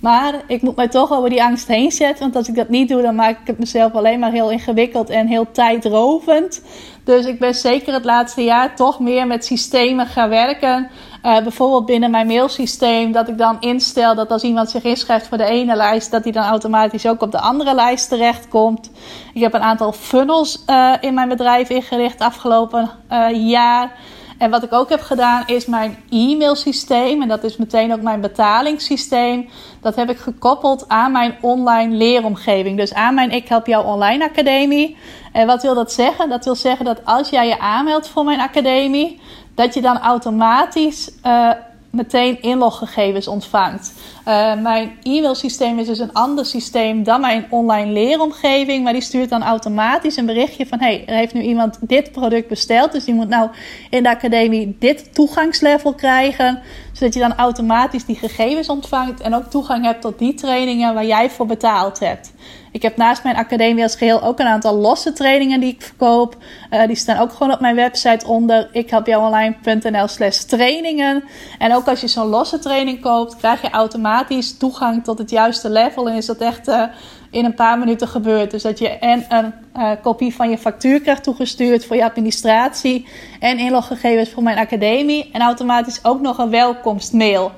Maar 0.00 0.34
ik 0.46 0.62
moet 0.62 0.76
mij 0.76 0.88
toch 0.88 1.12
over 1.12 1.30
die 1.30 1.42
angst 1.42 1.68
heen 1.68 1.92
zetten. 1.92 2.18
Want 2.18 2.36
als 2.36 2.48
ik 2.48 2.54
dat 2.54 2.68
niet 2.68 2.88
doe, 2.88 3.02
dan 3.02 3.14
maak 3.14 3.40
ik 3.40 3.46
het 3.46 3.58
mezelf 3.58 3.92
alleen 3.92 4.18
maar 4.18 4.32
heel 4.32 4.50
ingewikkeld 4.50 5.10
en 5.10 5.26
heel 5.26 5.50
tijdrovend. 5.52 6.62
Dus 7.04 7.26
ik 7.26 7.38
ben 7.38 7.54
zeker 7.54 7.92
het 7.92 8.04
laatste 8.04 8.42
jaar 8.42 8.76
toch 8.76 9.00
meer 9.00 9.26
met 9.26 9.44
systemen 9.44 10.06
gaan 10.06 10.28
werken. 10.28 10.90
Uh, 11.24 11.42
bijvoorbeeld 11.42 11.86
binnen 11.86 12.10
mijn 12.10 12.26
mailsysteem, 12.26 13.12
dat 13.12 13.28
ik 13.28 13.38
dan 13.38 13.56
instel 13.60 14.14
dat 14.14 14.30
als 14.30 14.42
iemand 14.42 14.70
zich 14.70 14.84
inschrijft 14.84 15.28
voor 15.28 15.38
de 15.38 15.44
ene 15.44 15.76
lijst, 15.76 16.10
dat 16.10 16.24
hij 16.24 16.32
dan 16.32 16.44
automatisch 16.44 17.06
ook 17.06 17.22
op 17.22 17.32
de 17.32 17.40
andere 17.40 17.74
lijst 17.74 18.08
terechtkomt. 18.08 18.90
Ik 19.34 19.42
heb 19.42 19.54
een 19.54 19.60
aantal 19.60 19.92
funnels 19.92 20.64
uh, 20.66 20.94
in 21.00 21.14
mijn 21.14 21.28
bedrijf 21.28 21.70
ingericht 21.70 22.20
afgelopen 22.20 22.90
uh, 23.12 23.48
jaar. 23.48 23.92
En 24.38 24.50
wat 24.50 24.62
ik 24.62 24.72
ook 24.72 24.88
heb 24.88 25.00
gedaan 25.00 25.42
is 25.46 25.66
mijn 25.66 25.96
e-mailsysteem. 26.10 27.22
En 27.22 27.28
dat 27.28 27.44
is 27.44 27.56
meteen 27.56 27.92
ook 27.92 28.02
mijn 28.02 28.20
betalingssysteem. 28.20 29.48
Dat 29.80 29.96
heb 29.96 30.10
ik 30.10 30.18
gekoppeld 30.18 30.88
aan 30.88 31.12
mijn 31.12 31.36
online 31.40 31.96
leeromgeving. 31.96 32.76
Dus 32.76 32.94
aan 32.94 33.14
mijn 33.14 33.30
Ik 33.30 33.48
Help 33.48 33.66
Jou 33.66 33.86
Online 33.86 34.24
Academie. 34.24 34.96
En 35.32 35.46
wat 35.46 35.62
wil 35.62 35.74
dat 35.74 35.92
zeggen? 35.92 36.28
Dat 36.28 36.44
wil 36.44 36.54
zeggen 36.54 36.84
dat 36.84 37.04
als 37.04 37.30
jij 37.30 37.46
je 37.46 37.58
aanmeldt 37.58 38.08
voor 38.08 38.24
mijn 38.24 38.40
academie, 38.40 39.20
dat 39.54 39.74
je 39.74 39.80
dan 39.80 39.98
automatisch 39.98 41.10
uh, 41.26 41.50
meteen 41.90 42.42
inloggegevens 42.42 43.28
ontvangt. 43.28 43.92
Uh, 44.28 44.60
mijn 44.60 44.98
e-mailsysteem 45.02 45.78
is 45.78 45.86
dus 45.86 45.98
een 45.98 46.12
ander 46.12 46.46
systeem 46.46 47.02
dan 47.02 47.20
mijn 47.20 47.46
online 47.50 47.92
leeromgeving. 47.92 48.84
Maar 48.84 48.92
die 48.92 49.02
stuurt 49.02 49.30
dan 49.30 49.42
automatisch 49.42 50.16
een 50.16 50.26
berichtje 50.26 50.66
van... 50.66 50.80
hey, 50.80 51.04
er 51.06 51.14
heeft 51.14 51.34
nu 51.34 51.40
iemand 51.40 51.78
dit 51.80 52.12
product 52.12 52.48
besteld. 52.48 52.92
Dus 52.92 53.04
die 53.04 53.14
moet 53.14 53.28
nou 53.28 53.50
in 53.90 54.02
de 54.02 54.08
academie 54.08 54.76
dit 54.78 55.14
toegangslevel 55.14 55.94
krijgen. 55.94 56.62
Zodat 56.92 57.14
je 57.14 57.20
dan 57.20 57.36
automatisch 57.36 58.04
die 58.04 58.16
gegevens 58.16 58.68
ontvangt... 58.68 59.20
en 59.20 59.34
ook 59.34 59.50
toegang 59.50 59.84
hebt 59.84 60.00
tot 60.00 60.18
die 60.18 60.34
trainingen 60.34 60.94
waar 60.94 61.06
jij 61.06 61.30
voor 61.30 61.46
betaald 61.46 61.98
hebt. 61.98 62.32
Ik 62.78 62.84
heb 62.84 62.96
naast 62.96 63.22
mijn 63.22 63.36
academie 63.36 63.82
als 63.82 63.96
geheel 63.96 64.22
ook 64.22 64.38
een 64.38 64.46
aantal 64.46 64.74
losse 64.74 65.12
trainingen 65.12 65.60
die 65.60 65.72
ik 65.72 65.82
verkoop. 65.82 66.36
Uh, 66.70 66.86
die 66.86 66.96
staan 66.96 67.18
ook 67.18 67.32
gewoon 67.32 67.52
op 67.52 67.60
mijn 67.60 67.74
website 67.74 68.26
onder 68.26 68.68
ikhelpjouonline.nl 68.72 70.08
slash 70.08 70.38
trainingen. 70.38 71.24
En 71.58 71.74
ook 71.74 71.88
als 71.88 72.00
je 72.00 72.08
zo'n 72.08 72.26
losse 72.26 72.58
training 72.58 73.00
koopt, 73.00 73.36
krijg 73.36 73.62
je 73.62 73.70
automatisch 73.70 74.56
toegang 74.56 75.04
tot 75.04 75.18
het 75.18 75.30
juiste 75.30 75.70
level. 75.70 76.08
En 76.08 76.16
is 76.16 76.26
dat 76.26 76.36
echt 76.36 76.68
uh, 76.68 76.82
in 77.30 77.44
een 77.44 77.54
paar 77.54 77.78
minuten 77.78 78.08
gebeurd. 78.08 78.50
Dus 78.50 78.62
dat 78.62 78.78
je 78.78 78.88
en 78.88 79.24
een 79.28 79.52
uh, 79.76 79.90
kopie 80.02 80.34
van 80.34 80.50
je 80.50 80.58
factuur 80.58 81.00
krijgt 81.00 81.22
toegestuurd 81.22 81.84
voor 81.84 81.96
je 81.96 82.04
administratie. 82.04 83.06
En 83.40 83.58
inloggegevens 83.58 84.30
voor 84.30 84.42
mijn 84.42 84.58
academie. 84.58 85.30
En 85.32 85.40
automatisch 85.40 86.04
ook 86.04 86.20
nog 86.20 86.38
een 86.38 86.50
welkomstmail. 86.50 87.52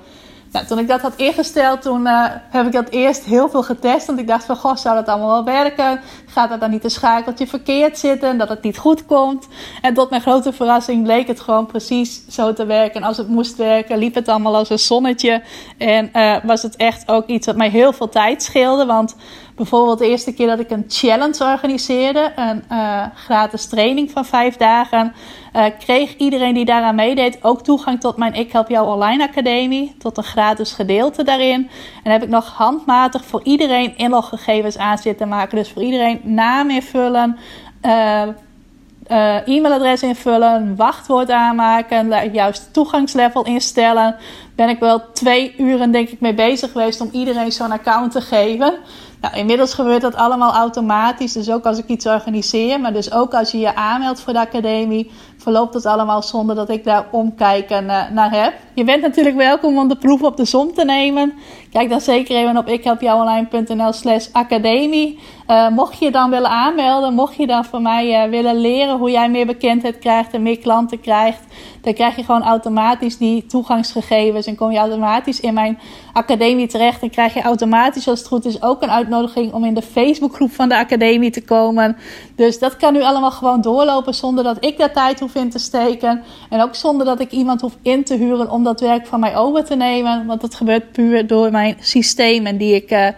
Nou, 0.53 0.67
toen 0.67 0.79
ik 0.79 0.89
dat 0.89 1.01
had 1.01 1.17
ingesteld, 1.17 1.83
toen 1.83 2.07
uh, 2.07 2.25
heb 2.51 2.67
ik 2.67 2.73
dat 2.73 2.89
eerst 2.89 3.25
heel 3.25 3.49
veel 3.49 3.63
getest. 3.63 4.07
Want 4.07 4.19
ik 4.19 4.27
dacht 4.27 4.45
van, 4.45 4.57
goh, 4.57 4.77
zou 4.77 4.95
dat 4.95 5.09
allemaal 5.09 5.45
wel 5.45 5.45
werken? 5.45 6.01
Gaat 6.27 6.51
er 6.51 6.59
dan 6.59 6.71
niet 6.71 6.85
een 6.85 6.91
schakeltje 6.91 7.47
verkeerd 7.47 7.99
zitten? 7.99 8.39
Dat 8.39 8.49
het 8.49 8.63
niet 8.63 8.79
goed 8.79 9.07
komt? 9.07 9.49
En 9.83 9.95
tot 9.95 10.11
mijn 10.11 10.23
grote 10.23 10.53
verrassing 10.53 11.03
bleek 11.03 11.27
het 11.27 11.41
gewoon 11.41 11.67
precies 11.67 12.23
zo 12.29 12.53
te 12.53 12.67
werken. 12.67 13.01
En 13.01 13.07
als 13.07 13.17
het 13.17 13.29
moest 13.29 13.57
werken, 13.57 13.99
liep 13.99 14.15
het 14.15 14.29
allemaal 14.29 14.57
als 14.57 14.71
een 14.71 14.79
zonnetje. 14.79 15.43
En 15.79 16.11
uh, 16.13 16.37
was 16.43 16.63
het 16.63 16.77
echt 16.77 17.09
ook 17.09 17.27
iets 17.27 17.47
wat 17.47 17.57
mij 17.57 17.71
heel 17.71 17.93
veel 17.93 18.09
tijd 18.09 18.43
scheelde. 18.43 18.87
Want 18.87 19.17
bijvoorbeeld 19.61 19.99
de 19.99 20.09
eerste 20.09 20.35
keer 20.35 20.46
dat 20.46 20.59
ik 20.59 20.70
een 20.70 20.85
challenge 20.88 21.44
organiseerde, 21.44 22.33
een 22.37 22.64
uh, 22.73 23.03
gratis 23.14 23.66
training 23.66 24.11
van 24.11 24.25
vijf 24.25 24.57
dagen, 24.57 25.12
uh, 25.57 25.64
kreeg 25.79 26.16
iedereen 26.16 26.55
die 26.55 26.64
daaraan 26.64 26.94
meedeed 26.94 27.44
ook 27.44 27.62
toegang 27.62 28.01
tot 28.01 28.16
mijn 28.16 28.35
Ik 28.35 28.53
Help 28.53 28.68
Jou 28.68 28.88
Online 28.88 29.29
Academie, 29.29 29.94
tot 29.99 30.16
een 30.16 30.25
gratis 30.25 30.73
gedeelte 30.73 31.25
daarin. 31.25 31.70
En 32.03 32.12
heb 32.12 32.23
ik 32.23 32.29
nog 32.29 32.46
handmatig 32.46 33.25
voor 33.25 33.40
iedereen 33.42 33.96
inloggegevens 33.96 34.79
aan 34.79 34.99
zitten 34.99 35.29
maken. 35.29 35.57
Dus 35.57 35.70
voor 35.70 35.83
iedereen 35.83 36.20
naam 36.23 36.70
invullen. 36.70 37.38
Uh, 37.83 39.49
e-mailadres 39.49 40.03
invullen, 40.03 40.77
wachtwoord 40.77 41.31
aanmaken, 41.31 42.33
juist 42.33 42.73
toegangslevel 42.73 43.44
instellen. 43.44 44.16
Ben 44.55 44.68
ik 44.68 44.79
wel 44.79 45.03
twee 45.12 45.55
uren 45.59 45.90
denk 45.90 46.09
ik 46.09 46.20
mee 46.20 46.35
bezig 46.35 46.73
geweest 46.73 47.01
om 47.01 47.09
iedereen 47.12 47.53
zo'n 47.53 47.73
account 47.73 48.12
te 48.12 48.20
geven. 48.20 48.75
Nou, 49.21 49.37
inmiddels 49.37 49.75
gebeurt 49.75 50.01
dat 50.01 50.15
allemaal 50.15 50.53
automatisch. 50.53 51.33
Dus 51.33 51.51
ook 51.51 51.65
als 51.65 51.79
ik 51.79 51.87
iets 51.87 52.07
organiseer, 52.07 52.81
maar 52.81 52.93
dus 52.93 53.13
ook 53.13 53.35
als 53.35 53.51
je 53.51 53.59
je 53.59 53.75
aanmeldt 53.75 54.21
voor 54.21 54.33
de 54.33 54.39
academie, 54.39 55.11
verloopt 55.37 55.75
het 55.75 55.87
allemaal 55.87 56.23
zonder 56.23 56.57
dat 56.57 56.71
ik 56.71 56.85
daar 56.85 57.07
omkijken 57.11 57.85
uh, 57.85 58.11
naar 58.11 58.31
heb. 58.31 58.55
Je 58.75 58.85
bent 58.85 59.03
natuurlijk 59.03 59.37
welkom 59.37 59.79
om 59.79 59.89
de 59.89 59.97
proef 59.97 60.23
op 60.23 60.37
de 60.37 60.45
som 60.45 60.75
te 60.75 60.85
nemen. 60.85 61.33
Kijk 61.73 61.89
dan 61.89 62.01
zeker 62.01 62.37
even 62.37 62.57
op 62.57 62.69
ikhelpjouonline.nl 62.69 63.93
slash 63.93 64.27
academie. 64.33 65.19
Uh, 65.51 65.69
mocht 65.69 65.99
je 65.99 66.11
dan 66.11 66.31
willen 66.31 66.51
aanmelden, 66.51 67.15
mocht 67.15 67.37
je 67.37 67.47
dan 67.47 67.65
van 67.65 67.83
mij 67.83 68.25
uh, 68.25 68.31
willen 68.31 68.61
leren 68.61 68.99
hoe 68.99 69.11
jij 69.11 69.31
meer 69.31 69.47
bekendheid 69.47 69.99
krijgt 69.99 70.33
en 70.33 70.43
meer 70.43 70.59
klanten 70.59 71.01
krijgt, 71.01 71.41
dan 71.81 71.95
krijg 71.95 72.17
je 72.17 72.25
gewoon 72.25 72.43
automatisch 72.43 73.19
die 73.19 73.47
toegangsgegevens 73.47 74.47
dan 74.47 74.55
kom 74.55 74.71
je 74.71 74.79
automatisch 74.79 75.41
in 75.41 75.55
mijn 75.55 75.79
academie 76.13 76.67
terecht. 76.67 77.03
En 77.03 77.11
krijg 77.11 77.35
je 77.35 77.43
automatisch, 77.43 78.09
als 78.09 78.19
het 78.19 78.29
goed 78.29 78.45
is, 78.45 78.63
ook 78.63 78.83
een 78.83 78.91
uitnodiging 78.91 79.53
om 79.53 79.65
in 79.65 79.75
de 79.75 79.83
Facebookgroep 79.83 80.53
van 80.53 80.69
de 80.69 80.77
academie 80.77 81.31
te 81.31 81.45
komen. 81.45 81.97
Dus 82.37 82.59
dat 82.59 82.77
kan 82.77 82.93
nu 82.93 83.03
allemaal 83.03 83.31
gewoon 83.31 83.61
doorlopen 83.61 84.15
zonder 84.15 84.45
dat 84.45 84.65
ik 84.65 84.79
daar 84.79 84.93
tijd 84.93 85.21
hoef 85.21 85.35
in 85.35 85.51
te 85.51 85.59
steken. 85.59 86.23
En 86.51 86.63
ook 86.63 86.75
zonder 86.75 87.07
dat 87.07 87.21
ik 87.21 87.31
iemand 87.31 87.61
hoef 87.61 87.77
in 87.83 88.05
te 88.05 88.15
huren 88.15 88.51
om 88.51 88.65
dat 88.65 88.81
werk 88.81 89.07
van 89.07 89.21
mij 89.21 89.37
over 89.37 89.65
te 89.65 89.75
nemen. 89.75 90.27
Want 90.27 90.41
dat 90.41 90.55
gebeurt 90.55 90.93
puur 90.93 91.27
door 91.27 91.51
mijn 91.51 91.77
systemen 91.81 92.57
die 92.57 92.75
ik 92.75 92.91
uh, 92.91 93.09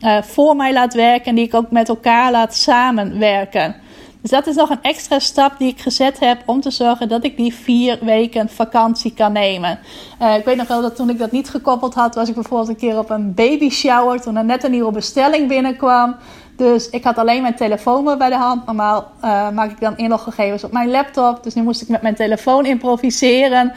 uh, 0.00 0.22
voor 0.22 0.56
mij 0.56 0.72
laat 0.72 0.94
werken 0.94 1.24
en 1.24 1.34
die 1.34 1.44
ik 1.44 1.54
ook 1.54 1.70
met 1.70 1.88
elkaar 1.88 2.30
laat 2.30 2.54
samenwerken. 2.54 3.76
Dus 4.20 4.30
dat 4.30 4.46
is 4.46 4.54
nog 4.54 4.70
een 4.70 4.82
extra 4.82 5.18
stap 5.18 5.58
die 5.58 5.68
ik 5.68 5.80
gezet 5.80 6.20
heb 6.20 6.42
om 6.46 6.60
te 6.60 6.70
zorgen 6.70 7.08
dat 7.08 7.24
ik 7.24 7.36
die 7.36 7.54
vier 7.54 7.98
weken 8.00 8.48
vakantie 8.48 9.14
kan 9.14 9.32
nemen. 9.32 9.78
Uh, 10.22 10.36
ik 10.36 10.44
weet 10.44 10.56
nog 10.56 10.68
wel 10.68 10.82
dat 10.82 10.96
toen 10.96 11.10
ik 11.10 11.18
dat 11.18 11.32
niet 11.32 11.48
gekoppeld 11.48 11.94
had, 11.94 12.14
was 12.14 12.28
ik 12.28 12.34
bijvoorbeeld 12.34 12.68
een 12.68 12.76
keer 12.76 12.98
op 12.98 13.10
een 13.10 13.34
baby 13.34 13.70
shower 13.70 14.20
toen 14.20 14.36
er 14.36 14.44
net 14.44 14.64
een 14.64 14.70
nieuwe 14.70 14.92
bestelling 14.92 15.48
binnenkwam. 15.48 16.16
Dus 16.56 16.90
ik 16.90 17.04
had 17.04 17.18
alleen 17.18 17.42
mijn 17.42 17.54
telefoon 17.54 18.18
bij 18.18 18.28
de 18.28 18.36
hand. 18.36 18.66
Normaal 18.66 19.10
uh, 19.24 19.50
maak 19.50 19.70
ik 19.70 19.80
dan 19.80 19.96
inloggegevens 19.96 20.64
op 20.64 20.72
mijn 20.72 20.90
laptop. 20.90 21.42
Dus 21.42 21.54
nu 21.54 21.62
moest 21.62 21.82
ik 21.82 21.88
met 21.88 22.02
mijn 22.02 22.14
telefoon 22.14 22.66
improviseren. 22.66 23.72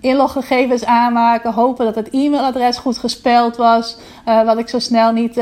Inloggegevens 0.00 0.84
aanmaken. 0.84 1.52
Hopen 1.52 1.84
dat 1.84 1.94
het 1.94 2.10
e-mailadres 2.10 2.78
goed 2.78 2.98
gespeld 2.98 3.56
was. 3.56 3.96
Uh, 4.28 4.44
wat 4.44 4.58
ik 4.58 4.68
zo 4.68 4.78
snel 4.78 5.12
niet 5.12 5.40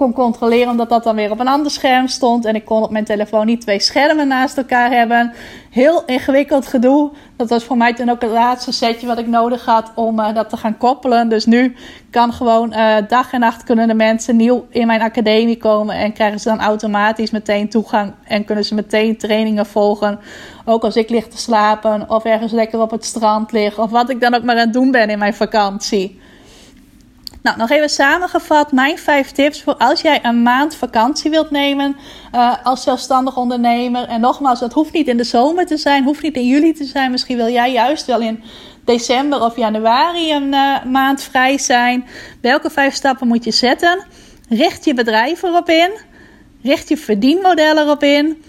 kon 0.00 0.12
controleren, 0.12 0.70
omdat 0.70 0.88
dat 0.88 1.04
dan 1.04 1.16
weer 1.16 1.30
op 1.30 1.40
een 1.40 1.48
ander 1.48 1.70
scherm 1.70 2.08
stond. 2.08 2.44
En 2.44 2.54
ik 2.54 2.64
kon 2.64 2.82
op 2.82 2.90
mijn 2.90 3.04
telefoon 3.04 3.46
niet 3.46 3.60
twee 3.60 3.80
schermen 3.80 4.28
naast 4.28 4.56
elkaar 4.56 4.90
hebben. 4.90 5.32
Heel 5.70 6.04
ingewikkeld 6.04 6.66
gedoe. 6.66 7.10
Dat 7.36 7.48
was 7.48 7.64
voor 7.64 7.76
mij 7.76 7.94
toen 7.94 8.10
ook 8.10 8.20
het 8.20 8.30
laatste 8.30 8.72
setje 8.72 9.06
wat 9.06 9.18
ik 9.18 9.26
nodig 9.26 9.64
had 9.64 9.92
om 9.94 10.20
uh, 10.20 10.34
dat 10.34 10.48
te 10.48 10.56
gaan 10.56 10.78
koppelen. 10.78 11.28
Dus 11.28 11.46
nu 11.46 11.76
kan 12.10 12.32
gewoon 12.32 12.72
uh, 12.72 12.96
dag 13.08 13.32
en 13.32 13.40
nacht 13.40 13.64
kunnen 13.64 13.88
de 13.88 13.94
mensen 13.94 14.36
nieuw 14.36 14.66
in 14.70 14.86
mijn 14.86 15.00
academie 15.00 15.56
komen. 15.56 15.94
En 15.94 16.12
krijgen 16.12 16.40
ze 16.40 16.48
dan 16.48 16.60
automatisch 16.60 17.30
meteen 17.30 17.68
toegang. 17.68 18.12
En 18.24 18.44
kunnen 18.44 18.64
ze 18.64 18.74
meteen 18.74 19.16
trainingen 19.16 19.66
volgen. 19.66 20.18
Ook 20.64 20.84
als 20.84 20.96
ik 20.96 21.10
lig 21.10 21.28
te 21.28 21.38
slapen 21.38 22.10
of 22.10 22.24
ergens 22.24 22.52
lekker 22.52 22.80
op 22.80 22.90
het 22.90 23.04
strand 23.04 23.52
lig. 23.52 23.78
Of 23.78 23.90
wat 23.90 24.10
ik 24.10 24.20
dan 24.20 24.34
ook 24.34 24.42
maar 24.42 24.54
aan 24.54 24.60
het 24.60 24.72
doen 24.72 24.90
ben 24.90 25.10
in 25.10 25.18
mijn 25.18 25.34
vakantie. 25.34 26.19
Nou, 27.42 27.56
nog 27.56 27.70
even 27.70 27.88
samengevat, 27.88 28.72
mijn 28.72 28.98
vijf 28.98 29.30
tips 29.30 29.62
voor 29.62 29.76
als 29.76 30.00
jij 30.00 30.18
een 30.22 30.42
maand 30.42 30.74
vakantie 30.74 31.30
wilt 31.30 31.50
nemen 31.50 31.96
uh, 32.34 32.54
als 32.62 32.82
zelfstandig 32.82 33.36
ondernemer. 33.36 34.08
En 34.08 34.20
nogmaals, 34.20 34.60
dat 34.60 34.72
hoeft 34.72 34.92
niet 34.92 35.08
in 35.08 35.16
de 35.16 35.24
zomer 35.24 35.66
te 35.66 35.76
zijn, 35.76 36.04
hoeft 36.04 36.22
niet 36.22 36.36
in 36.36 36.46
juli 36.46 36.72
te 36.72 36.84
zijn. 36.84 37.10
Misschien 37.10 37.36
wil 37.36 37.48
jij 37.48 37.72
juist 37.72 38.06
wel 38.06 38.20
in 38.20 38.42
december 38.84 39.42
of 39.42 39.56
januari 39.56 40.32
een 40.32 40.52
uh, 40.52 40.84
maand 40.84 41.22
vrij 41.22 41.58
zijn. 41.58 42.06
Welke 42.40 42.70
vijf 42.70 42.94
stappen 42.94 43.28
moet 43.28 43.44
je 43.44 43.50
zetten? 43.50 44.04
Richt 44.48 44.84
je 44.84 44.94
bedrijf 44.94 45.42
erop 45.42 45.68
in. 45.68 45.90
Richt 46.62 46.88
je 46.88 46.96
verdienmodel 46.96 47.78
erop 47.78 48.02
in. 48.02 48.42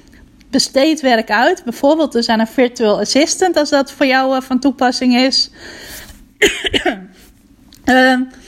Besteed 0.50 1.02
werk 1.02 1.32
uit, 1.32 1.64
bijvoorbeeld 1.64 2.12
dus 2.12 2.30
aan 2.30 2.40
een 2.40 2.48
virtual 2.48 3.00
assistant 3.00 3.58
als 3.58 3.70
dat 3.70 3.92
voor 3.92 4.06
jou 4.06 4.36
uh, 4.36 4.42
van 4.42 4.60
toepassing 4.60 5.16
is. 5.16 5.52
uh, 7.86 8.20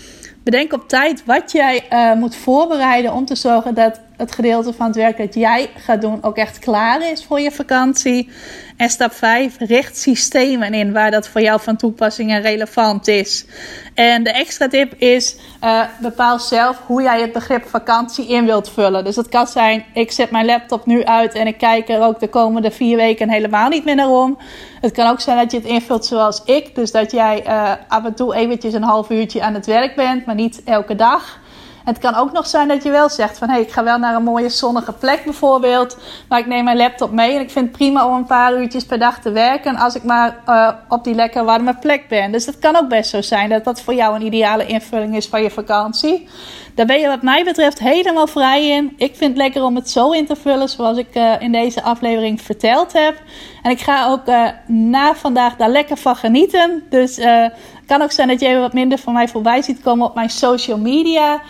Bedenk 0.44 0.74
op 0.74 0.88
tijd 0.88 1.26
wat 1.26 1.52
jij 1.52 1.86
uh, 1.90 2.14
moet 2.14 2.36
voorbereiden 2.36 3.14
om 3.14 3.26
te 3.26 3.36
zorgen 3.36 3.74
dat 3.74 4.00
het 4.24 4.36
gedeelte 4.36 4.74
van 4.74 4.88
het 4.88 4.96
werk 4.96 5.18
dat 5.18 5.34
jij 5.34 5.70
gaat 5.76 6.02
doen 6.02 6.24
ook 6.24 6.38
echt 6.38 6.60
klaar 6.60 7.12
is 7.12 7.26
voor 7.26 7.40
je 7.40 7.52
vakantie. 7.52 8.30
En 8.78 8.90
stap 8.90 9.14
5, 9.14 9.56
richt 9.60 9.98
systemen 9.98 10.74
in 10.74 10.94
waar 10.94 11.12
dat 11.12 11.28
voor 11.28 11.42
jou 11.42 11.62
van 11.62 11.76
toepassing 11.76 12.32
en 12.32 12.42
relevant 12.42 13.08
is. 13.08 13.46
En 13.94 14.24
de 14.24 14.32
extra 14.32 14.68
tip 14.68 14.94
is, 14.94 15.36
uh, 15.64 15.82
bepaal 16.02 16.40
zelf 16.40 16.82
hoe 16.86 17.02
jij 17.02 17.22
het 17.22 17.32
begrip 17.32 17.68
vakantie 17.68 18.28
in 18.28 18.46
wilt 18.46 18.70
vullen. 18.70 19.04
Dus 19.04 19.16
het 19.16 19.30
kan 19.30 19.48
zijn, 19.48 19.86
ik 19.94 20.12
zet 20.12 20.32
mijn 20.32 20.46
laptop 20.46 20.86
nu 20.86 21.04
uit 21.04 21.34
en 21.34 21.48
ik 21.48 21.58
kijk 21.58 21.90
er 21.90 22.02
ook 22.02 22.20
de 22.20 22.28
komende 22.28 22.72
vier 22.72 22.98
weken 22.98 23.30
helemaal 23.30 23.70
niet 23.70 23.86
meer 23.86 23.96
naar 23.96 24.10
om. 24.10 24.38
Het 24.82 24.92
kan 24.92 25.10
ook 25.10 25.20
zijn 25.20 25.38
dat 25.38 25.52
je 25.52 25.58
het 25.58 25.68
invult 25.68 26.06
zoals 26.06 26.42
ik. 26.46 26.76
Dus 26.76 26.92
dat 26.92 27.12
jij 27.12 27.44
uh, 27.48 27.72
af 27.88 28.06
en 28.06 28.14
toe 28.14 28.36
eventjes 28.36 28.74
een 28.74 28.84
half 28.84 29.10
uurtje 29.10 29.42
aan 29.42 29.54
het 29.54 29.66
werk 29.66 29.96
bent, 29.96 30.26
maar 30.26 30.36
niet 30.36 30.62
elke 30.66 30.96
dag. 30.96 31.42
Het 31.84 31.98
kan 31.98 32.15
ook 32.15 32.32
nog 32.32 32.48
zijn 32.48 32.67
dat 32.67 32.84
je 32.84 32.91
wel 32.91 33.10
zegt 33.10 33.38
van 33.38 33.48
hé, 33.48 33.54
hey, 33.54 33.63
ik 33.63 33.72
ga 33.72 33.84
wel 33.84 33.98
naar 33.98 34.15
een 34.15 34.24
mooie 34.24 34.50
zonnige 34.50 34.91
plek 34.91 35.24
bijvoorbeeld. 35.24 35.98
Maar 36.28 36.39
ik 36.39 36.48
neem 36.48 36.63
mijn 36.63 36.78
laptop 36.78 37.12
mee 37.12 37.36
en 37.36 37.41
ik 37.41 37.52
vind 37.52 37.65
het 37.67 37.78
prima 37.78 38.08
om 38.08 38.13
een 38.13 38.26
paar 38.26 38.62
uurtjes 38.62 38.86
per 38.86 39.00
dag 39.00 39.19
te 39.19 39.32
werken 39.32 39.76
als 39.76 39.96
ik 39.96 40.04
maar 40.04 40.38
uh, 40.48 40.69
op 40.89 41.04
die 41.04 41.15
lekker 41.15 41.43
warme 41.43 41.76
plek 41.76 42.08
ben. 42.08 42.32
Dus 42.32 42.46
het 42.46 42.60
kan 42.60 42.76
ook 42.76 42.88
best 42.88 43.10
zo 43.10 43.22
zijn 43.22 43.50
dat 43.50 43.63
dat 43.63 43.82
voor 43.82 43.93
jou 43.93 44.15
een 44.15 44.26
ideale 44.26 44.65
invulling 44.65 45.15
is 45.15 45.28
van 45.28 45.41
je 45.41 45.52
vakantie. 45.52 46.28
Daar 46.76 46.86
ben 46.86 47.00
je 47.00 47.08
wat 47.08 47.22
mij 47.22 47.44
betreft 47.44 47.80
helemaal 47.80 48.28
vrij 48.28 48.70
in. 48.70 48.94
Ik 48.98 49.16
vind 49.16 49.30
het 49.30 49.38
lekker 49.38 49.64
om 49.64 49.76
het 49.76 49.90
zo 49.90 50.12
in 50.12 50.26
te 50.26 50.36
vullen 50.36 50.70
zoals 50.70 50.98
ik 50.98 51.16
uh, 51.16 51.34
in 51.40 51.52
deze 51.52 51.84
aflevering 51.84 52.42
verteld 52.42 52.94
heb. 52.94 53.22
En 53.62 53.72
ik 53.72 53.80
ga 53.80 54.08
ook 54.08 54.28
uh, 54.28 54.48
na 54.68 55.16
vandaag 55.16 55.56
daar 55.56 55.70
lekker 55.70 55.98
van 55.98 56.16
genieten. 56.16 56.84
Dus 56.90 57.20
uh, 57.20 57.46
kan 57.88 58.02
ook 58.02 58.12
zijn 58.12 58.28
dat 58.28 58.40
je 58.40 58.48
even 58.48 58.62
wat 58.62 58.74
minder 58.74 58.98
van 58.98 59.14
mij 59.14 59.28
voorbij 59.28 59.62
ziet 59.62 59.82
komen 59.82 60.06
op 60.06 60.16
mijn 60.16 60.30
social 60.30 60.78
media. 60.78 61.42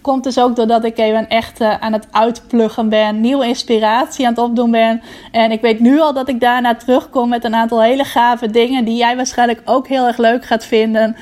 Komt 0.00 0.24
dus 0.24 0.38
ook 0.38 0.56
doordat 0.56 0.84
ik 0.84 0.98
even 0.98 1.28
echt 1.28 1.60
aan 1.60 1.92
het 1.92 2.06
uitpluggen 2.10 2.88
ben, 2.88 3.20
nieuwe 3.20 3.46
inspiratie 3.46 4.26
aan 4.26 4.32
het 4.32 4.42
opdoen 4.42 4.70
ben. 4.70 5.02
En 5.32 5.50
ik 5.50 5.60
weet 5.60 5.80
nu 5.80 6.00
al 6.00 6.12
dat 6.12 6.28
ik 6.28 6.40
daarna 6.40 6.74
terugkom 6.74 7.28
met 7.28 7.44
een 7.44 7.54
aantal 7.54 7.82
hele 7.82 8.04
gave 8.04 8.50
dingen 8.50 8.84
die 8.84 8.96
jij 8.96 9.16
waarschijnlijk 9.16 9.60
ook 9.64 9.88
heel 9.88 10.06
erg 10.06 10.16
leuk 10.16 10.44
gaat 10.44 10.64
vinden. 10.64 11.16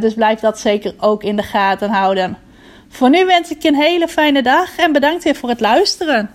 Dus 0.00 0.14
blijf 0.14 0.40
dat 0.40 0.58
zeker 0.58 0.94
ook 0.98 1.22
in 1.22 1.36
de 1.36 1.42
gaten 1.42 1.90
houden. 1.90 2.45
Voor 2.96 3.10
nu 3.10 3.26
wens 3.26 3.50
ik 3.50 3.62
je 3.62 3.68
een 3.68 3.74
hele 3.74 4.08
fijne 4.08 4.42
dag 4.42 4.78
en 4.78 4.92
bedankt 4.92 5.24
weer 5.24 5.34
voor 5.34 5.48
het 5.48 5.60
luisteren. 5.60 6.30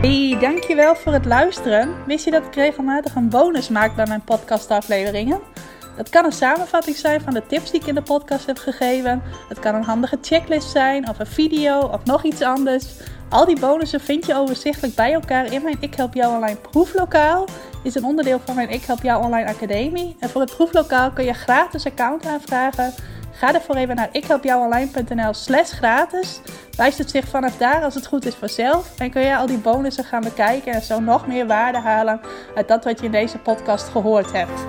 Hey, 0.00 0.36
dankjewel 0.40 0.94
voor 0.94 1.12
het 1.12 1.24
luisteren. 1.24 1.94
Wist 2.06 2.24
je 2.24 2.30
dat 2.30 2.44
ik 2.46 2.54
regelmatig 2.54 3.14
een 3.14 3.28
bonus 3.28 3.68
maak 3.68 3.96
bij 3.96 4.06
mijn 4.06 4.24
podcastafleveringen? 4.24 5.40
Dat 5.96 6.08
kan 6.08 6.24
een 6.24 6.32
samenvatting 6.32 6.96
zijn 6.96 7.20
van 7.20 7.34
de 7.34 7.46
tips 7.46 7.70
die 7.70 7.80
ik 7.80 7.86
in 7.86 7.94
de 7.94 8.02
podcast 8.02 8.46
heb 8.46 8.58
gegeven. 8.58 9.22
Het 9.48 9.58
kan 9.58 9.74
een 9.74 9.82
handige 9.82 10.18
checklist 10.22 10.70
zijn, 10.70 11.08
of 11.08 11.18
een 11.18 11.26
video, 11.26 11.80
of 11.80 12.04
nog 12.04 12.24
iets 12.24 12.42
anders. 12.42 12.86
Al 13.28 13.44
die 13.44 13.60
bonussen 13.60 14.00
vind 14.00 14.26
je 14.26 14.34
overzichtelijk 14.34 14.94
bij 14.94 15.12
elkaar 15.12 15.52
in 15.52 15.62
mijn 15.62 15.76
Ik 15.80 15.94
Help 15.94 16.14
Jou 16.14 16.34
Online 16.34 16.58
proeflokaal. 16.70 17.46
Is 17.82 17.94
een 17.94 18.04
onderdeel 18.04 18.40
van 18.44 18.54
mijn 18.54 18.70
Ik 18.70 18.84
Help 18.84 19.02
Jou 19.02 19.24
Online 19.24 19.48
Academie. 19.48 20.16
En 20.18 20.30
voor 20.30 20.40
het 20.40 20.54
proeflokaal 20.54 21.10
kun 21.10 21.24
je 21.24 21.32
gratis 21.32 21.86
account 21.86 22.26
aanvragen. 22.26 22.94
Ga 23.32 23.54
ervoor 23.54 23.74
even 23.74 23.96
naar 23.96 24.08
ikhelpjouonline.nl 24.12 25.34
slash 25.34 25.72
gratis. 25.72 26.40
Wijst 26.76 26.98
het 26.98 27.10
zich 27.10 27.28
vanaf 27.28 27.56
daar 27.56 27.82
als 27.82 27.94
het 27.94 28.06
goed 28.06 28.26
is 28.26 28.34
vanzelf. 28.34 28.98
En 28.98 29.10
kun 29.10 29.22
je 29.22 29.36
al 29.36 29.46
die 29.46 29.58
bonussen 29.58 30.04
gaan 30.04 30.22
bekijken 30.22 30.72
en 30.72 30.82
zo 30.82 31.00
nog 31.00 31.26
meer 31.26 31.46
waarde 31.46 31.78
halen 31.78 32.20
uit 32.54 32.68
dat 32.68 32.84
wat 32.84 32.98
je 32.98 33.06
in 33.06 33.12
deze 33.12 33.38
podcast 33.38 33.88
gehoord 33.88 34.32
hebt. 34.32 34.60